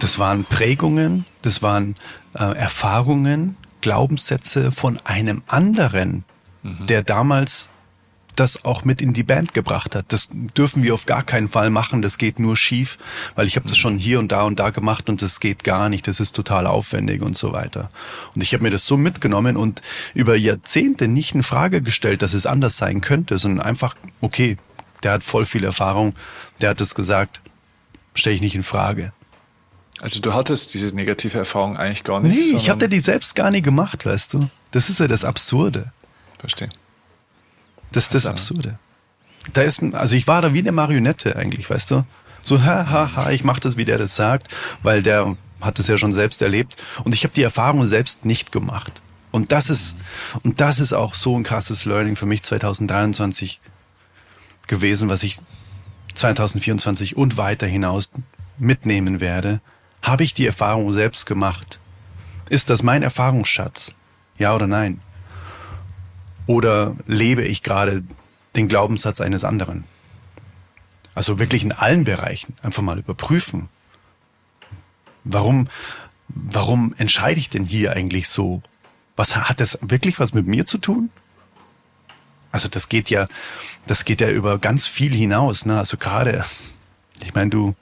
Das 0.00 0.18
waren 0.18 0.44
Prägungen, 0.44 1.24
das 1.42 1.62
waren 1.62 1.96
äh, 2.34 2.44
Erfahrungen, 2.56 3.56
Glaubenssätze 3.80 4.72
von 4.72 4.98
einem 5.04 5.42
anderen, 5.46 6.24
mhm. 6.62 6.86
der 6.86 7.02
damals 7.02 7.68
das 8.36 8.64
auch 8.64 8.84
mit 8.84 9.02
in 9.02 9.12
die 9.12 9.24
Band 9.24 9.52
gebracht 9.52 9.96
hat. 9.96 10.12
Das 10.12 10.28
dürfen 10.30 10.84
wir 10.84 10.94
auf 10.94 11.06
gar 11.06 11.24
keinen 11.24 11.48
Fall 11.48 11.70
machen, 11.70 12.02
das 12.02 12.18
geht 12.18 12.38
nur 12.38 12.56
schief, 12.56 12.98
weil 13.34 13.48
ich 13.48 13.56
habe 13.56 13.66
das 13.66 13.76
mhm. 13.78 13.80
schon 13.80 13.98
hier 13.98 14.20
und 14.20 14.30
da 14.30 14.42
und 14.42 14.60
da 14.60 14.70
gemacht 14.70 15.08
und 15.08 15.22
das 15.22 15.40
geht 15.40 15.64
gar 15.64 15.88
nicht, 15.88 16.06
das 16.06 16.20
ist 16.20 16.36
total 16.36 16.66
aufwendig 16.66 17.22
und 17.22 17.36
so 17.36 17.52
weiter. 17.52 17.90
Und 18.34 18.42
ich 18.42 18.54
habe 18.54 18.62
mir 18.62 18.70
das 18.70 18.86
so 18.86 18.96
mitgenommen 18.96 19.56
und 19.56 19.82
über 20.14 20.36
Jahrzehnte 20.36 21.08
nicht 21.08 21.34
in 21.34 21.42
Frage 21.42 21.82
gestellt, 21.82 22.22
dass 22.22 22.32
es 22.32 22.46
anders 22.46 22.76
sein 22.76 23.00
könnte, 23.00 23.38
sondern 23.38 23.66
einfach, 23.66 23.96
okay, 24.20 24.56
der 25.02 25.12
hat 25.12 25.24
voll 25.24 25.44
viel 25.44 25.64
Erfahrung, 25.64 26.14
der 26.60 26.70
hat 26.70 26.80
es 26.80 26.94
gesagt, 26.94 27.40
stelle 28.14 28.36
ich 28.36 28.42
nicht 28.42 28.54
in 28.54 28.62
Frage. 28.62 29.12
Also 30.00 30.20
du 30.20 30.32
hattest 30.32 30.74
diese 30.74 30.94
negative 30.94 31.38
Erfahrung 31.38 31.76
eigentlich 31.76 32.04
gar 32.04 32.20
nicht. 32.20 32.34
Nee, 32.34 32.56
ich 32.56 32.70
hatte 32.70 32.88
die 32.88 33.00
selbst 33.00 33.34
gar 33.34 33.50
nie 33.50 33.62
gemacht, 33.62 34.06
weißt 34.06 34.34
du. 34.34 34.48
Das 34.70 34.90
ist 34.90 35.00
ja 35.00 35.08
das 35.08 35.24
Absurde. 35.24 35.92
Verstehe. 36.38 36.68
Das 37.92 38.04
ist 38.04 38.14
das 38.14 38.26
also. 38.26 38.34
Absurde. 38.34 38.78
Da 39.52 39.62
ist, 39.62 39.82
also 39.94 40.14
ich 40.14 40.28
war 40.28 40.42
da 40.42 40.52
wie 40.52 40.60
eine 40.60 40.72
Marionette 40.72 41.36
eigentlich, 41.36 41.68
weißt 41.68 41.90
du. 41.90 42.04
So, 42.42 42.62
ha, 42.62 42.88
ha, 42.88 43.16
ha, 43.16 43.30
ich 43.30 43.44
mach 43.44 43.58
das, 43.58 43.76
wie 43.76 43.84
der 43.84 43.98
das 43.98 44.14
sagt, 44.14 44.54
weil 44.82 45.02
der 45.02 45.36
hat 45.60 45.78
es 45.78 45.88
ja 45.88 45.96
schon 45.96 46.12
selbst 46.12 46.42
erlebt. 46.42 46.76
Und 47.04 47.14
ich 47.14 47.24
habe 47.24 47.34
die 47.34 47.42
Erfahrung 47.42 47.84
selbst 47.84 48.24
nicht 48.24 48.52
gemacht. 48.52 49.02
Und 49.30 49.52
das 49.52 49.70
ist, 49.70 49.96
und 50.42 50.60
das 50.60 50.80
ist 50.80 50.92
auch 50.92 51.14
so 51.14 51.36
ein 51.36 51.42
krasses 51.42 51.84
Learning 51.84 52.16
für 52.16 52.26
mich 52.26 52.42
2023 52.42 53.60
gewesen, 54.66 55.08
was 55.08 55.22
ich 55.22 55.38
2024 56.14 57.16
und 57.16 57.36
weiter 57.36 57.66
hinaus 57.66 58.10
mitnehmen 58.58 59.20
werde 59.20 59.60
habe 60.02 60.24
ich 60.24 60.34
die 60.34 60.46
Erfahrung 60.46 60.92
selbst 60.92 61.26
gemacht? 61.26 61.80
Ist 62.48 62.70
das 62.70 62.82
mein 62.82 63.02
Erfahrungsschatz? 63.02 63.94
Ja 64.38 64.54
oder 64.54 64.66
nein? 64.66 65.00
Oder 66.46 66.96
lebe 67.06 67.42
ich 67.42 67.62
gerade 67.62 68.02
den 68.56 68.68
Glaubenssatz 68.68 69.20
eines 69.20 69.44
anderen? 69.44 69.84
Also 71.14 71.38
wirklich 71.38 71.62
in 71.62 71.72
allen 71.72 72.04
Bereichen 72.04 72.54
einfach 72.62 72.82
mal 72.82 72.98
überprüfen. 72.98 73.68
Warum, 75.24 75.68
warum 76.28 76.94
entscheide 76.96 77.40
ich 77.40 77.50
denn 77.50 77.64
hier 77.64 77.92
eigentlich 77.92 78.28
so? 78.28 78.62
Was 79.16 79.36
hat 79.36 79.60
das 79.60 79.78
wirklich 79.82 80.20
was 80.20 80.32
mit 80.32 80.46
mir 80.46 80.64
zu 80.64 80.78
tun? 80.78 81.10
Also 82.50 82.68
das 82.68 82.88
geht 82.88 83.10
ja, 83.10 83.28
das 83.86 84.04
geht 84.04 84.20
ja 84.20 84.30
über 84.30 84.58
ganz 84.58 84.86
viel 84.86 85.12
hinaus. 85.12 85.66
Ne? 85.66 85.76
Also 85.76 85.96
gerade, 85.96 86.44
ich 87.22 87.34
meine, 87.34 87.50
du 87.50 87.74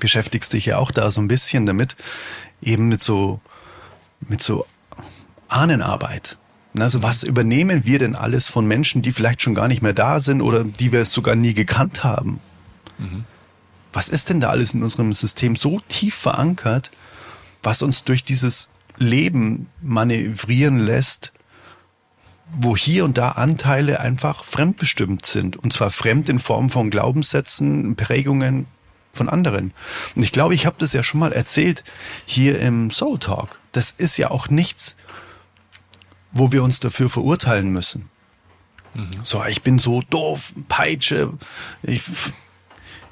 beschäftigst 0.00 0.52
dich 0.52 0.66
ja 0.66 0.78
auch 0.78 0.90
da 0.90 1.10
so 1.10 1.20
ein 1.20 1.28
bisschen 1.28 1.66
damit, 1.66 1.96
eben 2.62 2.88
mit 2.88 3.02
so, 3.02 3.40
mit 4.20 4.42
so 4.42 4.66
Ahnenarbeit. 5.48 6.36
Also 6.78 7.02
was 7.02 7.22
übernehmen 7.22 7.84
wir 7.84 7.98
denn 7.98 8.14
alles 8.14 8.48
von 8.48 8.66
Menschen, 8.66 9.02
die 9.02 9.12
vielleicht 9.12 9.42
schon 9.42 9.54
gar 9.54 9.68
nicht 9.68 9.82
mehr 9.82 9.94
da 9.94 10.20
sind 10.20 10.42
oder 10.42 10.64
die 10.64 10.92
wir 10.92 11.04
sogar 11.04 11.34
nie 11.34 11.54
gekannt 11.54 12.04
haben? 12.04 12.40
Mhm. 12.98 13.24
Was 13.92 14.08
ist 14.10 14.28
denn 14.28 14.40
da 14.40 14.50
alles 14.50 14.74
in 14.74 14.82
unserem 14.82 15.12
System 15.14 15.56
so 15.56 15.80
tief 15.88 16.14
verankert, 16.14 16.90
was 17.62 17.82
uns 17.82 18.04
durch 18.04 18.24
dieses 18.24 18.68
Leben 18.98 19.68
manövrieren 19.80 20.78
lässt, 20.78 21.32
wo 22.54 22.76
hier 22.76 23.04
und 23.04 23.18
da 23.18 23.30
Anteile 23.30 24.00
einfach 24.00 24.44
fremdbestimmt 24.44 25.26
sind. 25.26 25.56
Und 25.56 25.72
zwar 25.72 25.90
fremd 25.90 26.28
in 26.28 26.38
Form 26.38 26.70
von 26.70 26.90
Glaubenssätzen, 26.90 27.96
Prägungen 27.96 28.66
von 29.16 29.28
anderen. 29.28 29.72
Und 30.14 30.22
ich 30.22 30.32
glaube, 30.32 30.54
ich 30.54 30.66
habe 30.66 30.76
das 30.78 30.92
ja 30.92 31.02
schon 31.02 31.20
mal 31.20 31.32
erzählt 31.32 31.82
hier 32.24 32.60
im 32.60 32.90
Soul 32.90 33.18
Talk. 33.18 33.58
Das 33.72 33.90
ist 33.90 34.16
ja 34.16 34.30
auch 34.30 34.48
nichts, 34.48 34.96
wo 36.32 36.52
wir 36.52 36.62
uns 36.62 36.80
dafür 36.80 37.10
verurteilen 37.10 37.70
müssen. 37.70 38.08
Mhm. 38.94 39.10
So, 39.22 39.44
ich 39.44 39.62
bin 39.62 39.78
so 39.78 40.02
doof, 40.02 40.52
Peitsche, 40.68 41.32
ich, 41.82 42.02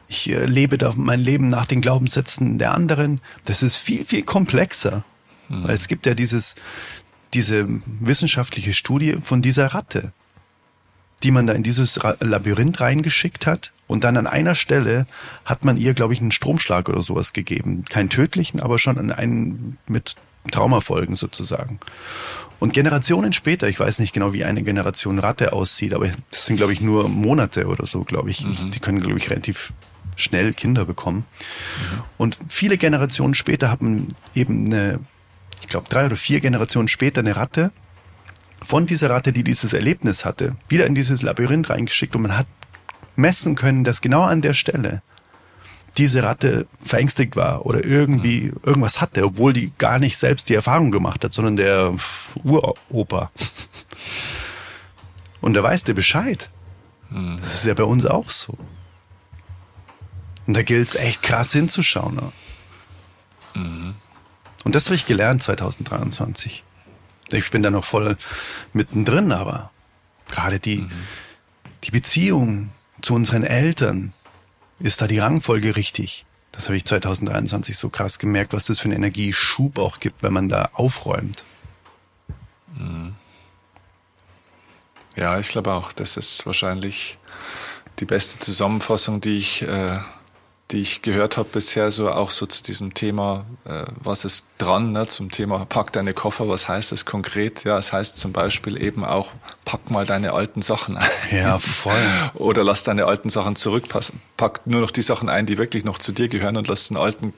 ich 0.09 0.31
äh, 0.31 0.47
lebe 0.47 0.79
da 0.79 0.93
mein 0.97 1.21
Leben 1.21 1.49
nach 1.49 1.67
den 1.67 1.81
Glaubenssätzen 1.81 2.59
der 2.59 2.73
anderen. 2.73 3.21
Das 3.45 3.63
ist 3.63 3.77
viel, 3.77 4.05
viel 4.05 4.23
komplexer. 4.23 5.05
Mhm. 5.49 5.65
Weil 5.65 5.75
es 5.75 5.89
gibt 5.89 6.07
ja 6.07 6.15
dieses, 6.15 6.55
diese 7.35 7.67
wissenschaftliche 7.87 8.73
Studie 8.73 9.17
von 9.23 9.43
dieser 9.43 9.69
Ratte, 9.69 10.13
die 11.23 11.31
man 11.31 11.47
da 11.47 11.53
in 11.53 11.63
dieses 11.63 11.99
Labyrinth 12.21 12.81
reingeschickt 12.81 13.47
hat. 13.47 13.73
Und 13.87 14.05
dann 14.05 14.17
an 14.17 14.27
einer 14.27 14.55
Stelle 14.55 15.07
hat 15.45 15.65
man 15.65 15.77
ihr, 15.77 15.95
glaube 15.95 16.15
ich, 16.15 16.21
einen 16.21 16.33
Stromschlag 16.33 16.89
oder 16.89 17.03
sowas 17.03 17.33
gegeben. 17.33 17.85
Keinen 17.85 18.09
tödlichen, 18.09 18.61
aber 18.61 18.79
schon 18.79 19.11
einen 19.11 19.79
mit 19.87 20.17
Traumafolgen 20.51 21.17
sozusagen. 21.17 21.81
Und 22.61 22.73
Generationen 22.73 23.33
später, 23.33 23.69
ich 23.69 23.79
weiß 23.79 23.99
nicht 23.99 24.13
genau, 24.13 24.33
wie 24.33 24.45
eine 24.45 24.63
Generation 24.63 25.19
Ratte 25.19 25.53
aussieht, 25.53 25.93
aber 25.93 26.11
das 26.31 26.47
sind, 26.47 26.57
glaube 26.57 26.73
ich, 26.73 26.81
nur 26.81 27.09
Monate 27.09 27.67
oder 27.67 27.87
so, 27.87 28.05
glaube 28.05 28.31
ich. 28.31 28.45
Mhm. 28.45 28.71
Die 28.71 28.81
können, 28.81 29.01
glaube 29.01 29.19
ich, 29.19 29.31
relativ 29.31 29.73
schnell 30.17 30.55
Kinder 30.55 30.85
bekommen. 30.85 31.27
Mhm. 31.27 32.03
Und 32.17 32.39
viele 32.49 32.79
Generationen 32.79 33.35
später 33.35 33.71
haben 33.71 34.09
eben 34.35 34.67
eine 34.67 35.01
ich 35.65 35.71
glaube, 35.71 35.89
drei 35.89 36.05
oder 36.05 36.17
vier 36.17 36.41
Generationen 36.41 36.89
später 36.89 37.21
eine 37.21 37.37
Ratte 37.37 37.73
von 38.63 38.87
dieser 38.87 39.09
Ratte, 39.09 39.33
die 39.33 39.43
dieses 39.43 39.73
Erlebnis 39.73 40.25
hatte, 40.25 40.57
wieder 40.69 40.87
in 40.87 40.95
dieses 40.95 41.23
Labyrinth 41.23 41.71
reingeschickt 41.71 42.15
und 42.15 42.23
man 42.23 42.37
hat 42.37 42.47
messen 43.17 43.55
können, 43.55 43.85
dass 43.85 44.01
genau 44.01 44.23
an 44.23 44.43
der 44.43 44.55
Stelle 44.55 45.03
diese 45.97 46.23
Ratte 46.25 46.67
verängstigt 46.81 47.37
war 47.37 47.67
oder 47.67 47.85
irgendwie 47.85 48.53
irgendwas 48.63 49.01
hatte, 49.01 49.25
obwohl 49.25 49.53
die 49.53 49.73
gar 49.79 49.99
nicht 49.99 50.17
selbst 50.17 50.49
die 50.49 50.55
Erfahrung 50.55 50.91
gemacht 50.91 51.23
hat, 51.23 51.33
sondern 51.33 51.57
der 51.57 51.95
Uropa. 52.43 53.31
Und 55.41 55.55
da 55.55 55.63
weiß 55.63 55.85
der 55.85 55.95
Bescheid. 55.95 56.51
Das 57.39 57.55
ist 57.55 57.67
ja 57.67 57.75
bei 57.75 57.85
uns 57.85 58.07
auch 58.07 58.31
so. 58.31 58.57
Und 60.47 60.55
da 60.55 60.63
gilt 60.63 60.89
es 60.89 60.97
echt 60.97 61.23
krass 61.23 61.53
hinzuschauen. 61.53 62.17
Ne? 62.17 62.33
Mhm. 63.55 63.95
Und 64.65 64.75
das 64.75 64.87
habe 64.87 64.97
ich 64.97 65.07
gelernt 65.07 65.43
2023. 65.43 66.65
Ich 67.31 67.51
bin 67.51 67.63
da 67.63 67.71
noch 67.71 67.85
voll 67.85 68.17
mittendrin, 68.73 69.33
aber 69.33 69.71
gerade 70.29 70.59
die, 70.59 70.79
mhm. 70.79 70.91
die 71.85 71.91
Beziehung 71.91 72.71
zu 73.05 73.15
unseren 73.15 73.45
Eltern, 73.45 74.13
ist 74.79 75.03
da 75.03 75.07
die 75.07 75.19
Rangfolge 75.19 75.77
richtig? 75.77 76.27
Das 76.53 76.67
habe 76.67 76.77
ich 76.77 76.85
2023 76.85 77.77
so 77.77 77.89
krass 77.89 78.19
gemerkt, 78.19 78.53
was 78.53 78.67
das 78.67 78.79
für 78.79 78.87
einen 78.87 78.97
Energieschub 78.97 79.79
auch 79.79 79.99
gibt, 79.99 80.23
wenn 80.23 80.33
man 80.33 80.49
da 80.49 80.71
aufräumt. 80.73 81.45
Mhm. 82.77 83.15
Ja, 85.17 85.39
ich 85.39 85.49
glaube 85.49 85.73
auch, 85.73 85.93
das 85.93 86.17
ist 86.17 86.47
wahrscheinlich 86.47 87.19
die 88.01 88.05
beste 88.05 88.39
Zusammenfassung, 88.39 89.21
die 89.21 89.39
ich 89.39 89.63
äh, 89.63 89.99
die 90.71 90.81
ich 90.81 91.03
gehört 91.03 91.37
habe 91.37 91.49
bisher, 91.53 91.93
so 91.93 92.11
auch 92.11 92.31
so 92.31 92.47
zu 92.47 92.63
diesem 92.63 92.95
Thema, 92.95 93.45
äh, 93.65 93.85
was 94.03 94.25
ist 94.25 94.47
dran, 94.59 94.93
ne, 94.93 95.07
zum 95.07 95.31
Thema 95.31 95.67
pack 95.67 95.93
deine 95.93 96.15
Koffer, 96.15 96.49
was 96.49 96.69
heißt 96.69 96.91
das 96.93 97.05
konkret? 97.05 97.65
Ja, 97.65 97.79
es 97.79 97.93
heißt 97.93 98.17
zum 98.17 98.33
Beispiel 98.33 98.81
eben 98.83 99.05
auch, 99.05 99.31
pack 99.65 99.91
mal 99.91 100.07
deine 100.07 100.33
alten 100.33 100.63
Sachen 100.63 100.97
ein. 100.97 101.09
Ja, 101.31 101.59
voll. 101.59 101.95
Oder 102.35 102.65
lass 102.65 102.83
deine 102.83 103.05
alten 103.05 103.29
Sachen 103.29 103.57
zurückpassen. 103.57 104.21
Pack 104.37 104.67
nur 104.67 104.81
noch 104.81 104.91
die 104.91 105.03
Sachen 105.03 105.29
ein, 105.29 105.45
die 105.45 105.59
wirklich 105.59 105.85
noch 105.85 105.99
zu 105.99 106.13
dir 106.13 106.29
gehören 106.29 106.57
und 106.57 106.67
lass 106.67 106.89
den 106.89 106.97
alten 106.97 107.35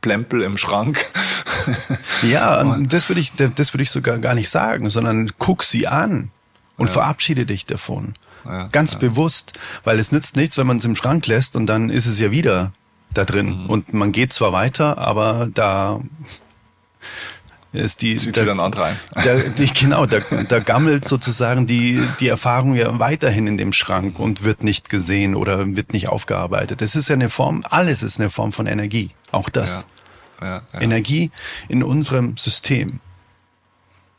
Plempel 0.00 0.42
im 0.42 0.56
Schrank. 0.56 1.04
ja, 2.22 2.78
das 2.80 3.08
würde 3.08 3.20
ich, 3.20 3.32
das 3.34 3.74
würde 3.74 3.82
ich 3.82 3.90
sogar 3.90 4.18
gar 4.18 4.34
nicht 4.34 4.48
sagen, 4.48 4.88
sondern 4.88 5.30
guck 5.38 5.62
sie 5.62 5.86
an 5.86 6.30
und 6.78 6.86
ja. 6.86 6.92
verabschiede 6.92 7.46
dich 7.46 7.66
davon. 7.66 8.14
Ja, 8.44 8.68
Ganz 8.72 8.94
ja. 8.94 8.98
bewusst, 8.98 9.58
weil 9.84 9.98
es 9.98 10.12
nützt 10.12 10.36
nichts, 10.36 10.58
wenn 10.58 10.66
man 10.66 10.78
es 10.78 10.84
im 10.84 10.96
Schrank 10.96 11.26
lässt 11.26 11.56
und 11.56 11.66
dann 11.66 11.90
ist 11.90 12.06
es 12.06 12.18
ja 12.18 12.30
wieder 12.30 12.72
da 13.14 13.24
drin. 13.24 13.64
Mhm. 13.64 13.70
Und 13.70 13.94
man 13.94 14.12
geht 14.12 14.32
zwar 14.32 14.52
weiter, 14.52 14.98
aber 14.98 15.48
da 15.52 16.00
ist 17.72 18.02
die. 18.02 18.16
Zieht 18.16 18.36
da, 18.36 18.44
dann 18.44 18.60
an 18.60 18.72
rein. 18.74 18.98
Da, 19.14 19.36
die, 19.36 19.66
genau, 19.66 20.06
da, 20.06 20.18
da 20.48 20.58
gammelt 20.58 21.04
sozusagen 21.04 21.66
die, 21.66 22.02
die 22.20 22.28
Erfahrung 22.28 22.74
ja 22.74 22.98
weiterhin 22.98 23.46
in 23.46 23.56
dem 23.56 23.72
Schrank 23.72 24.18
und 24.18 24.44
wird 24.44 24.62
nicht 24.62 24.88
gesehen 24.88 25.34
oder 25.34 25.74
wird 25.74 25.92
nicht 25.92 26.08
aufgearbeitet. 26.08 26.80
Das 26.80 26.96
ist 26.96 27.08
ja 27.08 27.14
eine 27.14 27.30
Form, 27.30 27.64
alles 27.68 28.02
ist 28.02 28.20
eine 28.20 28.30
Form 28.30 28.52
von 28.52 28.66
Energie. 28.66 29.10
Auch 29.30 29.48
das. 29.48 29.86
Ja. 30.40 30.62
Energie 30.80 31.30
in 31.68 31.84
unserem 31.84 32.36
System. 32.36 32.98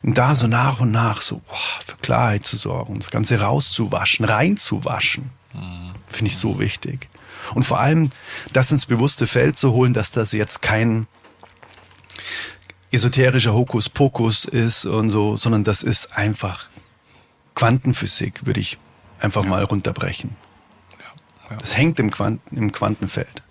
Und 0.03 0.17
da 0.17 0.35
so 0.35 0.47
nach 0.47 0.81
und 0.81 0.91
nach 0.91 1.21
so 1.21 1.41
boah, 1.47 1.55
für 1.85 1.95
Klarheit 1.97 2.45
zu 2.45 2.57
sorgen, 2.57 2.99
das 2.99 3.09
Ganze 3.09 3.39
rauszuwaschen, 3.39 4.25
reinzuwaschen, 4.25 5.31
mhm. 5.53 5.93
finde 6.07 6.29
ich 6.29 6.37
so 6.37 6.59
wichtig. 6.59 7.09
Und 7.55 7.63
vor 7.63 7.79
allem 7.79 8.09
das 8.51 8.71
ins 8.71 8.85
bewusste 8.85 9.27
Feld 9.27 9.57
zu 9.57 9.71
holen, 9.71 9.93
dass 9.93 10.11
das 10.11 10.33
jetzt 10.33 10.61
kein 10.61 11.07
esoterischer 12.91 13.53
Hokuspokus 13.53 14.45
ist 14.45 14.85
und 14.85 15.09
so, 15.09 15.35
sondern 15.35 15.63
das 15.63 15.83
ist 15.83 16.15
einfach 16.17 16.67
Quantenphysik, 17.55 18.45
würde 18.45 18.59
ich 18.59 18.77
einfach 19.19 19.43
ja. 19.43 19.49
mal 19.49 19.63
runterbrechen. 19.63 20.35
Ja, 20.99 21.49
ja. 21.49 21.57
Das 21.57 21.75
hängt 21.77 21.99
im, 21.99 22.11
Quanten, 22.11 22.55
im 22.55 22.71
Quantenfeld. 22.71 23.41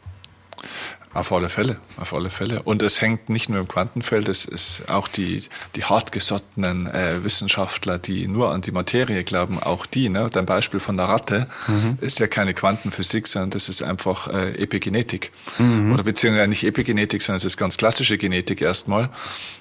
Auf 1.15 1.31
alle 1.31 1.51
Fälle, 1.51 1.77
auf 1.99 2.15
alle 2.15 2.31
Fälle. 2.31 2.63
Und 2.63 2.83
es 2.83 3.03
hängt 3.03 3.29
nicht 3.29 3.51
nur 3.51 3.61
im 3.61 3.69
Quantenfeld, 3.69 4.29
es 4.29 4.47
ist 4.47 4.89
auch 4.89 5.09
die, 5.09 5.43
die 5.77 5.85
hartgesottenen 5.85 6.87
äh, 6.87 7.23
Wissenschaftler, 7.23 7.99
die 7.99 8.27
nur 8.27 8.51
an 8.51 8.63
die 8.63 8.73
Materie 8.73 9.23
glauben, 9.23 9.63
auch 9.63 9.85
die, 9.85 10.09
ne? 10.09 10.29
Dein 10.33 10.47
Beispiel 10.47 10.81
von 10.81 10.97
der 10.97 11.07
Ratte 11.07 11.49
mhm. 11.67 11.99
ist 12.01 12.19
ja 12.19 12.29
keine 12.29 12.55
Quantenphysik, 12.55 13.29
sondern 13.29 13.51
das 13.51 13.69
ist 13.69 13.83
einfach 13.83 14.29
äh, 14.29 14.53
Epigenetik. 14.63 15.33
Mhm. 15.59 15.93
Oder 15.93 16.03
beziehungsweise 16.03 16.49
nicht 16.49 16.65
Epigenetik, 16.65 17.21
sondern 17.21 17.37
es 17.37 17.45
ist 17.45 17.59
ganz 17.59 17.77
klassische 17.77 18.17
Genetik 18.17 18.63
erstmal, 18.63 19.11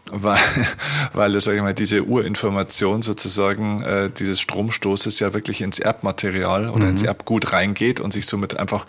weil, 0.10 0.40
weil 1.14 1.42
sag 1.42 1.56
ich 1.56 1.62
mal, 1.62 1.74
diese 1.74 2.04
Urinformation 2.04 3.02
sozusagen 3.02 3.82
äh, 3.82 4.10
dieses 4.10 4.40
Stromstoßes 4.40 5.20
ja 5.20 5.34
wirklich 5.34 5.62
ins 5.62 5.80
Erbmaterial 5.80 6.70
oder 6.70 6.86
mhm. 6.86 6.92
ins 6.92 7.04
Erbgut 7.04 7.52
reingeht 7.52 8.00
und 8.00 8.14
sich 8.14 8.26
somit 8.26 8.58
einfach 8.58 8.86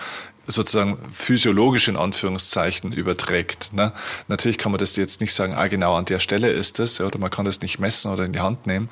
sozusagen 0.46 0.98
physiologisch 1.12 1.88
in 1.88 1.96
Anführungszeichen 1.96 2.92
überträgt. 2.92 3.72
Ne? 3.72 3.92
Natürlich 4.28 4.58
kann 4.58 4.72
man 4.72 4.78
das 4.78 4.96
jetzt 4.96 5.20
nicht 5.20 5.34
sagen, 5.34 5.54
ah, 5.54 5.68
genau 5.68 5.96
an 5.96 6.04
der 6.04 6.18
Stelle 6.18 6.50
ist 6.50 6.80
es, 6.80 7.00
oder 7.00 7.18
man 7.18 7.30
kann 7.30 7.44
das 7.44 7.60
nicht 7.60 7.78
messen 7.78 8.12
oder 8.12 8.24
in 8.24 8.32
die 8.32 8.40
Hand 8.40 8.66
nehmen. 8.66 8.88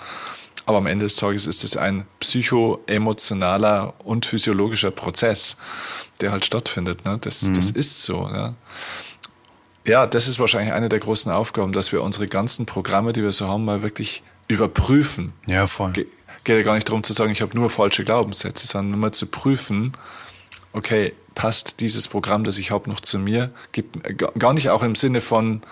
Aber 0.66 0.78
am 0.78 0.86
Ende 0.86 1.06
des 1.06 1.16
Tages 1.16 1.46
ist 1.46 1.64
es 1.64 1.76
ein 1.76 2.06
psychoemotionaler 2.20 3.94
und 4.04 4.26
physiologischer 4.26 4.90
Prozess, 4.90 5.56
der 6.20 6.30
halt 6.30 6.44
stattfindet. 6.44 7.04
Ne? 7.04 7.18
Das, 7.20 7.42
mhm. 7.42 7.54
das 7.54 7.70
ist 7.70 8.02
so. 8.02 8.28
Ja? 8.32 8.54
ja, 9.84 10.06
das 10.06 10.28
ist 10.28 10.38
wahrscheinlich 10.38 10.72
eine 10.72 10.88
der 10.88 11.00
großen 11.00 11.32
Aufgaben, 11.32 11.72
dass 11.72 11.92
wir 11.92 12.02
unsere 12.02 12.28
ganzen 12.28 12.66
Programme, 12.66 13.12
die 13.12 13.22
wir 13.22 13.32
so 13.32 13.48
haben, 13.48 13.64
mal 13.64 13.82
wirklich 13.82 14.22
überprüfen. 14.48 15.32
Ja, 15.46 15.66
voll. 15.66 15.92
Ge 15.92 16.06
geht 16.42 16.56
ja 16.56 16.62
gar 16.62 16.74
nicht 16.74 16.88
darum 16.88 17.02
zu 17.02 17.12
sagen, 17.12 17.30
ich 17.30 17.42
habe 17.42 17.54
nur 17.54 17.68
falsche 17.68 18.02
Glaubenssätze, 18.02 18.66
sondern 18.66 18.92
nur 18.92 19.00
mal 19.00 19.12
zu 19.12 19.26
prüfen, 19.26 19.92
okay, 20.72 21.14
passt 21.34 21.80
dieses 21.80 22.08
Programm, 22.08 22.44
das 22.44 22.58
ich 22.58 22.70
habe, 22.70 22.88
noch 22.90 23.00
zu 23.00 23.18
mir? 23.18 23.50
Gibt, 23.72 23.98
gar 24.38 24.52
nicht 24.52 24.70
auch 24.70 24.82
im 24.82 24.94
Sinne 24.94 25.20
von, 25.20 25.62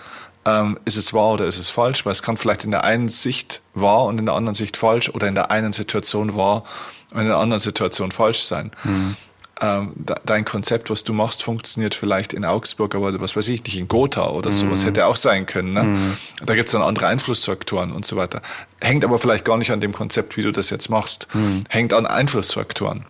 ähm, 0.45 0.79
ist 0.85 0.97
es 0.97 1.13
wahr 1.13 1.33
oder 1.33 1.45
ist 1.45 1.59
es 1.59 1.69
falsch, 1.69 2.05
weil 2.05 2.11
es 2.11 2.23
kann 2.23 2.37
vielleicht 2.37 2.63
in 2.63 2.71
der 2.71 2.83
einen 2.83 3.09
Sicht 3.09 3.61
wahr 3.73 4.05
und 4.05 4.17
in 4.17 4.25
der 4.25 4.35
anderen 4.35 4.55
Sicht 4.55 4.77
falsch 4.77 5.09
oder 5.09 5.27
in 5.27 5.35
der 5.35 5.51
einen 5.51 5.73
Situation 5.73 6.35
wahr 6.35 6.63
und 7.11 7.21
in 7.21 7.27
der 7.27 7.37
anderen 7.37 7.59
Situation 7.59 8.11
falsch 8.11 8.43
sein. 8.43 8.71
Mhm. 8.83 9.15
Ähm, 9.61 9.93
dein 10.25 10.45
Konzept, 10.45 10.89
was 10.89 11.03
du 11.03 11.11
machst, 11.11 11.43
funktioniert 11.43 11.93
vielleicht 11.93 12.31
in 12.31 12.45
Augsburg, 12.45 12.95
aber 12.95 13.19
was 13.19 13.35
weiß 13.35 13.49
ich 13.49 13.61
nicht, 13.65 13.77
in 13.77 13.89
Gotha 13.89 14.29
oder 14.29 14.53
sowas 14.53 14.83
mhm. 14.83 14.87
hätte 14.87 15.05
auch 15.05 15.17
sein 15.17 15.45
können. 15.45 15.73
Ne? 15.73 15.83
Mhm. 15.83 16.17
Da 16.45 16.55
gibt 16.55 16.67
es 16.67 16.71
dann 16.71 16.81
andere 16.81 17.07
Einflussfaktoren 17.07 17.91
und 17.91 18.05
so 18.05 18.15
weiter. 18.15 18.41
Hängt 18.79 19.03
aber 19.03 19.19
vielleicht 19.19 19.43
gar 19.43 19.57
nicht 19.57 19.71
an 19.71 19.81
dem 19.81 19.91
Konzept, 19.91 20.37
wie 20.37 20.43
du 20.43 20.53
das 20.53 20.69
jetzt 20.69 20.89
machst. 20.89 21.27
Mhm. 21.33 21.61
Hängt 21.67 21.93
an 21.93 22.05
Einflussfaktoren. 22.05 23.05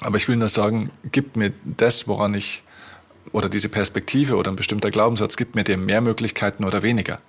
Aber 0.00 0.16
ich 0.16 0.28
will 0.28 0.36
nur 0.36 0.48
sagen, 0.48 0.90
gibt 1.10 1.36
mir 1.36 1.52
das, 1.64 2.06
woran 2.06 2.34
ich, 2.34 2.62
oder 3.32 3.48
diese 3.48 3.68
Perspektive 3.68 4.36
oder 4.36 4.50
ein 4.50 4.56
bestimmter 4.56 4.90
Glaubenssatz, 4.90 5.36
gibt 5.36 5.54
mir 5.54 5.64
dem 5.64 5.86
mehr 5.86 6.00
Möglichkeiten 6.00 6.64
oder 6.64 6.82
weniger. 6.82 7.20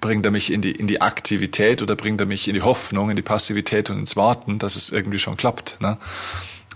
Bringt 0.00 0.26
er 0.26 0.32
mich 0.32 0.52
in 0.52 0.62
die, 0.62 0.72
in 0.72 0.88
die 0.88 1.00
Aktivität 1.00 1.80
oder 1.80 1.94
bringt 1.94 2.20
er 2.20 2.26
mich 2.26 2.48
in 2.48 2.54
die 2.54 2.62
Hoffnung, 2.62 3.10
in 3.10 3.16
die 3.16 3.22
Passivität 3.22 3.88
und 3.88 4.00
ins 4.00 4.16
Warten, 4.16 4.58
dass 4.58 4.74
es 4.74 4.90
irgendwie 4.90 5.20
schon 5.20 5.36
klappt? 5.36 5.78
Ne? 5.80 5.96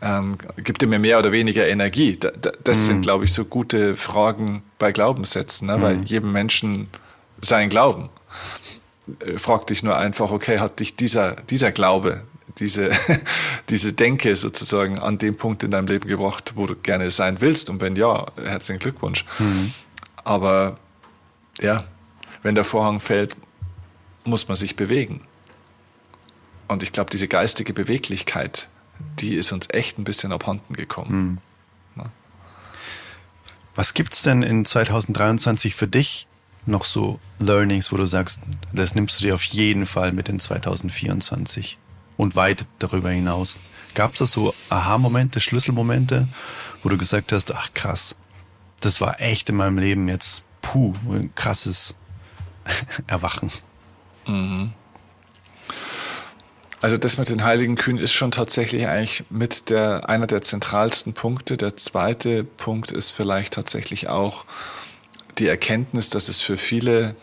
Ähm, 0.00 0.38
gibt 0.58 0.82
er 0.82 0.88
mir 0.88 0.98
mehr 0.98 1.18
oder 1.18 1.32
weniger 1.32 1.66
Energie? 1.66 2.16
Da, 2.18 2.30
da, 2.30 2.52
das 2.62 2.78
mhm. 2.78 2.84
sind, 2.84 3.02
glaube 3.02 3.24
ich, 3.24 3.32
so 3.32 3.44
gute 3.44 3.96
Fragen 3.96 4.62
bei 4.78 4.92
Glaubenssätzen, 4.92 5.66
ne? 5.66 5.78
Mhm. 5.78 5.82
weil 5.82 6.04
jedem 6.04 6.32
Menschen 6.32 6.88
sein 7.40 7.68
Glauben. 7.68 8.10
äh, 9.24 9.38
frag 9.38 9.66
dich 9.66 9.82
nur 9.82 9.96
einfach, 9.96 10.30
okay, 10.30 10.58
hat 10.58 10.80
dich 10.80 10.96
dieser, 10.96 11.36
dieser 11.48 11.72
Glaube, 11.72 12.22
diese, 12.58 12.90
diese 13.68 13.92
Denke 13.92 14.36
sozusagen 14.36 14.98
an 14.98 15.18
dem 15.18 15.36
Punkt 15.36 15.62
in 15.62 15.70
deinem 15.70 15.86
Leben 15.86 16.08
gebracht, 16.08 16.52
wo 16.56 16.66
du 16.66 16.74
gerne 16.74 17.10
sein 17.10 17.40
willst? 17.40 17.70
Und 17.70 17.80
wenn 17.80 17.96
ja, 17.96 18.26
herzlichen 18.36 18.80
Glückwunsch. 18.80 19.24
Mhm. 19.38 19.72
Aber 20.24 20.78
ja, 21.60 21.84
wenn 22.42 22.54
der 22.54 22.64
Vorhang 22.64 23.00
fällt, 23.00 23.36
muss 24.24 24.48
man 24.48 24.56
sich 24.56 24.76
bewegen. 24.76 25.22
Und 26.68 26.82
ich 26.82 26.92
glaube, 26.92 27.10
diese 27.10 27.28
geistige 27.28 27.72
Beweglichkeit, 27.72 28.68
die 29.20 29.34
ist 29.34 29.52
uns 29.52 29.68
echt 29.70 29.98
ein 29.98 30.04
bisschen 30.04 30.32
abhanden 30.32 30.74
gekommen. 30.74 31.24
Mhm. 31.24 31.38
Was 33.76 33.92
gibt's 33.92 34.22
denn 34.22 34.42
in 34.42 34.64
2023 34.64 35.74
für 35.74 35.86
dich 35.86 36.26
noch 36.64 36.86
so 36.86 37.20
Learnings, 37.38 37.92
wo 37.92 37.96
du 37.98 38.06
sagst, 38.06 38.40
das 38.72 38.94
nimmst 38.94 39.20
du 39.20 39.26
dir 39.26 39.34
auf 39.34 39.44
jeden 39.44 39.84
Fall 39.84 40.12
mit 40.12 40.30
in 40.30 40.40
2024 40.40 41.76
und 42.16 42.36
weit 42.36 42.66
darüber 42.78 43.10
hinaus? 43.10 43.58
Gab 43.94 44.12
es 44.12 44.18
da 44.18 44.26
so 44.26 44.54
Aha-Momente, 44.68 45.40
Schlüsselmomente, 45.40 46.28
wo 46.82 46.88
du 46.88 46.98
gesagt 46.98 47.32
hast, 47.32 47.54
ach 47.54 47.72
krass, 47.74 48.16
das 48.80 49.00
war 49.00 49.20
echt 49.20 49.48
in 49.48 49.56
meinem 49.56 49.78
Leben 49.78 50.08
jetzt, 50.08 50.42
puh, 50.62 50.92
ein 51.10 51.34
krasses 51.34 51.94
Erwachen? 53.06 53.50
Mhm. 54.26 54.72
Also 56.82 56.98
das 56.98 57.16
mit 57.16 57.30
den 57.30 57.42
heiligen 57.42 57.74
Kühen 57.74 57.98
ist 57.98 58.12
schon 58.12 58.30
tatsächlich 58.30 58.86
eigentlich 58.86 59.24
mit 59.30 59.70
der, 59.70 60.08
einer 60.08 60.26
der 60.26 60.42
zentralsten 60.42 61.14
Punkte. 61.14 61.56
Der 61.56 61.76
zweite 61.76 62.44
Punkt 62.44 62.92
ist 62.92 63.10
vielleicht 63.10 63.54
tatsächlich 63.54 64.08
auch 64.08 64.44
die 65.38 65.48
Erkenntnis, 65.48 66.10
dass 66.10 66.28
es 66.28 66.40
für 66.40 66.58
viele 66.58 67.16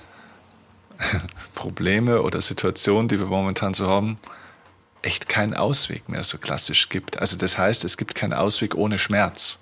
Probleme 1.55 2.23
oder 2.23 2.41
Situationen, 2.41 3.07
die 3.07 3.19
wir 3.19 3.27
momentan 3.27 3.73
so 3.73 3.87
haben, 3.87 4.17
echt 5.03 5.29
keinen 5.29 5.53
Ausweg 5.53 6.09
mehr 6.09 6.23
so 6.23 6.37
klassisch 6.37 6.89
gibt. 6.89 7.19
Also 7.19 7.37
das 7.37 7.57
heißt, 7.57 7.83
es 7.83 7.97
gibt 7.97 8.15
keinen 8.15 8.33
Ausweg 8.33 8.75
ohne 8.75 8.97
Schmerz. 8.97 9.59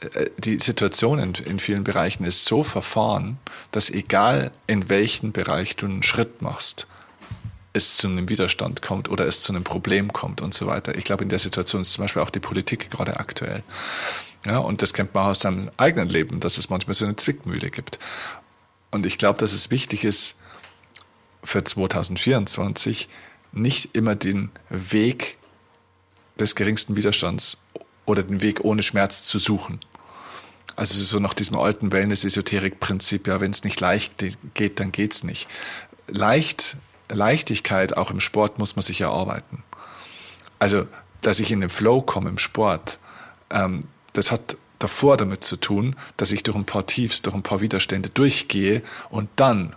Äh, 0.00 0.26
die 0.38 0.58
Situation 0.58 1.18
in, 1.18 1.34
in, 1.34 1.58
vielen 1.58 1.84
Bereichen 1.84 2.24
ist 2.24 2.44
so 2.44 2.62
verfahren, 2.62 3.38
dass 3.70 3.88
egal 3.88 4.50
in 4.66 4.88
welchen 4.88 5.32
Bereich 5.32 5.76
du 5.76 5.86
einen 5.86 6.02
Schritt 6.02 6.42
machst, 6.42 6.86
es 7.72 7.96
zu 7.96 8.08
einem 8.08 8.28
Widerstand 8.28 8.82
kommt 8.82 9.08
oder 9.08 9.26
es 9.26 9.40
zu 9.40 9.52
einem 9.52 9.64
Problem 9.64 10.12
kommt 10.12 10.42
und 10.42 10.52
so 10.52 10.66
weiter. 10.66 10.96
Ich 10.96 11.04
glaube, 11.04 11.22
in 11.22 11.30
der 11.30 11.38
Situation 11.38 11.82
ist 11.82 11.92
zum 11.94 12.04
Beispiel 12.04 12.20
auch 12.20 12.30
die 12.30 12.40
Politik 12.40 12.90
gerade 12.90 13.18
aktuell. 13.18 13.62
Ja, 14.44 14.58
und 14.58 14.82
das 14.82 14.92
kennt 14.92 15.14
man 15.14 15.30
aus 15.30 15.40
seinem 15.40 15.70
eigenen 15.76 16.08
Leben, 16.08 16.40
dass 16.40 16.58
es 16.58 16.68
manchmal 16.68 16.94
so 16.94 17.04
eine 17.04 17.16
Zwickmühle 17.16 17.70
gibt. 17.70 17.98
Und 18.90 19.06
ich 19.06 19.16
glaube, 19.16 19.38
dass 19.38 19.52
es 19.52 19.70
wichtig 19.70 20.04
ist, 20.04 20.34
für 21.44 21.64
2024 21.64 23.08
nicht 23.52 23.94
immer 23.94 24.14
den 24.14 24.50
Weg 24.68 25.36
des 26.38 26.54
geringsten 26.54 26.96
Widerstands 26.96 27.58
oder 28.06 28.22
den 28.22 28.40
Weg 28.40 28.64
ohne 28.64 28.82
Schmerz 28.82 29.22
zu 29.22 29.38
suchen. 29.38 29.80
Also 30.74 31.02
so 31.02 31.18
nach 31.18 31.34
diesem 31.34 31.58
alten 31.58 31.92
Wellness-Esoterik-Prinzip, 31.92 33.26
ja, 33.26 33.40
wenn 33.40 33.50
es 33.50 33.62
nicht 33.62 33.78
leicht 33.80 34.24
geht, 34.54 34.80
dann 34.80 34.90
geht's 34.90 35.22
nicht. 35.22 35.48
Leicht 36.08 36.76
Leichtigkeit 37.14 37.96
auch 37.96 38.10
im 38.10 38.20
Sport 38.20 38.58
muss 38.58 38.76
man 38.76 38.82
sich 38.82 39.00
erarbeiten. 39.00 39.62
Also, 40.58 40.86
dass 41.20 41.40
ich 41.40 41.50
in 41.50 41.60
den 41.60 41.70
Flow 41.70 42.02
komme 42.02 42.30
im 42.30 42.38
Sport, 42.38 42.98
ähm, 43.50 43.84
das 44.12 44.30
hat 44.30 44.56
davor 44.78 45.16
damit 45.16 45.44
zu 45.44 45.56
tun, 45.56 45.94
dass 46.16 46.32
ich 46.32 46.42
durch 46.42 46.56
ein 46.56 46.64
paar 46.64 46.86
Tiefs, 46.86 47.22
durch 47.22 47.34
ein 47.34 47.42
paar 47.42 47.60
Widerstände 47.60 48.10
durchgehe 48.10 48.82
und 49.10 49.28
dann, 49.36 49.76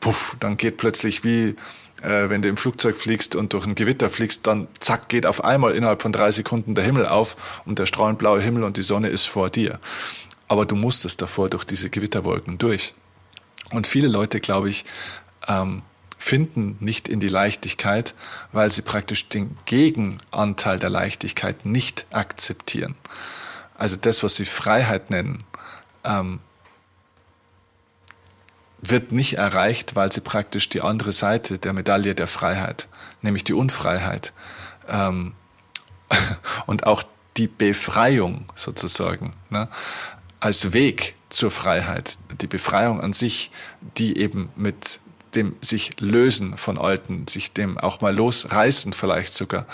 puff, 0.00 0.36
dann 0.40 0.56
geht 0.56 0.78
plötzlich 0.78 1.24
wie, 1.24 1.54
äh, 2.02 2.28
wenn 2.28 2.42
du 2.42 2.48
im 2.48 2.56
Flugzeug 2.56 2.96
fliegst 2.96 3.34
und 3.34 3.52
durch 3.52 3.66
ein 3.66 3.74
Gewitter 3.74 4.10
fliegst, 4.10 4.46
dann 4.46 4.68
zack, 4.80 5.08
geht 5.08 5.26
auf 5.26 5.44
einmal 5.44 5.74
innerhalb 5.74 6.02
von 6.02 6.12
drei 6.12 6.30
Sekunden 6.32 6.74
der 6.74 6.84
Himmel 6.84 7.06
auf 7.06 7.62
und 7.64 7.78
der 7.78 7.86
strahlend 7.86 8.18
blaue 8.18 8.40
Himmel 8.40 8.64
und 8.64 8.76
die 8.76 8.82
Sonne 8.82 9.08
ist 9.08 9.26
vor 9.26 9.50
dir. 9.50 9.78
Aber 10.48 10.66
du 10.66 10.74
musstest 10.74 11.22
davor 11.22 11.48
durch 11.48 11.64
diese 11.64 11.90
Gewitterwolken 11.90 12.58
durch. 12.58 12.94
Und 13.70 13.86
viele 13.86 14.08
Leute, 14.08 14.40
glaube 14.40 14.68
ich, 14.68 14.84
ähm, 15.48 15.82
finden 16.18 16.76
nicht 16.80 17.08
in 17.08 17.20
die 17.20 17.28
Leichtigkeit, 17.28 18.14
weil 18.52 18.70
sie 18.70 18.82
praktisch 18.82 19.28
den 19.28 19.56
Gegenanteil 19.64 20.78
der 20.78 20.90
Leichtigkeit 20.90 21.66
nicht 21.66 22.06
akzeptieren. 22.10 22.94
Also 23.76 23.96
das, 23.96 24.22
was 24.22 24.36
sie 24.36 24.44
Freiheit 24.44 25.10
nennen, 25.10 25.42
ähm, 26.04 26.40
wird 28.82 29.12
nicht 29.12 29.34
erreicht, 29.34 29.94
weil 29.94 30.12
sie 30.12 30.20
praktisch 30.20 30.68
die 30.68 30.82
andere 30.82 31.12
Seite 31.12 31.58
der 31.58 31.72
Medaille 31.72 32.14
der 32.14 32.26
Freiheit, 32.26 32.88
nämlich 33.22 33.44
die 33.44 33.54
Unfreiheit 33.54 34.32
ähm, 34.88 35.34
und 36.66 36.86
auch 36.86 37.04
die 37.36 37.46
Befreiung 37.46 38.44
sozusagen, 38.54 39.32
ne, 39.48 39.68
als 40.40 40.72
Weg 40.72 41.14
zur 41.30 41.50
Freiheit, 41.50 42.18
die 42.40 42.48
Befreiung 42.48 43.00
an 43.00 43.12
sich, 43.12 43.50
die 43.96 44.18
eben 44.18 44.50
mit 44.56 45.00
dem 45.34 45.56
sich 45.62 45.98
lösen 45.98 46.58
von 46.58 46.76
Alten, 46.76 47.26
sich 47.26 47.52
dem 47.52 47.78
auch 47.78 48.00
mal 48.02 48.14
losreißen 48.14 48.92
vielleicht 48.92 49.32
sogar, 49.32 49.66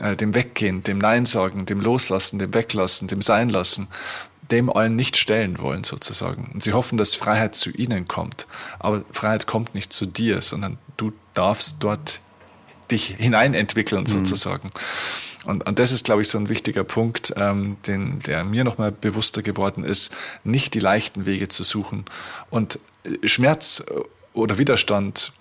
äh, 0.00 0.14
dem 0.14 0.34
Weggehen, 0.34 0.84
dem 0.84 0.98
Nein 0.98 1.26
sagen, 1.26 1.66
dem 1.66 1.80
Loslassen, 1.80 2.38
dem 2.38 2.54
Weglassen, 2.54 3.08
dem 3.08 3.22
Sein 3.22 3.48
lassen, 3.48 3.88
dem 4.52 4.70
allen 4.70 4.94
nicht 4.94 5.16
stellen 5.16 5.58
wollen 5.58 5.82
sozusagen. 5.82 6.50
Und 6.52 6.62
sie 6.62 6.72
hoffen, 6.72 6.98
dass 6.98 7.14
Freiheit 7.14 7.56
zu 7.56 7.70
ihnen 7.70 8.06
kommt. 8.06 8.46
Aber 8.78 9.04
Freiheit 9.10 9.46
kommt 9.46 9.74
nicht 9.74 9.92
zu 9.92 10.06
dir, 10.06 10.42
sondern 10.42 10.78
du 10.96 11.12
darfst 11.34 11.76
dort 11.80 12.20
dich 12.90 13.06
hineinentwickeln 13.18 14.02
mhm. 14.02 14.06
sozusagen. 14.06 14.70
Und, 15.44 15.66
und 15.66 15.78
das 15.78 15.90
ist, 15.90 16.04
glaube 16.04 16.22
ich, 16.22 16.28
so 16.28 16.38
ein 16.38 16.48
wichtiger 16.48 16.84
Punkt, 16.84 17.32
ähm, 17.36 17.76
den, 17.86 18.20
der 18.20 18.44
mir 18.44 18.62
nochmal 18.62 18.92
bewusster 18.92 19.42
geworden 19.42 19.82
ist, 19.82 20.12
nicht 20.44 20.74
die 20.74 20.78
leichten 20.78 21.26
Wege 21.26 21.48
zu 21.48 21.64
suchen. 21.64 22.04
Und 22.50 22.78
äh, 23.04 23.26
Schmerz 23.26 23.82
oder 24.34 24.58
Widerstand 24.58 25.32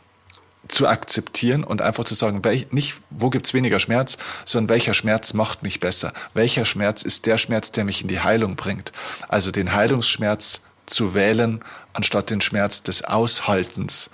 zu 0.67 0.87
akzeptieren 0.87 1.63
und 1.63 1.81
einfach 1.81 2.03
zu 2.03 2.15
sagen, 2.15 2.43
welch, 2.43 2.71
nicht, 2.71 3.01
wo 3.09 3.29
gibt's 3.29 3.53
weniger 3.53 3.79
Schmerz, 3.79 4.17
sondern 4.45 4.69
welcher 4.69 4.93
Schmerz 4.93 5.33
macht 5.33 5.63
mich 5.63 5.79
besser? 5.79 6.13
Welcher 6.33 6.65
Schmerz 6.65 7.03
ist 7.03 7.25
der 7.25 7.37
Schmerz, 7.37 7.71
der 7.71 7.83
mich 7.83 8.01
in 8.01 8.07
die 8.07 8.19
Heilung 8.19 8.55
bringt? 8.55 8.91
Also 9.27 9.51
den 9.51 9.73
Heilungsschmerz 9.73 10.61
zu 10.85 11.13
wählen, 11.13 11.59
anstatt 11.93 12.29
den 12.29 12.41
Schmerz 12.41 12.83
des 12.83 13.03
Aushaltens 13.03 14.09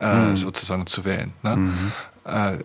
äh, 0.00 0.14
mhm. 0.14 0.36
sozusagen 0.36 0.86
zu 0.86 1.04
wählen. 1.04 1.32
Ne? 1.42 1.56
Mhm. 1.56 1.92
Äh, 2.24 2.58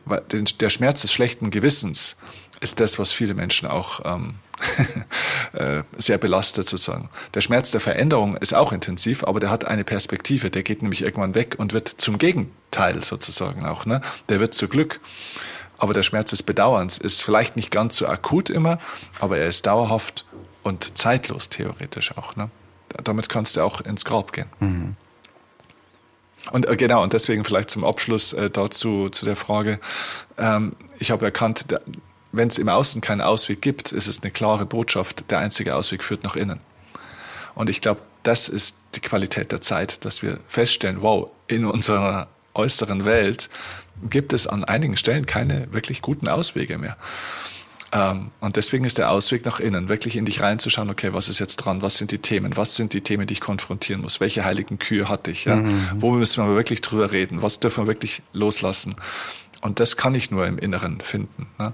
der 0.60 0.70
Schmerz 0.70 1.02
des 1.02 1.12
schlechten 1.12 1.50
Gewissens 1.50 2.18
ist 2.60 2.80
das, 2.80 3.00
was 3.00 3.12
viele 3.12 3.34
Menschen 3.34 3.68
auch 3.68 4.02
ähm, 4.06 4.36
Äh, 4.51 4.51
sehr 5.97 6.18
belastet 6.18 6.68
sozusagen. 6.68 7.09
Der 7.34 7.41
Schmerz 7.41 7.72
der 7.72 7.80
Veränderung 7.80 8.38
ist 8.38 8.53
auch 8.53 8.72
intensiv, 8.72 9.24
aber 9.24 9.39
der 9.39 9.49
hat 9.49 9.66
eine 9.66 9.84
Perspektive. 9.84 10.49
Der 10.49 10.64
geht 10.64 10.82
nämlich 10.82 11.01
irgendwann 11.01 11.36
weg 11.36 11.55
und 11.57 11.74
wird 11.74 11.88
zum 11.88 12.18
Gegenteil 12.18 13.03
sozusagen 13.03 13.66
auch. 13.66 13.86
Ne? 13.86 14.01
Der 14.30 14.39
wird 14.39 14.53
zu 14.53 14.68
Glück. 14.68 14.99
Aber 15.78 15.93
der 15.93 16.03
Schmerz 16.03 16.30
des 16.30 16.43
Bedauerns 16.43 16.99
ist 16.99 17.24
vielleicht 17.24 17.55
nicht 17.55 17.72
ganz 17.72 17.97
so 17.97 18.07
akut 18.07 18.51
immer, 18.51 18.78
aber 19.20 19.39
er 19.39 19.49
ist 19.49 19.66
dauerhaft 19.66 20.26
und 20.62 20.95
zeitlos 20.95 21.49
theoretisch 21.49 22.16
auch. 22.18 22.36
Ne? 22.36 22.51
Damit 23.03 23.30
kannst 23.30 23.55
du 23.55 23.62
auch 23.62 23.82
ins 23.82 24.05
Grab 24.05 24.32
gehen. 24.32 24.47
Mhm. 24.59 24.95
Und 26.51 26.68
äh, 26.68 26.76
genau, 26.76 27.03
und 27.03 27.14
deswegen 27.14 27.43
vielleicht 27.43 27.70
zum 27.70 27.84
Abschluss 27.84 28.34
äh, 28.34 28.49
dazu 28.49 29.09
zu 29.09 29.26
der 29.26 29.36
Frage. 29.36 29.80
Ähm, 30.38 30.74
ich 30.99 31.12
habe 31.12 31.26
erkannt, 31.26 31.66
wenn 32.32 32.48
es 32.48 32.58
im 32.58 32.70
Außen 32.70 33.02
keinen 33.02 33.22
Ausweg 33.22 33.62
gibt, 33.62 33.92
ist 33.92 34.08
es 34.08 34.22
eine 34.22 34.32
klare 34.32 34.66
Botschaft, 34.66 35.30
der 35.30 35.40
einzige 35.40 35.76
Ausweg 35.76 36.04
führt 36.04 36.24
nach 36.24 36.36
innen. 36.36 36.60
Und 37.56 37.70
ich 37.70 37.82
glaube, 37.82 38.02
das 38.24 38.50
ist 38.50 38.76
die 38.96 39.02
Qualität 39.02 39.52
der 39.52 39.62
Zeit, 39.62 40.06
dass 40.06 40.22
wir 40.22 40.40
feststellen, 40.48 41.02
wow, 41.02 41.30
in 41.48 41.66
unserer 41.66 42.28
äußeren 42.54 43.06
Welt 43.06 43.50
gibt 44.10 44.34
es 44.34 44.48
an 44.48 44.64
einigen 44.64 44.98
Stellen 44.98 45.26
keine 45.26 45.72
wirklich 45.72 46.02
guten 46.02 46.28
Auswege 46.28 46.78
mehr. 46.78 46.98
Ähm, 47.94 48.32
und 48.40 48.56
deswegen 48.56 48.86
ist 48.86 48.98
der 48.98 49.12
Ausweg 49.12 49.46
nach 49.46 49.60
innen, 49.60 49.90
wirklich 49.90 50.16
in 50.16 50.26
dich 50.26 50.42
reinzuschauen, 50.42 50.90
okay, 50.90 51.10
was 51.14 51.28
ist 51.28 51.40
jetzt 51.40 51.58
dran, 51.58 51.82
was 51.82 51.98
sind 51.98 52.12
die 52.12 52.20
Themen, 52.20 52.56
was 52.56 52.76
sind 52.76 52.94
die 52.94 53.02
Themen, 53.02 53.28
die 53.28 53.34
ich 53.34 53.42
konfrontieren 53.42 54.02
muss, 54.02 54.20
welche 54.22 54.46
heiligen 54.46 54.80
Kühe 54.80 55.10
hatte 55.10 55.32
ich, 55.32 55.46
ja? 55.46 55.58
Mhm. 55.58 55.90
wo 55.96 56.12
müssen 56.12 56.46
wir 56.46 56.56
wirklich 56.56 56.82
drüber 56.82 57.12
reden, 57.12 57.42
was 57.42 57.60
dürfen 57.60 57.84
wir 57.84 57.88
wirklich 57.88 58.22
loslassen. 58.34 58.96
Und 59.62 59.80
das 59.80 59.98
kann 59.98 60.16
ich 60.16 60.32
nur 60.32 60.48
im 60.48 60.58
Inneren 60.58 61.02
finden. 61.02 61.48
Ne? 61.60 61.74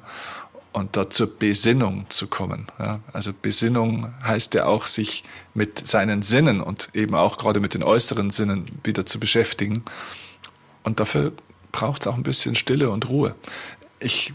Und 0.77 0.95
da 0.95 1.09
zur 1.09 1.39
Besinnung 1.39 2.05
zu 2.09 2.27
kommen. 2.27 2.67
Ja, 2.77 2.99
also 3.11 3.33
Besinnung 3.33 4.13
heißt 4.23 4.53
ja 4.53 4.65
auch, 4.65 4.85
sich 4.85 5.23
mit 5.55 5.87
seinen 5.87 6.21
Sinnen 6.21 6.61
und 6.61 6.89
eben 6.93 7.15
auch 7.15 7.39
gerade 7.39 7.59
mit 7.59 7.73
den 7.73 7.81
äußeren 7.81 8.29
Sinnen 8.29 8.67
wieder 8.83 9.05
zu 9.05 9.19
beschäftigen. 9.19 9.83
Und 10.83 10.99
dafür 10.99 11.33
braucht 11.71 12.03
es 12.03 12.07
auch 12.07 12.15
ein 12.15 12.21
bisschen 12.21 12.53
Stille 12.53 12.91
und 12.91 13.09
Ruhe. 13.09 13.35
Ich 13.99 14.33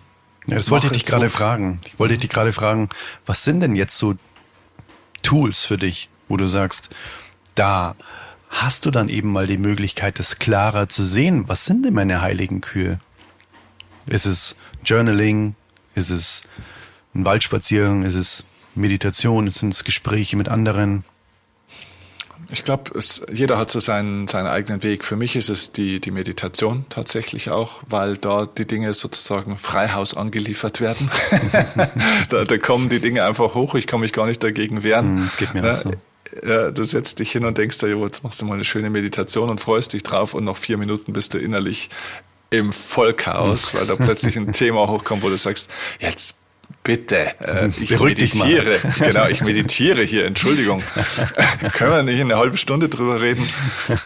ja, 0.49 0.57
das 0.57 0.73
wollte 0.73 0.87
ich 0.87 0.93
dich 0.93 1.05
gerade 1.05 1.29
so 1.29 1.37
fragen. 1.37 1.81
Ich 1.87 2.01
wollte 2.01 2.19
dich 2.19 2.29
gerade 2.29 2.53
fragen, 2.53 2.89
was 3.25 3.45
sind 3.45 3.61
denn 3.61 3.77
jetzt 3.77 3.97
so 3.97 4.15
Tools 5.23 5.65
für 5.65 5.79
dich, 5.79 6.09
wo 6.27 6.37
du 6.37 6.49
sagst, 6.49 6.91
da 7.55 7.95
hast 8.51 8.85
du 8.85 8.91
dann 8.91 9.09
eben 9.09 9.31
mal 9.31 9.47
die 9.47 9.59
Möglichkeit, 9.59 10.19
das 10.19 10.41
klarer 10.41 10.89
zu 10.89 11.05
sehen. 11.05 11.45
Was 11.47 11.65
sind 11.67 11.85
denn 11.85 11.95
meine 11.95 12.21
heiligen 12.21 12.61
Kühe? 12.61 12.99
Ist 14.07 14.27
es 14.27 14.57
Journaling? 14.85 15.55
Ist 15.95 16.11
es 16.11 16.43
ein 17.15 17.25
Waldspaziergang? 17.25 18.03
Ist 18.03 18.15
es 18.15 18.45
Meditation? 18.75 19.49
Sind 19.51 19.75
es 19.75 19.85
Gespräche 19.85 20.37
mit 20.37 20.49
anderen? 20.49 21.05
Ich 22.51 22.65
glaube, 22.65 22.91
jeder 23.33 23.57
hat 23.57 23.71
so 23.71 23.81
seinen, 23.81 24.29
seinen 24.29 24.47
eigenen 24.47 24.83
Weg. 24.83 25.05
Für 25.05 25.17
mich 25.17 25.37
ist 25.37 25.49
es 25.49 25.73
die, 25.73 26.01
die 26.01 26.11
Meditation 26.11 26.85
tatsächlich 26.91 27.49
auch, 27.51 27.83
weil 27.89 28.19
da 28.19 28.47
die 28.47 28.67
Dinge 28.67 28.93
sozusagen 28.93 29.57
Freihaus 29.57 30.15
angeliefert 30.15 30.81
werden. 30.81 31.11
da, 32.29 32.45
da 32.45 32.59
kommen 32.59 32.91
die 32.91 33.01
Dinge 33.01 33.25
einfach 33.25 33.55
hoch. 33.55 33.75
Ich 33.75 33.87
kann 33.87 34.01
mich 34.01 34.13
gar 34.13 34.27
nicht 34.27 34.45
dagegen 34.45 34.83
wehren. 34.83 35.17
Hm, 35.17 35.25
das 35.25 35.39
geht 35.39 35.55
mir 35.55 35.71
auch 35.71 35.77
so. 35.77 35.93
Ja, 36.47 36.71
du 36.71 36.85
setzt 36.85 37.19
dich 37.21 37.33
hin 37.33 37.45
und 37.45 37.57
denkst 37.59 37.79
dir, 37.79 37.97
jetzt 37.97 38.23
machst 38.23 38.41
du 38.41 38.47
mal 38.47 38.55
eine 38.55 38.65
schöne 38.65 38.91
Meditation 38.91 39.51
und 39.51 39.61
freust 39.61 39.93
dich 39.93 40.03
drauf 40.03 40.35
und 40.35 40.45
nach 40.45 40.57
vier 40.57 40.79
Minuten 40.79 41.13
bist 41.13 41.35
du 41.35 41.39
innerlich 41.39 41.91
im 42.53 42.73
Vollchaos, 42.73 43.75
weil 43.75 43.87
da 43.87 43.97
plötzlich 43.97 44.37
ein 44.37 44.53
Thema 44.53 44.89
hochkommt, 44.89 45.23
wo 45.23 45.29
du 45.29 45.37
sagst, 45.37 45.71
jetzt 45.99 46.37
Bitte, 46.85 47.39
äh, 47.41 47.69
ich 47.81 47.91
Beruhig 47.91 48.19
meditiere. 48.19 48.79
Genau, 48.99 49.27
ich 49.27 49.41
meditiere 49.43 50.03
hier, 50.03 50.27
Entschuldigung. 50.27 50.83
Können 51.75 51.91
wir 51.91 52.03
nicht 52.03 52.21
eine 52.21 52.37
halbe 52.37 52.57
Stunde 52.57 52.89
drüber 52.89 53.21
reden? 53.21 53.47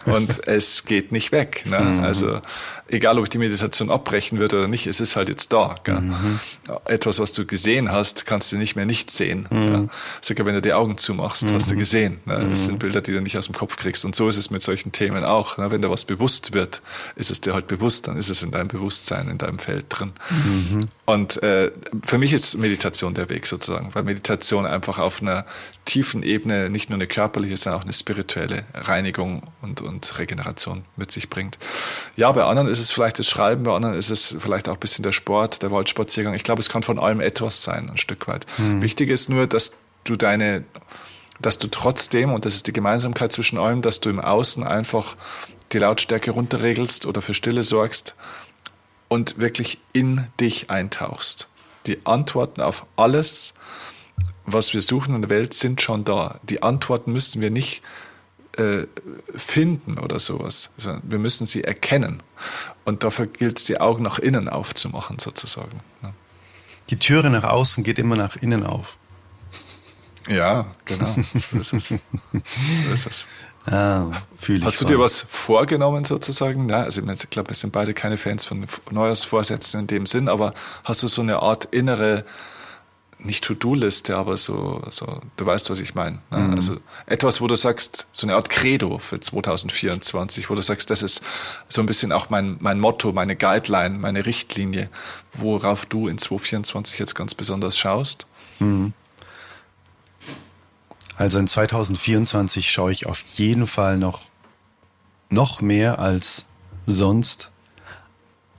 Und 0.05 0.47
es 0.47 0.85
geht 0.85 1.11
nicht 1.11 1.31
weg. 1.31 1.63
Ne? 1.65 1.79
Mhm. 1.79 2.03
Also 2.03 2.41
egal 2.89 3.17
ob 3.17 3.25
ich 3.25 3.29
die 3.29 3.37
Meditation 3.37 3.89
abbrechen 3.89 4.39
würde 4.39 4.57
oder 4.57 4.67
nicht, 4.67 4.87
es 4.87 4.99
ist 4.99 5.15
halt 5.15 5.29
jetzt 5.29 5.51
da. 5.53 5.75
Mhm. 5.87 6.39
Etwas, 6.85 7.19
was 7.19 7.31
du 7.33 7.45
gesehen 7.45 7.91
hast, 7.91 8.25
kannst 8.25 8.51
du 8.51 8.57
nicht 8.57 8.75
mehr 8.75 8.85
nicht 8.85 9.11
sehen. 9.11 9.47
Mhm. 9.49 9.89
Sogar 10.21 10.45
wenn 10.45 10.55
du 10.55 10.61
die 10.61 10.73
Augen 10.73 10.97
zumachst, 10.97 11.43
mhm. 11.43 11.53
hast 11.53 11.69
du 11.71 11.75
gesehen. 11.75 12.19
Ne? 12.25 12.47
Das 12.49 12.65
sind 12.65 12.75
mhm. 12.75 12.79
Bilder, 12.79 13.01
die 13.01 13.11
du 13.11 13.21
nicht 13.21 13.37
aus 13.37 13.45
dem 13.45 13.55
Kopf 13.55 13.77
kriegst. 13.77 14.05
Und 14.05 14.15
so 14.15 14.29
ist 14.29 14.37
es 14.37 14.49
mit 14.49 14.61
solchen 14.61 14.91
Themen 14.91 15.23
auch. 15.23 15.57
Ne? 15.57 15.71
Wenn 15.71 15.81
da 15.81 15.89
was 15.89 16.05
bewusst 16.05 16.53
wird, 16.53 16.81
ist 17.15 17.31
es 17.31 17.41
dir 17.41 17.53
halt 17.53 17.67
bewusst, 17.67 18.07
dann 18.07 18.17
ist 18.17 18.29
es 18.29 18.43
in 18.43 18.51
deinem 18.51 18.67
Bewusstsein, 18.67 19.29
in 19.29 19.37
deinem 19.37 19.59
Feld 19.59 19.85
drin. 19.89 20.13
Mhm. 20.29 20.87
Und 21.05 21.41
äh, 21.43 21.71
für 22.05 22.17
mich 22.17 22.33
ist 22.33 22.57
Meditation 22.67 23.13
der 23.13 23.29
Weg 23.29 23.47
sozusagen, 23.47 23.89
weil 23.93 24.03
Meditation 24.03 24.65
einfach 24.65 24.99
auf 24.99 25.21
einer 25.21 25.45
tiefen 25.85 26.21
Ebene 26.21 26.69
nicht 26.69 26.89
nur 26.89 26.97
eine 26.97 27.07
körperliche, 27.07 27.55
sondern 27.57 27.81
auch 27.81 27.85
eine 27.85 27.93
spirituelle 27.93 28.63
Reinigung 28.73 29.43
und, 29.61 29.81
und 29.81 30.19
Regeneration 30.19 30.83
mit 30.97 31.11
sich 31.11 31.29
bringt. 31.29 31.57
Ja, 32.17 32.31
bei 32.31 32.43
anderen 32.43 32.67
ist 32.67 32.79
es 32.79 32.91
vielleicht 32.91 33.19
das 33.19 33.27
Schreiben, 33.27 33.63
bei 33.63 33.73
anderen 33.73 33.95
ist 33.95 34.09
es 34.09 34.35
vielleicht 34.37 34.67
auch 34.67 34.73
ein 34.73 34.79
bisschen 34.79 35.03
der 35.03 35.13
Sport, 35.13 35.63
der 35.63 35.71
Waldspaziergang. 35.71 36.33
Ich 36.33 36.43
glaube, 36.43 36.61
es 36.61 36.69
kann 36.69 36.83
von 36.83 36.99
allem 36.99 37.21
etwas 37.21 37.63
sein, 37.63 37.89
ein 37.89 37.97
Stück 37.97 38.27
weit. 38.27 38.45
Mhm. 38.57 38.81
Wichtig 38.81 39.09
ist 39.09 39.29
nur, 39.29 39.47
dass 39.47 39.71
du 40.03 40.15
deine, 40.15 40.63
dass 41.39 41.57
du 41.57 41.67
trotzdem, 41.67 42.33
und 42.33 42.45
das 42.45 42.55
ist 42.55 42.67
die 42.67 42.73
Gemeinsamkeit 42.73 43.31
zwischen 43.31 43.57
allem, 43.57 43.81
dass 43.81 44.01
du 44.01 44.09
im 44.09 44.19
Außen 44.19 44.63
einfach 44.63 45.15
die 45.71 45.79
Lautstärke 45.79 46.31
runterregelst 46.31 47.05
oder 47.05 47.21
für 47.21 47.33
Stille 47.33 47.63
sorgst 47.63 48.15
und 49.07 49.37
wirklich 49.37 49.79
in 49.93 50.27
dich 50.39 50.69
eintauchst. 50.69 51.49
Die 51.87 52.05
Antworten 52.05 52.61
auf 52.61 52.85
alles, 52.95 53.53
was 54.45 54.73
wir 54.73 54.81
suchen 54.81 55.15
in 55.15 55.21
der 55.21 55.29
Welt, 55.29 55.53
sind 55.53 55.81
schon 55.81 56.03
da. 56.03 56.39
Die 56.43 56.61
Antworten 56.61 57.13
müssen 57.13 57.41
wir 57.41 57.49
nicht 57.49 57.81
äh, 58.57 58.87
finden 59.35 59.97
oder 59.97 60.19
sowas. 60.19 60.71
Also 60.77 60.97
wir 61.03 61.19
müssen 61.19 61.47
sie 61.47 61.63
erkennen. 61.63 62.21
Und 62.85 63.03
dafür 63.03 63.27
gilt 63.27 63.59
es, 63.59 63.65
die 63.65 63.79
Augen 63.79 64.03
nach 64.03 64.19
innen 64.19 64.49
aufzumachen, 64.49 65.19
sozusagen. 65.19 65.79
Ja. 66.03 66.13
Die 66.89 66.97
Türe 66.99 67.29
nach 67.29 67.43
außen 67.43 67.83
geht 67.83 67.99
immer 67.99 68.15
nach 68.15 68.35
innen 68.35 68.65
auf. 68.65 68.97
Ja, 70.27 70.75
genau. 70.85 71.15
So 71.33 71.57
ist 71.57 71.73
es. 71.73 71.87
So 71.87 71.95
ist 72.93 73.05
es. 73.05 73.27
Ah, 73.69 74.11
Hast 74.61 74.79
du 74.79 74.85
dir 74.85 74.97
was 74.97 75.21
vorgenommen 75.21 76.05
sozusagen? 76.05 76.69
Ja, 76.69 76.83
also 76.83 77.01
ich 77.01 77.29
glaube, 77.29 77.49
wir 77.49 77.55
sind 77.55 77.73
beide 77.73 77.93
keine 77.93 78.17
Fans 78.17 78.45
von 78.45 78.65
Neujahrsvorsätzen 78.91 79.81
in 79.81 79.87
dem 79.87 80.05
Sinn, 80.05 80.29
aber 80.29 80.53
hast 80.85 81.03
du 81.03 81.07
so 81.07 81.21
eine 81.21 81.41
Art 81.41 81.65
innere 81.65 82.23
nicht 83.19 83.43
To-Do-Liste, 83.43 84.15
aber 84.15 84.37
so, 84.37 84.81
so, 84.89 85.19
du 85.37 85.45
weißt, 85.45 85.69
was 85.69 85.79
ich 85.79 85.95
meine. 85.95 86.19
Ne? 86.29 86.37
Mhm. 86.37 86.53
Also 86.53 86.77
etwas, 87.07 87.41
wo 87.41 87.47
du 87.47 87.55
sagst, 87.55 88.07
so 88.11 88.27
eine 88.27 88.35
Art 88.35 88.49
Credo 88.49 88.99
für 88.99 89.19
2024, 89.19 90.49
wo 90.49 90.55
du 90.55 90.61
sagst, 90.61 90.89
das 90.89 91.01
ist 91.01 91.21
so 91.67 91.81
ein 91.81 91.87
bisschen 91.87 92.11
auch 92.11 92.29
mein, 92.29 92.57
mein 92.59 92.79
Motto, 92.79 93.11
meine 93.13 93.35
Guideline, 93.35 93.97
meine 93.97 94.25
Richtlinie, 94.25 94.89
worauf 95.33 95.85
du 95.85 96.07
in 96.07 96.17
2024 96.17 96.99
jetzt 96.99 97.15
ganz 97.15 97.33
besonders 97.33 97.77
schaust. 97.77 98.27
Mhm. 98.59 98.93
Also 101.17 101.39
in 101.39 101.47
2024 101.47 102.71
schaue 102.71 102.91
ich 102.91 103.07
auf 103.07 103.23
jeden 103.35 103.67
Fall 103.67 103.97
noch, 103.97 104.21
noch 105.29 105.61
mehr 105.61 105.99
als 105.99 106.45
sonst 106.85 107.51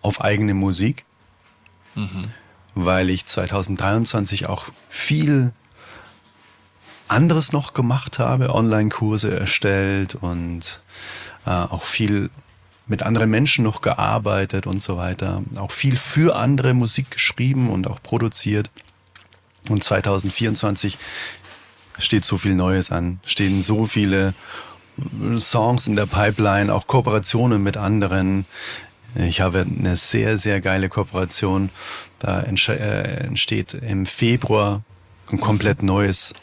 auf 0.02 0.20
eigene 0.20 0.54
Musik. 0.54 1.04
Mhm 1.94 2.26
weil 2.84 3.10
ich 3.10 3.26
2023 3.26 4.46
auch 4.46 4.66
viel 4.88 5.52
anderes 7.08 7.52
noch 7.52 7.72
gemacht 7.72 8.18
habe, 8.18 8.54
Online-Kurse 8.54 9.36
erstellt 9.36 10.14
und 10.14 10.82
äh, 11.46 11.50
auch 11.50 11.84
viel 11.84 12.30
mit 12.86 13.02
anderen 13.02 13.30
Menschen 13.30 13.64
noch 13.64 13.80
gearbeitet 13.80 14.66
und 14.66 14.82
so 14.82 14.96
weiter. 14.96 15.42
Auch 15.56 15.72
viel 15.72 15.96
für 15.96 16.36
andere 16.36 16.72
Musik 16.72 17.10
geschrieben 17.10 17.68
und 17.70 17.86
auch 17.86 18.02
produziert. 18.02 18.70
Und 19.68 19.82
2024 19.82 20.98
steht 21.98 22.24
so 22.24 22.38
viel 22.38 22.54
Neues 22.54 22.90
an, 22.90 23.20
stehen 23.24 23.62
so 23.62 23.86
viele 23.86 24.34
Songs 25.38 25.86
in 25.86 25.96
der 25.96 26.06
Pipeline, 26.06 26.72
auch 26.72 26.86
Kooperationen 26.86 27.62
mit 27.62 27.76
anderen. 27.76 28.46
Ich 29.14 29.40
habe 29.40 29.60
eine 29.60 29.96
sehr, 29.96 30.38
sehr 30.38 30.60
geile 30.60 30.88
Kooperation. 30.88 31.70
Da 32.18 32.40
äh, 32.40 33.24
entsteht 33.24 33.74
im 33.74 34.06
Februar 34.06 34.82
ein 35.30 35.40
komplett 35.40 35.82
neues 35.82 36.34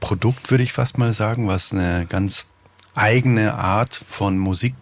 Produkt, 0.00 0.50
würde 0.50 0.64
ich 0.64 0.72
fast 0.72 0.98
mal 0.98 1.12
sagen, 1.12 1.48
was 1.48 1.72
eine 1.72 2.06
ganz 2.06 2.46
eigene 2.94 3.54
Art 3.54 4.00
von 4.08 4.38
Musik 4.38 4.74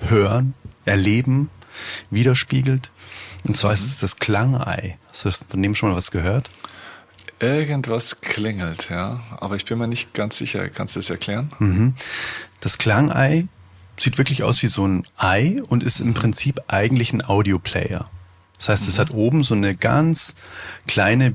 hören, 0.00 0.54
erleben, 0.84 1.50
widerspiegelt. 2.10 2.90
Und 3.44 3.56
zwar 3.56 3.70
mhm. 3.70 3.74
ist 3.74 3.86
es 3.86 3.98
das 4.00 4.16
Klangei. 4.16 4.98
Hast 5.08 5.24
du 5.24 5.30
von 5.30 5.62
dem 5.62 5.74
schon 5.74 5.90
mal 5.90 5.96
was 5.96 6.10
gehört? 6.10 6.50
Irgendwas 7.38 8.20
klingelt, 8.20 8.88
ja. 8.88 9.20
Aber 9.38 9.56
ich 9.56 9.64
bin 9.64 9.78
mir 9.78 9.88
nicht 9.88 10.14
ganz 10.14 10.38
sicher. 10.38 10.68
Kannst 10.68 10.96
du 10.96 11.00
das 11.00 11.10
erklären? 11.10 11.48
Mhm. 11.58 11.94
Das 12.60 12.78
Klangei 12.78 13.46
sieht 13.98 14.18
wirklich 14.18 14.42
aus 14.42 14.62
wie 14.62 14.68
so 14.68 14.86
ein 14.86 15.06
Ei 15.16 15.60
und 15.68 15.82
ist 15.82 16.00
im 16.00 16.14
Prinzip 16.14 16.60
eigentlich 16.68 17.12
ein 17.12 17.24
Audioplayer. 17.24 18.10
Das 18.58 18.68
heißt, 18.68 18.84
mhm. 18.84 18.88
es 18.88 18.98
hat 18.98 19.12
oben 19.12 19.44
so 19.44 19.54
eine 19.54 19.74
ganz 19.74 20.34
kleine 20.86 21.34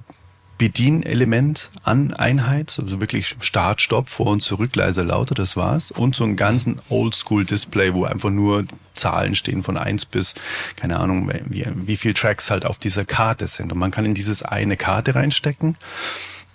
Bedienelement 0.62 1.72
an 1.82 2.14
Einheit, 2.14 2.78
also 2.80 3.01
wirklich 3.01 3.36
Start, 3.39 3.82
Stopp, 3.82 4.12
Vor- 4.12 4.28
und 4.28 4.41
Zurück, 4.41 4.76
leiser, 4.76 5.03
lauter, 5.03 5.34
das 5.34 5.57
war's. 5.57 5.89
Und 5.89 6.16
so 6.16 6.24
einen 6.24 6.36
ganzen 6.36 6.76
Oldschool-Display, 6.88 7.95
wo 7.95 8.03
einfach 8.05 8.30
nur 8.30 8.66
Zahlen 8.93 9.34
stehen 9.34 9.64
von 9.64 9.76
eins 9.76 10.05
bis, 10.05 10.36
keine 10.76 10.99
Ahnung, 10.99 11.32
wie, 11.45 11.66
wie 11.74 11.97
viel 11.97 12.14
Tracks 12.14 12.51
halt 12.51 12.68
auf 12.68 12.78
dieser 12.78 13.05
Karte 13.05 13.47
sind. 13.47 13.74
Und 13.74 13.80
man 13.80 13.89
kann 13.89 14.05
in 14.05 14.14
dieses 14.14 14.45
Ei 14.45 14.62
eine 14.62 14.78
Karte 14.78 15.16
reinstecken 15.16 15.78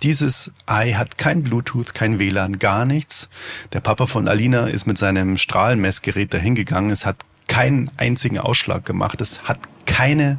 dieses 0.03 0.53
Ei 0.67 0.93
hat 0.93 1.17
kein 1.17 1.41
Bluetooth, 1.43 1.95
kein 1.95 2.19
WLAN, 2.19 2.59
gar 2.59 2.85
nichts. 2.85 3.29
Der 3.73 3.79
Papa 3.79 4.05
von 4.05 4.27
Alina 4.27 4.67
ist 4.67 4.85
mit 4.85 4.99
seinem 4.99 5.37
Strahlenmessgerät 5.37 6.33
dahingegangen. 6.33 6.91
Es 6.91 7.07
hat 7.07 7.17
keinen 7.47 7.89
einzigen 7.97 8.37
Ausschlag 8.37 8.85
gemacht. 8.85 9.19
Es 9.21 9.45
hat 9.49 9.57
keine 9.87 10.37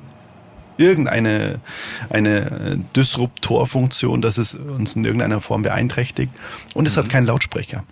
irgendeine 0.78 1.60
eine 2.08 2.78
Disruptorfunktion, 2.96 4.22
dass 4.22 4.38
es 4.38 4.54
uns 4.54 4.96
in 4.96 5.04
irgendeiner 5.04 5.40
Form 5.40 5.62
beeinträchtigt. 5.62 6.32
Und 6.74 6.86
es 6.88 6.96
mhm. 6.96 7.00
hat 7.00 7.08
keinen 7.10 7.26
Lautsprecher. 7.26 7.84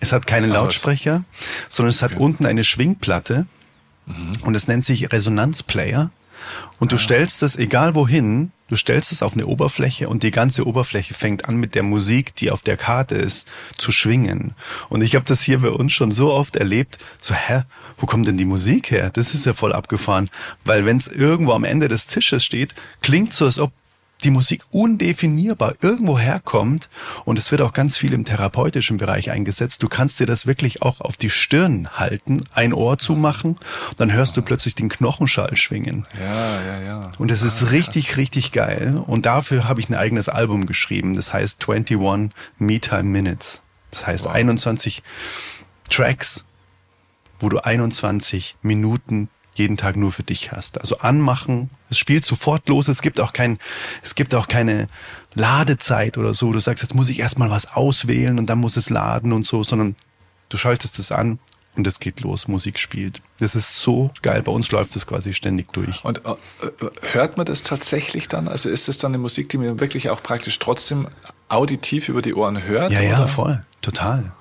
Es 0.00 0.12
hat 0.12 0.26
keinen 0.26 0.50
Lautsprecher, 0.50 1.24
sondern 1.68 1.90
es 1.90 2.02
hat 2.02 2.14
okay. 2.14 2.24
unten 2.24 2.46
eine 2.46 2.64
Schwingplatte 2.64 3.46
mhm. 4.06 4.32
und 4.42 4.54
es 4.54 4.68
nennt 4.68 4.84
sich 4.84 5.12
Resonanzplayer. 5.12 6.10
Und 6.78 6.92
du 6.92 6.98
stellst 6.98 7.42
es 7.42 7.56
egal 7.56 7.94
wohin, 7.94 8.52
du 8.68 8.76
stellst 8.76 9.12
es 9.12 9.22
auf 9.22 9.34
eine 9.34 9.46
Oberfläche 9.46 10.08
und 10.08 10.22
die 10.22 10.30
ganze 10.30 10.66
Oberfläche 10.66 11.14
fängt 11.14 11.48
an 11.48 11.56
mit 11.56 11.74
der 11.74 11.82
Musik, 11.82 12.34
die 12.36 12.50
auf 12.50 12.62
der 12.62 12.76
Karte 12.76 13.14
ist, 13.14 13.48
zu 13.78 13.92
schwingen. 13.92 14.54
Und 14.88 15.02
ich 15.02 15.14
habe 15.14 15.24
das 15.24 15.42
hier 15.42 15.60
bei 15.60 15.70
uns 15.70 15.92
schon 15.92 16.12
so 16.12 16.32
oft 16.32 16.56
erlebt, 16.56 16.98
so 17.20 17.34
hä, 17.34 17.62
wo 17.98 18.06
kommt 18.06 18.26
denn 18.28 18.36
die 18.36 18.44
Musik 18.44 18.90
her? 18.90 19.10
Das 19.10 19.34
ist 19.34 19.46
ja 19.46 19.52
voll 19.52 19.72
abgefahren, 19.72 20.30
weil 20.64 20.84
wenn 20.86 20.96
es 20.96 21.08
irgendwo 21.08 21.52
am 21.52 21.64
Ende 21.64 21.88
des 21.88 22.06
Tisches 22.06 22.44
steht, 22.44 22.74
klingt 23.02 23.32
so, 23.32 23.44
als 23.44 23.58
ob 23.58 23.72
die 24.24 24.30
Musik 24.30 24.62
undefinierbar 24.70 25.74
irgendwo 25.80 26.18
herkommt 26.18 26.88
und 27.24 27.38
es 27.38 27.50
wird 27.50 27.60
auch 27.60 27.72
ganz 27.72 27.96
viel 27.96 28.12
im 28.12 28.24
therapeutischen 28.24 28.96
Bereich 28.96 29.30
eingesetzt. 29.30 29.82
Du 29.82 29.88
kannst 29.88 30.18
dir 30.18 30.26
das 30.26 30.46
wirklich 30.46 30.82
auch 30.82 31.00
auf 31.00 31.16
die 31.16 31.30
Stirn 31.30 31.88
halten, 31.92 32.42
ein 32.54 32.72
Ohr 32.72 32.98
zumachen, 32.98 33.58
dann 33.96 34.12
hörst 34.12 34.36
du 34.36 34.42
plötzlich 34.42 34.74
den 34.74 34.88
Knochenschall 34.88 35.56
schwingen. 35.56 36.06
Ja, 36.18 36.62
ja, 36.62 36.80
ja. 36.82 37.12
Und 37.18 37.30
es 37.30 37.42
ist 37.42 37.62
ah, 37.62 37.66
richtig, 37.68 38.08
krass. 38.08 38.16
richtig 38.18 38.52
geil. 38.52 39.02
Und 39.06 39.26
dafür 39.26 39.68
habe 39.68 39.80
ich 39.80 39.88
ein 39.88 39.94
eigenes 39.94 40.28
Album 40.28 40.66
geschrieben. 40.66 41.14
Das 41.14 41.32
heißt 41.32 41.68
21 41.68 42.30
Me 42.58 42.80
Time 42.80 43.04
Minutes. 43.04 43.62
Das 43.90 44.06
heißt 44.06 44.24
wow. 44.24 44.32
21 44.32 45.02
Tracks, 45.90 46.44
wo 47.38 47.48
du 47.48 47.58
21 47.58 48.56
Minuten 48.62 49.28
jeden 49.54 49.76
Tag 49.76 49.96
nur 49.96 50.12
für 50.12 50.22
dich 50.22 50.52
hast. 50.52 50.80
Also 50.80 50.98
anmachen, 50.98 51.70
es 51.90 51.98
spielt 51.98 52.24
sofort 52.24 52.68
los, 52.68 52.88
es 52.88 53.02
gibt 53.02 53.20
auch 53.20 53.32
kein, 53.32 53.58
es 54.02 54.14
gibt 54.14 54.34
auch 54.34 54.48
keine 54.48 54.88
Ladezeit 55.34 56.18
oder 56.18 56.34
so. 56.34 56.52
Du 56.52 56.58
sagst, 56.58 56.82
jetzt 56.82 56.94
muss 56.94 57.08
ich 57.08 57.20
erstmal 57.20 57.50
was 57.50 57.66
auswählen 57.66 58.38
und 58.38 58.46
dann 58.46 58.58
muss 58.58 58.76
es 58.76 58.90
laden 58.90 59.32
und 59.32 59.46
so, 59.46 59.64
sondern 59.64 59.94
du 60.48 60.56
schaltest 60.56 60.98
es 60.98 61.12
an 61.12 61.38
und 61.76 61.86
es 61.86 61.98
geht 61.98 62.20
los, 62.20 62.46
Musik 62.46 62.78
spielt. 62.78 63.20
Das 63.38 63.54
ist 63.54 63.80
so 63.80 64.10
geil. 64.22 64.42
Bei 64.42 64.52
uns 64.52 64.70
läuft 64.70 64.94
es 64.96 65.06
quasi 65.06 65.32
ständig 65.32 65.72
durch. 65.72 66.04
Und 66.04 66.24
äh, 66.24 66.34
hört 67.12 67.36
man 67.36 67.46
das 67.46 67.62
tatsächlich 67.62 68.28
dann? 68.28 68.48
Also 68.48 68.68
ist 68.68 68.88
es 68.88 68.98
dann 68.98 69.12
eine 69.12 69.18
Musik, 69.18 69.48
die 69.48 69.58
man 69.58 69.80
wirklich 69.80 70.10
auch 70.10 70.22
praktisch 70.22 70.58
trotzdem 70.58 71.08
auditiv 71.48 72.08
über 72.08 72.22
die 72.22 72.34
Ohren 72.34 72.62
hört? 72.62 72.92
Ja, 72.92 73.00
oder? 73.00 73.08
ja, 73.08 73.26
voll. 73.26 73.64
Total. 73.82 74.32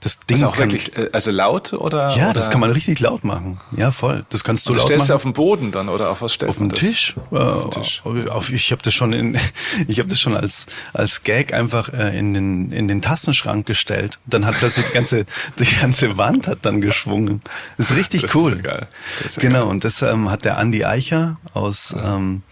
Das 0.00 0.18
Ding 0.18 0.38
ist 0.38 0.44
auch 0.44 0.56
kann, 0.56 0.72
wirklich, 0.72 0.96
äh, 0.96 1.10
also 1.12 1.30
laut 1.30 1.74
oder? 1.74 2.16
Ja, 2.16 2.30
oder? 2.30 2.32
das 2.32 2.50
kann 2.50 2.60
man 2.60 2.70
richtig 2.70 3.00
laut 3.00 3.22
machen. 3.22 3.58
Ja, 3.76 3.92
voll. 3.92 4.24
Das 4.30 4.44
kannst 4.44 4.66
du 4.66 4.70
und 4.70 4.78
laut 4.78 4.86
stellst 4.86 5.00
machen. 5.00 5.08
du 5.08 5.14
auf 5.14 5.22
den 5.22 5.32
Boden 5.34 5.72
dann 5.72 5.90
oder 5.90 6.08
auf 6.08 6.22
was 6.22 6.32
stellst 6.32 6.58
du? 6.58 6.64
Auf 6.64 6.70
den 6.70 6.74
Tisch. 6.74 7.16
Äh, 7.30 7.36
auf 7.36 7.68
den 7.68 7.82
Tisch. 7.82 8.02
Auf, 8.04 8.50
ich 8.50 8.72
habe 8.72 8.80
das 8.80 8.94
schon 8.94 9.12
in, 9.12 9.38
ich 9.88 9.98
habe 9.98 10.08
das 10.08 10.18
schon 10.18 10.34
als 10.34 10.66
als 10.94 11.22
Gag 11.22 11.52
einfach 11.52 11.92
äh, 11.92 12.18
in 12.18 12.32
den 12.32 12.72
in 12.72 12.88
den 12.88 13.02
Tassenschrank 13.02 13.66
gestellt. 13.66 14.18
Dann 14.24 14.46
hat 14.46 14.58
plötzlich 14.58 14.86
die 14.86 14.94
ganze 14.94 15.26
die 15.58 15.66
ganze 15.80 16.16
Wand 16.16 16.46
hat 16.46 16.60
dann 16.62 16.80
geschwungen. 16.80 17.42
Das 17.76 17.90
ist 17.90 17.96
richtig 17.96 18.22
das 18.22 18.34
cool. 18.34 18.54
Ist 18.54 18.64
geil. 18.64 18.86
Ist 19.26 19.38
genau. 19.38 19.60
Geil. 19.60 19.68
Und 19.68 19.84
das 19.84 20.00
ähm, 20.00 20.30
hat 20.30 20.46
der 20.46 20.56
Andi 20.56 20.84
Eicher 20.86 21.38
aus 21.52 21.94
ja. 21.94 22.16
ähm, 22.16 22.42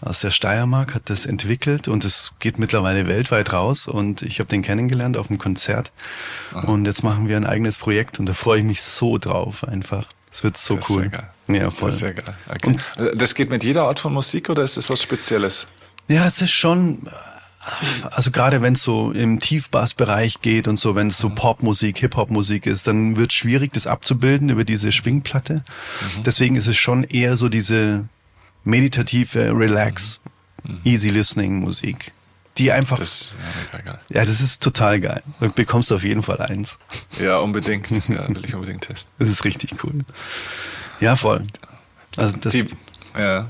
aus 0.00 0.20
der 0.20 0.30
Steiermark 0.30 0.94
hat 0.94 1.10
das 1.10 1.26
entwickelt 1.26 1.86
und 1.86 2.04
es 2.04 2.32
geht 2.40 2.58
mittlerweile 2.58 3.06
weltweit 3.06 3.52
raus. 3.52 3.86
Und 3.86 4.22
ich 4.22 4.40
habe 4.40 4.48
den 4.48 4.62
kennengelernt 4.62 5.16
auf 5.16 5.28
dem 5.28 5.38
Konzert. 5.38 5.92
Aha. 6.52 6.66
Und 6.66 6.86
jetzt 6.92 7.02
machen 7.02 7.26
wir 7.26 7.38
ein 7.38 7.46
eigenes 7.46 7.78
Projekt 7.78 8.20
und 8.20 8.26
da 8.26 8.34
freue 8.34 8.58
ich 8.58 8.64
mich 8.64 8.82
so 8.82 9.16
drauf 9.16 9.66
einfach. 9.66 10.08
Es 10.30 10.44
wird 10.44 10.58
so 10.58 10.76
das 10.76 10.90
cool. 10.90 11.04
Ist 11.04 11.12
geil. 11.12 11.30
Ja, 11.48 11.70
voll. 11.70 11.88
Das 11.88 11.94
ist 11.94 12.00
sehr 12.00 12.14
geil. 12.14 12.34
Okay. 12.48 12.66
Und 12.66 12.76
äh, 12.98 13.16
das 13.16 13.34
geht 13.34 13.50
mit 13.50 13.64
jeder 13.64 13.84
Art 13.84 14.00
von 14.00 14.12
Musik 14.12 14.50
oder 14.50 14.62
ist 14.62 14.76
das 14.76 14.90
was 14.90 15.02
Spezielles? 15.02 15.66
Ja, 16.08 16.26
es 16.26 16.42
ist 16.42 16.50
schon, 16.50 17.08
also 18.10 18.30
gerade 18.30 18.60
wenn 18.60 18.74
es 18.74 18.82
so 18.82 19.10
im 19.12 19.40
Tiefbassbereich 19.40 20.42
geht 20.42 20.68
und 20.68 20.78
so, 20.78 20.94
wenn 20.94 21.06
es 21.06 21.18
so 21.18 21.30
mhm. 21.30 21.34
Popmusik, 21.34 21.98
Hip-Hop-Musik 21.98 22.66
ist, 22.66 22.86
dann 22.86 23.16
wird 23.16 23.30
es 23.30 23.36
schwierig, 23.36 23.72
das 23.72 23.86
abzubilden 23.86 24.50
über 24.50 24.64
diese 24.64 24.92
Schwingplatte. 24.92 25.54
Mhm. 26.16 26.22
Deswegen 26.24 26.56
ist 26.56 26.66
es 26.66 26.76
schon 26.76 27.04
eher 27.04 27.38
so 27.38 27.48
diese 27.48 28.04
meditative, 28.64 29.52
relax, 29.56 30.20
mhm. 30.62 30.80
easy 30.84 31.08
listening 31.08 31.54
Musik 31.60 32.12
die 32.58 32.72
einfach. 32.72 32.98
Das, 32.98 33.32
ja, 33.72 33.78
geil. 33.78 34.00
ja, 34.10 34.24
das 34.24 34.40
ist 34.40 34.62
total 34.62 35.00
geil. 35.00 35.22
Du 35.40 35.50
bekommst 35.50 35.92
auf 35.92 36.04
jeden 36.04 36.22
Fall 36.22 36.40
eins. 36.40 36.78
Ja, 37.20 37.38
unbedingt. 37.38 37.90
Ja, 38.08 38.28
will 38.28 38.44
ich 38.44 38.54
unbedingt 38.54 38.82
testen. 38.82 39.12
Das 39.18 39.30
ist 39.30 39.44
richtig 39.44 39.82
cool. 39.84 40.04
Ja, 41.00 41.16
voll. 41.16 41.44
Also 42.16 42.36
das. 42.36 42.52
Die, 42.52 42.68
ja. 43.16 43.48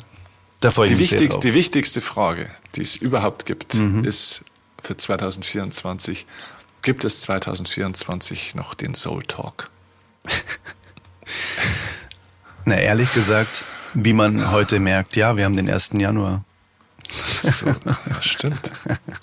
Da 0.60 0.70
freue 0.70 0.86
ich 0.86 0.92
die, 0.92 0.98
mich 0.98 1.10
wichtigste, 1.10 1.40
die 1.40 1.54
wichtigste 1.54 2.00
Frage, 2.00 2.48
die 2.76 2.82
es 2.82 2.94
überhaupt 2.94 3.46
gibt, 3.46 3.74
mhm. 3.74 4.04
ist 4.04 4.44
für 4.80 4.96
2024. 4.96 6.26
Gibt 6.82 7.04
es 7.04 7.20
2024 7.22 8.54
noch 8.54 8.74
den 8.74 8.94
Soul 8.94 9.22
Talk? 9.22 9.70
Na, 12.64 12.76
ehrlich 12.76 13.12
gesagt, 13.12 13.64
wie 13.94 14.12
man 14.12 14.52
heute 14.52 14.78
merkt, 14.78 15.16
ja, 15.16 15.36
wir 15.36 15.44
haben 15.44 15.56
den 15.56 15.68
1. 15.68 15.90
Januar. 15.94 16.44
So, 17.42 17.66
ja, 17.66 18.22
stimmt. 18.22 18.70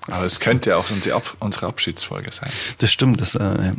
Aber 0.08 0.26
es 0.26 0.40
könnte 0.40 0.72
ja 0.72 0.78
auch 0.78 0.86
unsere 1.40 1.68
Abschiedsfolge 1.68 2.32
sein. 2.32 2.50
Das 2.78 2.92
stimmt, 2.92 3.22
das 3.22 3.36
äh, 3.36 3.74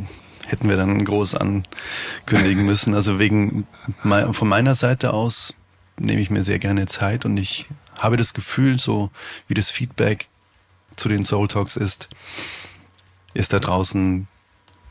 hätten 0.47 0.69
wir 0.69 0.77
dann 0.77 1.05
groß 1.05 1.37
ankündigen 1.37 2.67
müssen. 2.67 2.95
Also 2.95 3.19
wegen 3.19 3.67
von 4.03 4.49
meiner 4.49 4.75
Seite 4.75 5.13
aus 5.13 5.55
nehme 5.99 6.21
ich 6.21 6.31
mir 6.31 6.43
sehr 6.43 6.59
gerne 6.59 6.87
Zeit 6.87 7.25
und 7.25 7.37
ich 7.37 7.69
habe 7.99 8.17
das 8.17 8.35
Gefühl, 8.35 8.79
so 8.79 9.11
wie 9.47 9.55
das 9.55 9.71
Feedback 9.71 10.29
zu 10.97 11.09
den 11.09 11.25
Soul 11.25 11.49
Talks 11.49 11.77
ist, 11.77 12.09
ist 13.35 13.53
da 13.53 13.59
draußen 13.59 14.27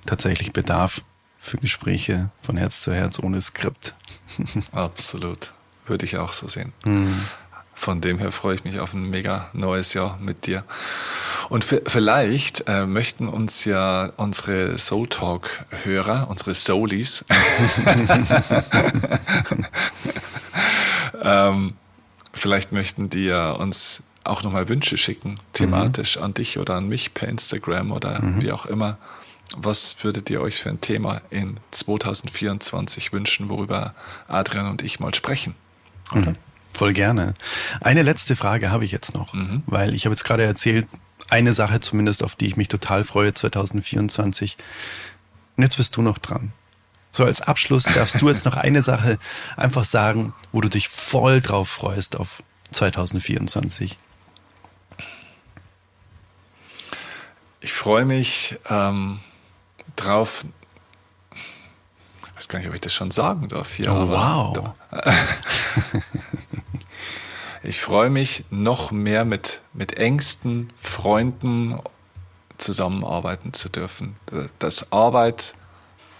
tatsächlich 0.06 0.54
Bedarf 0.54 1.02
für 1.40 1.58
Gespräche 1.58 2.30
von 2.42 2.58
Herz 2.58 2.82
zu 2.82 2.94
Herz 2.94 3.20
ohne 3.20 3.42
Skript. 3.42 3.96
Absolut. 4.72 5.54
Würde 5.86 6.06
ich 6.06 6.18
auch 6.18 6.34
so 6.34 6.48
sehen. 6.48 6.74
Mhm. 6.86 7.26
Von 7.80 8.02
dem 8.02 8.20
her 8.20 8.34
freue 8.34 8.56
ich 8.56 8.66
mich 8.66 8.82
auf 8.82 8.94
ein 8.94 9.10
mega 9.10 9.48
neues 9.54 9.94
Jahr 9.94 10.18
mit 10.20 10.48
dir. 10.48 10.66
Und 11.48 11.64
vielleicht 11.64 12.66
äh, 12.68 12.86
möchten 12.86 13.30
uns 13.30 13.64
ja 13.64 14.12
unsere 14.18 14.78
Soul 14.78 15.08
Talk 15.08 15.66
Hörer, 15.84 16.28
unsere 16.30 16.56
Soulies, 16.56 17.24
ähm, 21.24 21.76
vielleicht 22.34 22.74
möchten 22.74 23.10
die 23.10 23.28
ja 23.28 23.54
uns 23.54 24.04
auch 24.26 24.44
nochmal 24.44 24.68
Wünsche 24.68 24.98
schicken, 24.98 25.40
thematisch 25.54 26.18
mhm. 26.18 26.24
an 26.24 26.34
dich 26.34 26.58
oder 26.58 26.76
an 26.76 26.90
mich 26.90 27.14
per 27.14 27.30
Instagram 27.30 27.94
oder 27.94 28.22
mhm. 28.22 28.42
wie 28.42 28.52
auch 28.52 28.66
immer. 28.66 28.98
Was 29.56 30.04
würdet 30.04 30.30
ihr 30.30 30.42
euch 30.42 30.62
für 30.62 30.68
ein 30.68 30.82
Thema 30.82 31.22
in 31.30 31.62
2024 31.72 33.14
wünschen, 33.14 33.48
worüber 33.48 33.94
Adrian 34.28 34.70
und 34.70 34.82
ich 34.82 35.00
mal 35.00 35.16
sprechen? 35.16 35.56
Mhm. 36.14 36.34
Voll 36.74 36.94
gerne. 36.94 37.34
Eine 37.82 38.04
letzte 38.04 38.36
Frage 38.36 38.72
habe 38.72 38.86
ich 38.86 38.92
jetzt 38.92 39.14
noch, 39.14 39.34
mhm. 39.34 39.64
weil 39.66 39.94
ich 39.94 40.06
habe 40.06 40.14
jetzt 40.14 40.24
gerade 40.24 40.44
erzählt, 40.44 40.88
eine 41.30 41.54
Sache 41.54 41.80
zumindest, 41.80 42.24
auf 42.24 42.36
die 42.36 42.48
ich 42.48 42.58
mich 42.58 42.68
total 42.68 43.04
freue 43.04 43.34
2024. 43.34 44.58
Und 45.58 45.64
jetzt 45.64 45.78
bist 45.78 45.96
du 45.98 46.02
noch 46.02 46.18
dran. 46.18 46.54
So 47.12 47.26
als 47.26 47.42
Abschluss 47.42 47.84
darfst 47.84 48.22
du 48.22 48.30
jetzt 48.30 48.46
noch 48.46 48.56
eine 48.56 48.82
Sache 48.82 49.18
einfach 49.58 49.84
sagen, 49.84 50.34
wo 50.52 50.62
du 50.62 50.70
dich 50.70 50.90
voll 50.90 51.42
drauf 51.42 51.68
freust 51.70 52.16
auf 52.16 52.44
2024. 52.72 53.98
Ich 57.62 57.74
freue 57.74 58.06
mich 58.06 58.58
ähm, 58.70 59.20
drauf, 59.96 60.46
weiß 62.36 62.48
gar 62.48 62.60
nicht, 62.60 62.70
ob 62.70 62.76
ich 62.76 62.82
das 62.82 62.94
schon 62.94 63.12
sagen 63.12 63.50
darf 63.50 63.74
hier. 63.74 63.92
Oh, 63.92 64.08
wow. 64.08 64.76
ich 67.64 67.82
freue 67.82 68.10
mich, 68.10 68.46
noch 68.50 68.92
mehr 68.92 69.26
mit, 69.26 69.62
mit 69.74 69.98
engsten 69.98 70.72
Freunden 70.78 71.80
zusammenarbeiten 72.58 73.54
zu 73.54 73.70
dürfen. 73.70 74.16
Dass 74.60 74.92
Arbeit 74.92 75.56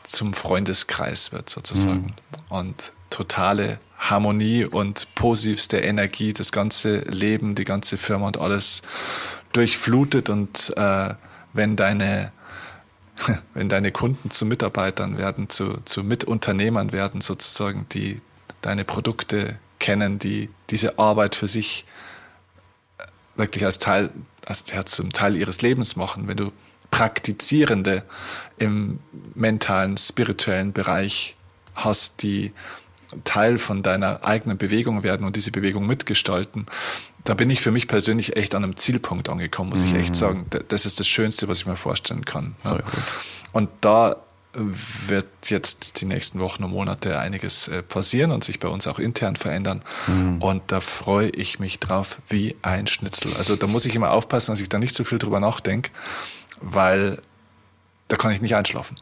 zum 0.04 0.34
Freundeskreis 0.34 1.32
wird 1.32 1.50
sozusagen. 1.50 2.08
Mhm. 2.08 2.14
Und 2.50 2.94
totale 3.10 3.80
Harmonie 3.98 4.66
und 4.66 5.14
positivste 5.16 5.78
Energie, 5.78 6.34
das 6.34 6.52
ganze 6.52 7.00
Leben, 7.00 7.56
die 7.56 7.66
ganze 7.66 7.98
Firma 7.98 8.28
und 8.28 8.38
alles 8.38 8.82
durchflutet. 9.52 10.30
Und 10.30 10.74
äh, 10.78 11.14
wenn 11.54 11.76
deine 11.76 12.32
wenn 13.54 13.70
deine 13.70 13.92
Kunden 13.92 14.32
zu 14.32 14.46
Mitarbeitern 14.46 15.18
werden, 15.18 15.50
zu, 15.50 15.78
zu 15.86 16.04
Mitunternehmern 16.04 16.92
werden, 16.92 17.22
sozusagen, 17.22 17.86
die 17.92 18.22
deine 18.62 18.86
Produkte 18.86 19.58
kennen, 19.80 20.20
die 20.20 20.50
diese 20.70 21.00
Arbeit 21.00 21.36
für 21.36 21.48
sich 21.48 21.86
äh, 22.98 23.04
wirklich 23.36 23.66
als 23.66 23.80
Teil, 23.80 24.10
als 24.46 24.64
zum 24.92 25.14
Teil 25.14 25.36
ihres 25.36 25.62
Lebens 25.62 25.96
machen, 25.96 26.28
wenn 26.28 26.38
du 26.38 26.52
Praktizierende 26.92 28.04
im 28.58 29.00
mentalen, 29.36 29.98
spirituellen 29.98 30.74
Bereich 30.74 31.36
hast, 31.76 32.24
die 32.24 32.52
Teil 33.24 33.58
von 33.58 33.84
deiner 33.84 34.24
eigenen 34.24 34.58
Bewegung 34.58 35.04
werden 35.04 35.26
und 35.26 35.36
diese 35.36 35.52
Bewegung 35.52 35.88
mitgestalten, 35.88 36.66
da 37.24 37.34
bin 37.34 37.50
ich 37.50 37.62
für 37.62 37.72
mich 37.72 37.88
persönlich 37.88 38.38
echt 38.38 38.56
an 38.56 38.64
einem 38.64 38.78
Zielpunkt 38.78 39.30
angekommen, 39.30 39.70
muss 39.70 39.84
mhm. 39.84 39.90
ich 39.90 39.96
echt 39.96 40.10
mhm. 40.10 40.16
sagen. 40.16 40.46
Das 40.68 40.86
ist 40.86 41.00
das 41.00 41.08
Schönste, 41.08 41.48
was 41.48 41.60
ich 41.60 41.66
mir 41.66 41.76
vorstellen 41.76 42.26
kann. 42.26 42.56
Ja. 42.64 42.80
Und 43.52 43.70
da 43.82 44.18
wird 44.54 45.28
jetzt 45.46 46.02
die 46.02 46.06
nächsten 46.06 46.40
Wochen 46.40 46.64
und 46.64 46.72
Monate 46.72 47.20
einiges 47.20 47.68
äh, 47.68 47.84
passieren 47.84 48.32
und 48.32 48.44
sich 48.44 48.60
bei 48.60 48.68
uns 48.68 48.88
auch 48.88 48.98
intern 48.98 49.36
verändern. 49.36 49.84
Mhm. 50.08 50.42
Und 50.42 50.64
da 50.72 50.82
freue 50.82 51.30
ich 51.30 51.60
mich 51.60 51.80
drauf 51.80 52.18
wie 52.28 52.56
ein 52.64 52.88
Schnitzel. 52.88 53.32
Also 53.38 53.56
da 53.56 53.68
muss 53.68 53.86
ich 53.86 53.96
immer 53.96 54.12
aufpassen, 54.12 54.52
dass 54.52 54.62
ich 54.62 54.70
da 54.70 54.80
nicht 54.80 54.96
zu 54.96 55.04
viel 55.04 55.20
drüber 55.20 55.40
nachdenke, 55.40 55.92
weil 56.62 57.22
da 58.08 58.18
kann 58.18 58.32
ich 58.32 58.42
nicht 58.42 58.56
einschlafen, 58.56 58.98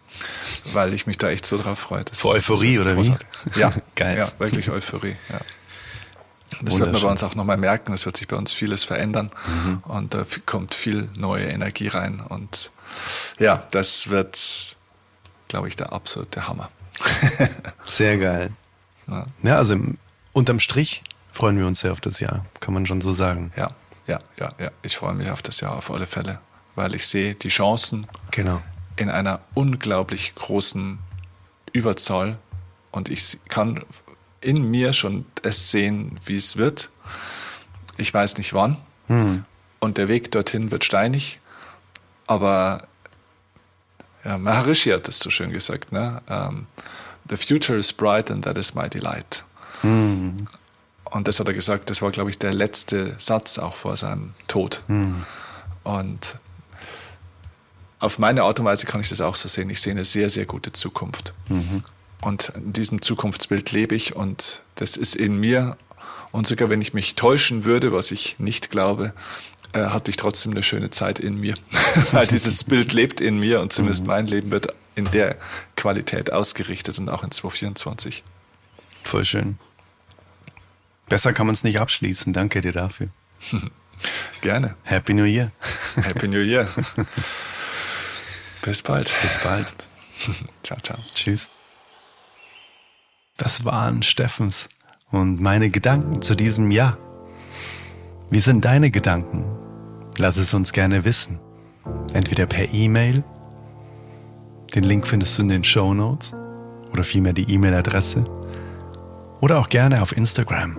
weil 0.73 0.93
ich 0.93 1.07
mich 1.07 1.17
da 1.17 1.29
echt 1.29 1.45
so 1.45 1.57
drauf 1.57 1.79
freue. 1.79 2.03
Das, 2.03 2.19
Für 2.19 2.29
Euphorie 2.29 2.79
oder 2.79 2.97
wie? 2.97 3.15
Ja, 3.55 3.71
geil. 3.95 4.17
Ja, 4.17 4.31
wirklich 4.37 4.69
Euphorie. 4.69 5.15
Ja. 5.29 5.39
Das 6.61 6.79
wird 6.79 6.91
man 6.91 7.01
bei 7.01 7.07
uns 7.07 7.23
auch 7.23 7.35
nochmal 7.35 7.57
merken. 7.57 7.93
Es 7.93 8.05
wird 8.05 8.17
sich 8.17 8.27
bei 8.27 8.35
uns 8.35 8.53
vieles 8.53 8.83
verändern 8.83 9.31
mhm. 9.47 9.83
und 9.85 10.13
da 10.13 10.25
kommt 10.45 10.73
viel 10.73 11.09
neue 11.17 11.45
Energie 11.45 11.87
rein. 11.87 12.19
Und 12.19 12.71
ja, 13.39 13.67
das 13.71 14.09
wird, 14.09 14.76
glaube 15.47 15.67
ich, 15.67 15.75
der 15.75 15.93
absolute 15.93 16.47
Hammer. 16.47 16.69
sehr 17.85 18.17
geil. 18.17 18.51
Ja. 19.07 19.25
ja, 19.43 19.57
also 19.57 19.77
unterm 20.33 20.59
Strich 20.59 21.03
freuen 21.31 21.57
wir 21.57 21.67
uns 21.67 21.81
sehr 21.81 21.91
auf 21.91 22.01
das 22.01 22.19
Jahr, 22.19 22.45
kann 22.59 22.73
man 22.73 22.85
schon 22.85 23.01
so 23.01 23.13
sagen. 23.13 23.51
Ja, 23.55 23.69
ja, 24.07 24.19
ja, 24.39 24.49
ja. 24.59 24.71
Ich 24.81 24.97
freue 24.97 25.13
mich 25.13 25.29
auf 25.29 25.41
das 25.41 25.61
Jahr 25.61 25.75
auf 25.75 25.91
alle 25.91 26.07
Fälle, 26.07 26.39
weil 26.75 26.95
ich 26.95 27.07
sehe 27.07 27.35
die 27.35 27.49
Chancen 27.49 28.07
genau. 28.31 28.61
in 28.95 29.09
einer 29.09 29.41
unglaublich 29.53 30.35
großen 30.35 30.99
Überzahl 31.73 32.37
und 32.91 33.09
ich 33.09 33.37
kann 33.49 33.83
in 34.41 34.69
mir 34.69 34.93
schon 34.93 35.25
es 35.43 35.71
sehen, 35.71 36.19
wie 36.25 36.37
es 36.37 36.57
wird. 36.57 36.89
Ich 37.97 38.13
weiß 38.13 38.37
nicht 38.37 38.53
wann. 38.53 38.77
Hm. 39.07 39.43
Und 39.79 39.97
der 39.97 40.07
Weg 40.07 40.31
dorthin 40.31 40.71
wird 40.71 40.83
steinig. 40.83 41.39
Aber 42.25 42.87
ja, 44.23 44.37
Maharishi 44.37 44.89
hat 44.89 45.07
es 45.07 45.19
so 45.19 45.29
schön 45.29 45.51
gesagt, 45.51 45.91
ne? 45.91 46.21
Um, 46.27 46.35
ähm, 46.35 46.67
The 47.29 47.35
future 47.35 47.77
is 47.77 47.91
bright 47.91 48.31
and 48.31 48.45
that 48.45 48.57
is 48.57 48.73
my 48.73 48.89
delight. 48.89 49.43
Hm. 49.81 50.37
Und 51.03 51.27
das 51.27 51.39
hat 51.39 51.47
er 51.47 51.53
gesagt, 51.53 51.89
das 51.89 52.01
war, 52.01 52.11
glaube 52.11 52.29
ich, 52.29 52.39
der 52.39 52.53
letzte 52.53 53.15
Satz 53.17 53.59
auch 53.59 53.75
vor 53.75 53.97
seinem 53.97 54.33
Tod. 54.47 54.81
Hm. 54.87 55.25
Und 55.83 56.37
auf 57.99 58.19
meine 58.19 58.43
Art 58.43 58.59
und 58.59 58.65
Weise 58.65 58.85
kann 58.85 59.01
ich 59.01 59.09
das 59.09 59.21
auch 59.21 59.35
so 59.35 59.47
sehen. 59.47 59.69
Ich 59.69 59.81
sehe 59.81 59.91
eine 59.91 60.05
sehr, 60.05 60.29
sehr 60.29 60.45
gute 60.45 60.71
Zukunft. 60.71 61.33
Mhm. 61.49 61.83
Und 62.21 62.49
in 62.55 62.73
diesem 62.73 63.01
Zukunftsbild 63.01 63.71
lebe 63.71 63.95
ich 63.95 64.15
und 64.15 64.63
das 64.75 64.97
ist 64.97 65.15
in 65.15 65.39
mir. 65.39 65.77
Und 66.31 66.45
sogar 66.45 66.69
wenn 66.69 66.81
ich 66.81 66.93
mich 66.93 67.15
täuschen 67.15 67.65
würde, 67.65 67.91
was 67.91 68.11
ich 68.11 68.37
nicht 68.37 68.69
glaube, 68.69 69.13
äh, 69.77 69.89
hatte 69.89 70.11
ich 70.11 70.17
trotzdem 70.17 70.53
eine 70.53 70.63
schöne 70.63 70.89
Zeit 70.89 71.19
in 71.19 71.39
mir. 71.39 71.55
Weil 72.11 72.27
dieses 72.27 72.63
Bild 72.63 72.93
lebt 72.93 73.21
in 73.21 73.39
mir 73.39 73.61
und 73.61 73.71
zumindest 73.71 74.03
mhm. 74.03 74.07
mein 74.07 74.27
Leben 74.27 74.51
wird 74.51 74.73
in 74.95 75.09
der 75.11 75.37
Qualität 75.75 76.33
ausgerichtet 76.33 76.97
und 76.97 77.09
auch 77.09 77.23
in 77.23 77.31
2024. 77.31 78.23
Voll 79.03 79.25
schön. 79.25 79.59
Besser 81.07 81.33
kann 81.33 81.47
man 81.47 81.53
es 81.53 81.63
nicht 81.63 81.79
abschließen. 81.79 82.33
Danke 82.33 82.61
dir 82.61 82.71
dafür. 82.71 83.09
Gerne. 84.41 84.75
Happy 84.83 85.13
New 85.13 85.23
Year. 85.23 85.51
Happy 85.95 86.27
New 86.27 86.41
Year. 86.41 86.67
Bis 88.61 88.81
bald. 88.81 89.13
Bis 89.21 89.37
bald. 89.37 89.73
ciao, 90.63 90.79
ciao. 90.81 90.97
Tschüss. 91.13 91.49
Das 93.37 93.65
waren 93.65 94.03
Steffens 94.03 94.69
und 95.11 95.39
meine 95.39 95.69
Gedanken 95.69 96.21
zu 96.21 96.35
diesem 96.35 96.71
Jahr. 96.71 96.97
Wie 98.29 98.39
sind 98.39 98.65
deine 98.65 98.91
Gedanken? 98.91 99.56
Lass 100.19 100.37
es 100.37 100.53
uns 100.55 100.73
gerne 100.73 101.05
wissen. 101.05 101.39
Entweder 102.11 102.47
per 102.47 102.73
E-Mail, 102.73 103.23
den 104.73 104.83
Link 104.83 105.05
findest 105.05 105.37
du 105.37 105.43
in 105.43 105.49
den 105.49 105.63
Show 105.63 105.93
Notes 105.93 106.35
oder 106.91 107.03
vielmehr 107.03 107.33
die 107.33 107.51
E-Mail-Adresse, 107.51 108.23
oder 109.39 109.59
auch 109.59 109.69
gerne 109.69 110.01
auf 110.01 110.17
Instagram. 110.17 110.77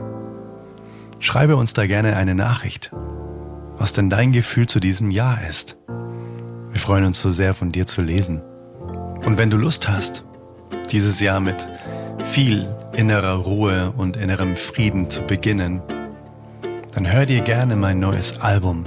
Schreibe 1.21 1.57
uns 1.57 1.73
da 1.73 1.87
gerne 1.87 2.17
eine 2.17 2.35
Nachricht, 2.35 2.91
was 3.77 3.93
denn 3.93 4.11
dein 4.11 4.33
Gefühl 4.33 4.67
zu 4.67 4.81
diesem 4.81 5.13
Jahr 5.13 5.47
ist. 5.49 5.79
Wir 6.71 6.81
freuen 6.81 7.05
uns 7.05 7.21
so 7.21 7.31
sehr 7.31 7.55
von 7.55 7.71
dir 7.71 7.87
zu 7.87 8.03
lesen. 8.03 8.43
Und 9.25 9.39
wenn 9.39 9.51
du 9.51 9.57
Lust 9.57 9.89
hast, 9.89 10.25
dieses 10.91 11.21
Jahr 11.21 11.39
mit 11.39 11.69
viel 12.33 12.69
innerer 12.97 13.37
Ruhe 13.37 13.93
und 13.97 14.17
innerem 14.17 14.57
Frieden 14.57 15.09
zu 15.09 15.23
beginnen, 15.23 15.81
dann 16.95 17.13
hör 17.13 17.27
dir 17.27 17.43
gerne 17.43 17.77
mein 17.77 18.01
neues 18.01 18.41
Album 18.41 18.83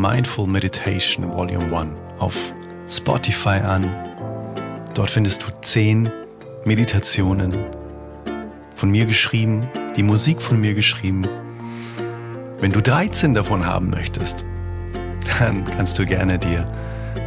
Mindful 0.00 0.46
Meditation 0.46 1.30
Volume 1.30 1.76
1 1.76 1.90
auf 2.18 2.34
Spotify 2.88 3.60
an. 3.60 3.84
Dort 4.94 5.10
findest 5.10 5.42
du 5.42 5.48
zehn 5.60 6.08
Meditationen 6.64 7.52
von 8.74 8.90
mir 8.90 9.04
geschrieben, 9.04 9.68
die 9.96 10.02
Musik 10.02 10.40
von 10.40 10.58
mir 10.58 10.72
geschrieben. 10.72 11.28
Wenn 12.60 12.72
du 12.72 12.80
13 12.80 13.34
davon 13.34 13.66
haben 13.66 13.90
möchtest, 13.90 14.46
dann 15.38 15.66
kannst 15.66 15.98
du 15.98 16.06
gerne 16.06 16.38
dir 16.38 16.66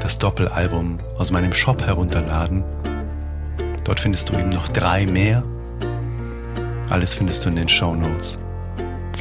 das 0.01 0.17
Doppelalbum 0.17 0.97
aus 1.19 1.29
meinem 1.29 1.53
Shop 1.53 1.85
herunterladen 1.85 2.63
Dort 3.83 3.99
findest 3.99 4.29
du 4.29 4.33
eben 4.39 4.49
noch 4.49 4.67
drei 4.67 5.05
mehr. 5.05 5.43
Alles 6.89 7.13
findest 7.13 7.45
du 7.45 7.49
in 7.49 7.55
den 7.55 7.69
Show 7.69 7.93
Notes. 7.93 8.39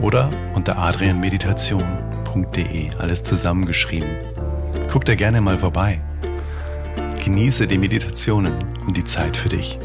Oder 0.00 0.30
unter 0.54 0.78
adrianmeditation.de. 2.32 2.90
Alles 2.98 3.22
zusammengeschrieben. 3.22 4.08
Guck 4.90 5.04
da 5.04 5.14
gerne 5.14 5.40
mal 5.40 5.58
vorbei. 5.58 6.00
Genieße 7.24 7.66
die 7.66 7.78
Meditationen 7.78 8.52
und 8.86 8.96
die 8.96 9.04
Zeit 9.04 9.36
für 9.36 9.48
dich. 9.48 9.78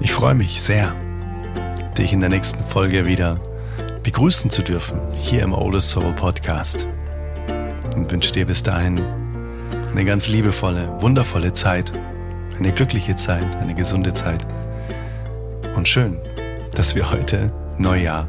Ich 0.00 0.12
freue 0.12 0.34
mich 0.34 0.60
sehr, 0.60 0.94
dich 1.96 2.12
in 2.12 2.20
der 2.20 2.28
nächsten 2.28 2.62
Folge 2.64 3.06
wieder 3.06 3.40
begrüßen 4.02 4.50
zu 4.50 4.62
dürfen, 4.62 5.00
hier 5.12 5.42
im 5.42 5.52
Oldest 5.52 5.90
Soul 5.90 6.12
Podcast. 6.12 6.86
Und 7.96 8.10
wünsche 8.12 8.32
dir 8.32 8.46
bis 8.46 8.62
dahin 8.62 9.00
eine 9.90 10.04
ganz 10.04 10.28
liebevolle, 10.28 10.88
wundervolle 11.00 11.52
Zeit 11.52 11.90
eine 12.58 12.72
glückliche 12.72 13.16
Zeit, 13.16 13.44
eine 13.60 13.74
gesunde 13.74 14.12
Zeit. 14.12 14.46
Und 15.76 15.88
schön, 15.88 16.18
dass 16.72 16.94
wir 16.94 17.10
heute 17.10 17.52
Neujahr 17.78 18.28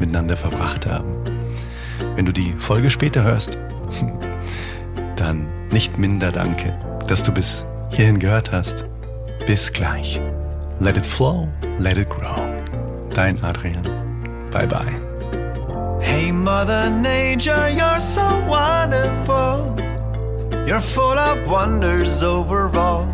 miteinander 0.00 0.36
verbracht 0.36 0.86
haben. 0.86 1.35
Wenn 2.16 2.24
du 2.24 2.32
die 2.32 2.52
Folge 2.58 2.90
später 2.90 3.22
hörst, 3.22 3.58
dann 5.16 5.46
nicht 5.70 5.98
minder 5.98 6.32
danke, 6.32 6.76
dass 7.06 7.22
du 7.22 7.30
bis 7.30 7.66
hierhin 7.90 8.18
gehört 8.18 8.50
hast. 8.52 8.86
Bis 9.46 9.72
gleich. 9.72 10.20
Let 10.80 10.96
it 10.96 11.06
flow, 11.06 11.48
let 11.78 11.96
it 11.96 12.08
grow. 12.08 12.34
Dein 13.14 13.42
Adrian. 13.44 13.82
Bye 14.50 14.66
bye. 14.66 14.92
Hey 16.00 16.32
Mother 16.32 16.90
Nature, 16.90 17.68
you're 17.70 18.00
so 18.00 18.22
wonderful. 18.48 19.76
You're 20.66 20.80
full 20.80 21.18
of 21.18 21.48
wonders 21.48 22.22
overall. 22.22 23.06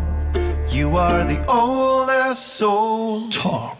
You 0.69 0.97
are 0.97 1.25
the 1.25 1.39
oldest 1.47 2.57
soul. 2.57 3.29
Talk. 3.29 3.72